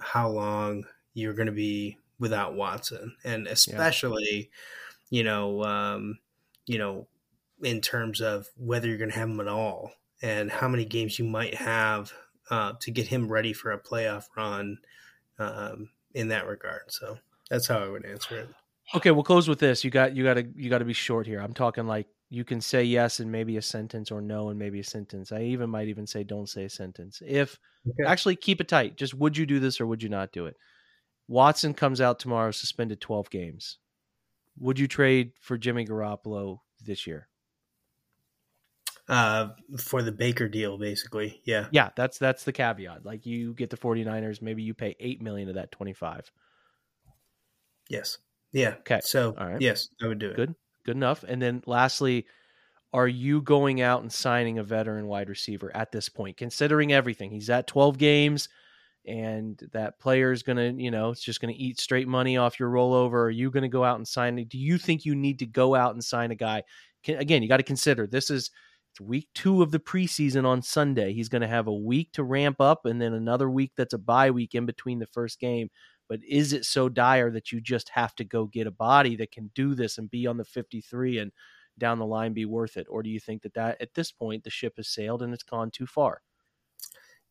how 0.00 0.28
long 0.28 0.84
you're 1.14 1.34
going 1.34 1.46
to 1.46 1.52
be 1.52 1.98
without 2.18 2.54
Watson. 2.54 3.14
And 3.22 3.46
especially, 3.46 4.50
yeah. 5.10 5.18
you 5.18 5.24
know, 5.24 5.62
um, 5.64 6.18
you 6.66 6.78
know, 6.78 7.06
in 7.62 7.80
terms 7.80 8.20
of 8.20 8.48
whether 8.56 8.88
you're 8.88 8.98
going 8.98 9.10
to 9.10 9.18
have 9.18 9.28
him 9.28 9.40
at 9.40 9.48
all 9.48 9.92
and 10.22 10.50
how 10.50 10.68
many 10.68 10.84
games 10.84 11.18
you 11.18 11.24
might 11.26 11.54
have 11.54 12.12
uh, 12.50 12.72
to 12.80 12.90
get 12.90 13.06
him 13.06 13.30
ready 13.30 13.52
for 13.52 13.72
a 13.72 13.78
playoff 13.78 14.24
run 14.36 14.78
um, 15.38 15.88
in 16.16 16.28
that 16.28 16.46
regard. 16.46 16.82
So 16.88 17.18
that's 17.50 17.68
how 17.68 17.78
I 17.78 17.88
would 17.88 18.04
answer 18.04 18.38
it. 18.38 18.48
Okay, 18.94 19.10
we'll 19.10 19.22
close 19.22 19.48
with 19.48 19.58
this. 19.58 19.84
You 19.84 19.90
got 19.90 20.16
you 20.16 20.24
got 20.24 20.34
to 20.34 20.46
you 20.56 20.70
got 20.70 20.78
to 20.78 20.84
be 20.84 20.92
short 20.92 21.26
here. 21.26 21.40
I'm 21.40 21.52
talking 21.52 21.86
like 21.86 22.06
you 22.30 22.44
can 22.44 22.60
say 22.60 22.82
yes 22.82 23.20
and 23.20 23.30
maybe 23.30 23.56
a 23.56 23.62
sentence 23.62 24.10
or 24.10 24.20
no 24.20 24.48
and 24.48 24.58
maybe 24.58 24.80
a 24.80 24.84
sentence. 24.84 25.30
I 25.30 25.42
even 25.42 25.70
might 25.70 25.88
even 25.88 26.06
say 26.06 26.24
don't 26.24 26.48
say 26.48 26.64
a 26.64 26.70
sentence. 26.70 27.22
If 27.24 27.58
okay. 27.88 28.08
actually 28.08 28.36
keep 28.36 28.60
it 28.60 28.68
tight. 28.68 28.96
Just 28.96 29.14
would 29.14 29.36
you 29.36 29.46
do 29.46 29.60
this 29.60 29.80
or 29.80 29.86
would 29.86 30.02
you 30.02 30.08
not 30.08 30.32
do 30.32 30.46
it? 30.46 30.56
Watson 31.28 31.74
comes 31.74 32.00
out 32.00 32.18
tomorrow 32.18 32.50
suspended 32.50 33.00
12 33.00 33.30
games. 33.30 33.78
Would 34.58 34.78
you 34.78 34.88
trade 34.88 35.32
for 35.40 35.58
Jimmy 35.58 35.84
Garoppolo 35.84 36.60
this 36.80 37.06
year? 37.06 37.28
Uh, 39.08 39.48
for 39.78 40.02
the 40.02 40.12
Baker 40.12 40.48
deal, 40.48 40.78
basically. 40.78 41.40
Yeah. 41.44 41.66
Yeah, 41.70 41.90
that's 41.96 42.18
that's 42.18 42.44
the 42.44 42.52
caveat. 42.52 43.04
Like 43.04 43.26
you 43.26 43.54
get 43.54 43.70
the 43.70 43.76
49ers, 43.76 44.42
maybe 44.42 44.62
you 44.62 44.74
pay 44.74 44.96
eight 44.98 45.22
million 45.22 45.48
of 45.48 45.54
that 45.54 45.72
25. 45.72 46.30
Yes. 47.88 48.18
Yeah. 48.52 48.74
Okay. 48.80 49.00
So 49.02 49.34
all 49.38 49.48
right. 49.48 49.60
Yes, 49.60 49.88
I 50.02 50.08
would 50.08 50.18
do 50.18 50.30
it. 50.30 50.36
Good. 50.36 50.54
Good 50.84 50.96
enough. 50.96 51.24
And 51.24 51.40
then 51.40 51.62
lastly, 51.66 52.26
are 52.92 53.08
you 53.08 53.42
going 53.42 53.80
out 53.80 54.02
and 54.02 54.12
signing 54.12 54.58
a 54.58 54.62
veteran 54.62 55.06
wide 55.06 55.28
receiver 55.28 55.70
at 55.74 55.92
this 55.92 56.08
point, 56.08 56.36
considering 56.36 56.92
everything? 56.92 57.30
He's 57.30 57.50
at 57.50 57.66
12 57.66 57.98
games 57.98 58.48
and 59.06 59.60
that 59.72 59.98
player 60.00 60.32
is 60.32 60.42
going 60.42 60.56
to, 60.56 60.82
you 60.82 60.90
know, 60.90 61.10
it's 61.10 61.22
just 61.22 61.40
going 61.40 61.54
to 61.54 61.60
eat 61.60 61.80
straight 61.80 62.08
money 62.08 62.36
off 62.36 62.58
your 62.58 62.70
rollover. 62.70 63.24
Are 63.24 63.30
you 63.30 63.50
going 63.50 63.62
to 63.62 63.68
go 63.68 63.84
out 63.84 63.96
and 63.96 64.06
sign? 64.06 64.36
Do 64.48 64.58
you 64.58 64.78
think 64.78 65.04
you 65.04 65.14
need 65.14 65.40
to 65.40 65.46
go 65.46 65.74
out 65.74 65.94
and 65.94 66.02
sign 66.02 66.30
a 66.30 66.34
guy? 66.34 66.62
Can, 67.02 67.18
again, 67.18 67.42
you 67.42 67.48
got 67.48 67.58
to 67.58 67.62
consider 67.62 68.06
this 68.06 68.30
is 68.30 68.50
week 69.00 69.28
two 69.34 69.62
of 69.62 69.70
the 69.70 69.78
preseason 69.78 70.44
on 70.44 70.62
Sunday. 70.62 71.12
He's 71.12 71.28
going 71.28 71.42
to 71.42 71.48
have 71.48 71.66
a 71.66 71.74
week 71.74 72.12
to 72.12 72.24
ramp 72.24 72.60
up 72.60 72.86
and 72.86 73.00
then 73.00 73.12
another 73.12 73.50
week 73.50 73.72
that's 73.76 73.94
a 73.94 73.98
bye 73.98 74.30
week 74.30 74.54
in 74.54 74.66
between 74.66 74.98
the 74.98 75.06
first 75.06 75.40
game. 75.40 75.70
But 76.08 76.20
is 76.26 76.52
it 76.52 76.64
so 76.64 76.88
dire 76.88 77.30
that 77.32 77.52
you 77.52 77.60
just 77.60 77.88
have 77.90 78.14
to 78.16 78.24
go 78.24 78.46
get 78.46 78.66
a 78.66 78.72
body 78.72 79.16
that 79.16 79.32
can 79.32 79.50
do 79.54 79.74
this 79.74 79.98
and 79.98 80.10
be 80.10 80.26
on 80.26 80.36
the 80.36 80.44
53 80.44 81.18
and 81.18 81.32
down 81.78 81.98
the 81.98 82.06
line 82.06 82.32
be 82.32 82.44
worth 82.44 82.76
it? 82.76 82.86
Or 82.88 83.02
do 83.02 83.10
you 83.10 83.20
think 83.20 83.42
that, 83.42 83.54
that 83.54 83.80
at 83.80 83.94
this 83.94 84.12
point 84.12 84.44
the 84.44 84.50
ship 84.50 84.74
has 84.76 84.88
sailed 84.88 85.22
and 85.22 85.34
it's 85.34 85.42
gone 85.42 85.70
too 85.70 85.86
far? 85.86 86.22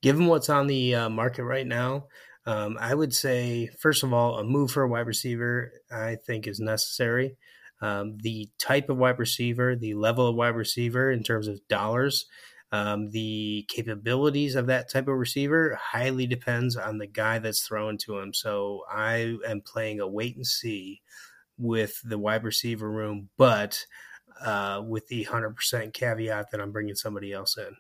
Given 0.01 0.27
what's 0.27 0.49
on 0.49 0.67
the 0.67 0.93
uh, 0.93 1.09
market 1.09 1.45
right 1.45 1.65
now, 1.65 2.07
um, 2.45 2.77
I 2.79 2.93
would 2.93 3.13
say, 3.13 3.69
first 3.79 4.03
of 4.03 4.13
all, 4.13 4.37
a 4.37 4.43
move 4.43 4.71
for 4.71 4.83
a 4.83 4.87
wide 4.87 5.07
receiver 5.07 5.71
I 5.89 6.15
think 6.15 6.45
is 6.45 6.59
necessary 6.59 7.37
um, 7.81 8.17
the 8.21 8.49
type 8.57 8.89
of 8.89 8.97
wide 8.97 9.19
receiver, 9.19 9.75
the 9.75 9.93
level 9.93 10.27
of 10.27 10.35
wide 10.35 10.55
receiver 10.55 11.11
in 11.11 11.23
terms 11.23 11.47
of 11.47 11.65
dollars, 11.67 12.25
um, 12.71 13.11
the 13.11 13.65
capabilities 13.69 14.55
of 14.55 14.67
that 14.67 14.89
type 14.89 15.07
of 15.07 15.17
receiver 15.17 15.77
highly 15.81 16.27
depends 16.27 16.75
on 16.75 16.97
the 16.97 17.07
guy 17.07 17.39
that's 17.39 17.65
thrown 17.65 17.97
to 17.99 18.17
him. 18.19 18.33
So 18.33 18.83
I 18.91 19.37
am 19.47 19.61
playing 19.61 19.99
a 19.99 20.07
wait 20.07 20.35
and 20.35 20.45
see 20.45 21.01
with 21.57 22.01
the 22.03 22.17
wide 22.17 22.43
receiver 22.43 22.89
room, 22.89 23.29
but 23.37 23.85
uh, 24.41 24.81
with 24.85 25.07
the 25.07 25.25
100% 25.25 25.93
caveat 25.93 26.51
that 26.51 26.59
I'm 26.59 26.71
bringing 26.71 26.95
somebody 26.95 27.31
else 27.31 27.57
in. 27.57 27.75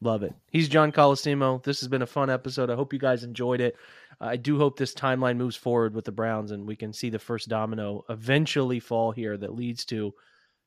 Love 0.00 0.22
it. 0.22 0.32
He's 0.50 0.68
John 0.68 0.92
Colosimo. 0.92 1.62
This 1.62 1.80
has 1.80 1.88
been 1.88 2.00
a 2.02 2.06
fun 2.06 2.30
episode. 2.30 2.70
I 2.70 2.74
hope 2.74 2.92
you 2.92 2.98
guys 2.98 3.22
enjoyed 3.22 3.60
it. 3.60 3.76
I 4.20 4.36
do 4.36 4.58
hope 4.58 4.76
this 4.76 4.94
timeline 4.94 5.38
moves 5.38 5.56
forward 5.56 5.94
with 5.94 6.04
the 6.04 6.12
Browns 6.12 6.50
and 6.50 6.66
we 6.66 6.76
can 6.76 6.92
see 6.92 7.08
the 7.08 7.18
first 7.18 7.48
domino 7.48 8.04
eventually 8.10 8.78
fall 8.78 9.12
here 9.12 9.36
that 9.36 9.54
leads 9.54 9.86
to 9.86 10.12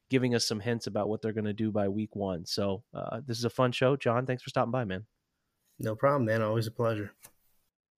giving 0.09 0.33
us 0.33 0.45
some 0.45 0.59
hints 0.59 0.87
about 0.87 1.07
what 1.07 1.21
they're 1.21 1.33
going 1.33 1.45
to 1.45 1.53
do 1.53 1.71
by 1.71 1.87
week 1.87 2.15
one. 2.15 2.45
So 2.45 2.83
uh, 2.93 3.21
this 3.25 3.37
is 3.37 3.45
a 3.45 3.49
fun 3.49 3.71
show. 3.71 3.95
John, 3.95 4.25
thanks 4.25 4.41
for 4.41 4.49
stopping 4.49 4.71
by, 4.71 4.85
man. 4.85 5.05
No 5.79 5.95
problem, 5.95 6.25
man. 6.25 6.41
Always 6.41 6.67
a 6.67 6.71
pleasure. 6.71 7.11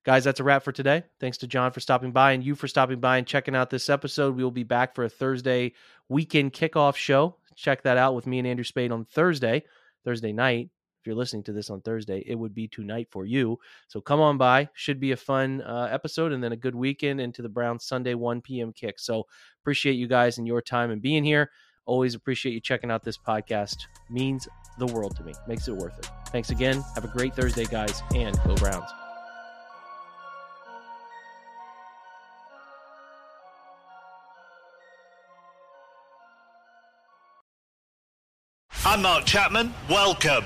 Guys, 0.05 0.23
that's 0.23 0.39
a 0.39 0.43
wrap 0.43 0.63
for 0.63 0.71
today. 0.71 1.03
Thanks 1.19 1.37
to 1.39 1.47
John 1.47 1.71
for 1.71 1.79
stopping 1.79 2.11
by 2.11 2.33
and 2.33 2.43
you 2.43 2.53
for 2.53 2.67
stopping 2.67 2.99
by 2.99 3.17
and 3.17 3.25
checking 3.25 3.55
out 3.55 3.69
this 3.69 3.89
episode. 3.89 4.35
We 4.35 4.43
will 4.43 4.51
be 4.51 4.63
back 4.63 4.93
for 4.93 5.05
a 5.05 5.09
Thursday 5.09 5.73
weekend 6.09 6.53
kickoff 6.53 6.95
show. 6.95 7.37
Check 7.55 7.83
that 7.83 7.97
out 7.97 8.13
with 8.13 8.27
me 8.27 8.39
and 8.39 8.47
Andrew 8.47 8.65
Spade 8.65 8.91
on 8.91 9.05
Thursday, 9.05 9.63
Thursday 10.03 10.33
night 10.33 10.69
if 11.05 11.07
you're 11.07 11.15
listening 11.15 11.43
to 11.43 11.53
this 11.53 11.69
on 11.69 11.81
Thursday, 11.81 12.23
it 12.25 12.33
would 12.33 12.55
be 12.55 12.67
tonight 12.67 13.07
for 13.11 13.27
you. 13.27 13.59
So 13.87 14.01
come 14.01 14.19
on 14.19 14.39
by. 14.39 14.69
Should 14.73 14.99
be 14.99 15.11
a 15.11 15.15
fun 15.15 15.61
uh, 15.61 15.87
episode 15.91 16.31
and 16.31 16.43
then 16.43 16.51
a 16.51 16.55
good 16.55 16.73
weekend 16.73 17.21
into 17.21 17.43
the 17.43 17.49
Browns 17.49 17.85
Sunday 17.85 18.15
1 18.15 18.41
p.m. 18.41 18.73
kick. 18.73 18.97
So 18.97 19.27
appreciate 19.61 19.93
you 19.93 20.07
guys 20.07 20.39
and 20.39 20.47
your 20.47 20.63
time 20.63 20.89
and 20.89 21.03
being 21.03 21.23
here. 21.23 21.51
Always 21.85 22.15
appreciate 22.15 22.53
you 22.53 22.59
checking 22.59 22.89
out 22.89 23.03
this 23.03 23.19
podcast. 23.19 23.85
Means 24.09 24.47
the 24.79 24.87
world 24.87 25.15
to 25.17 25.23
me, 25.23 25.35
makes 25.47 25.67
it 25.67 25.75
worth 25.75 25.95
it. 25.99 26.09
Thanks 26.29 26.49
again. 26.49 26.83
Have 26.95 27.05
a 27.05 27.07
great 27.07 27.35
Thursday, 27.35 27.65
guys, 27.65 28.01
and 28.15 28.35
go 28.43 28.55
Browns. 28.55 28.89
I'm 38.87 39.01
Mark 39.01 39.25
Chapman. 39.25 39.73
Welcome 39.89 40.45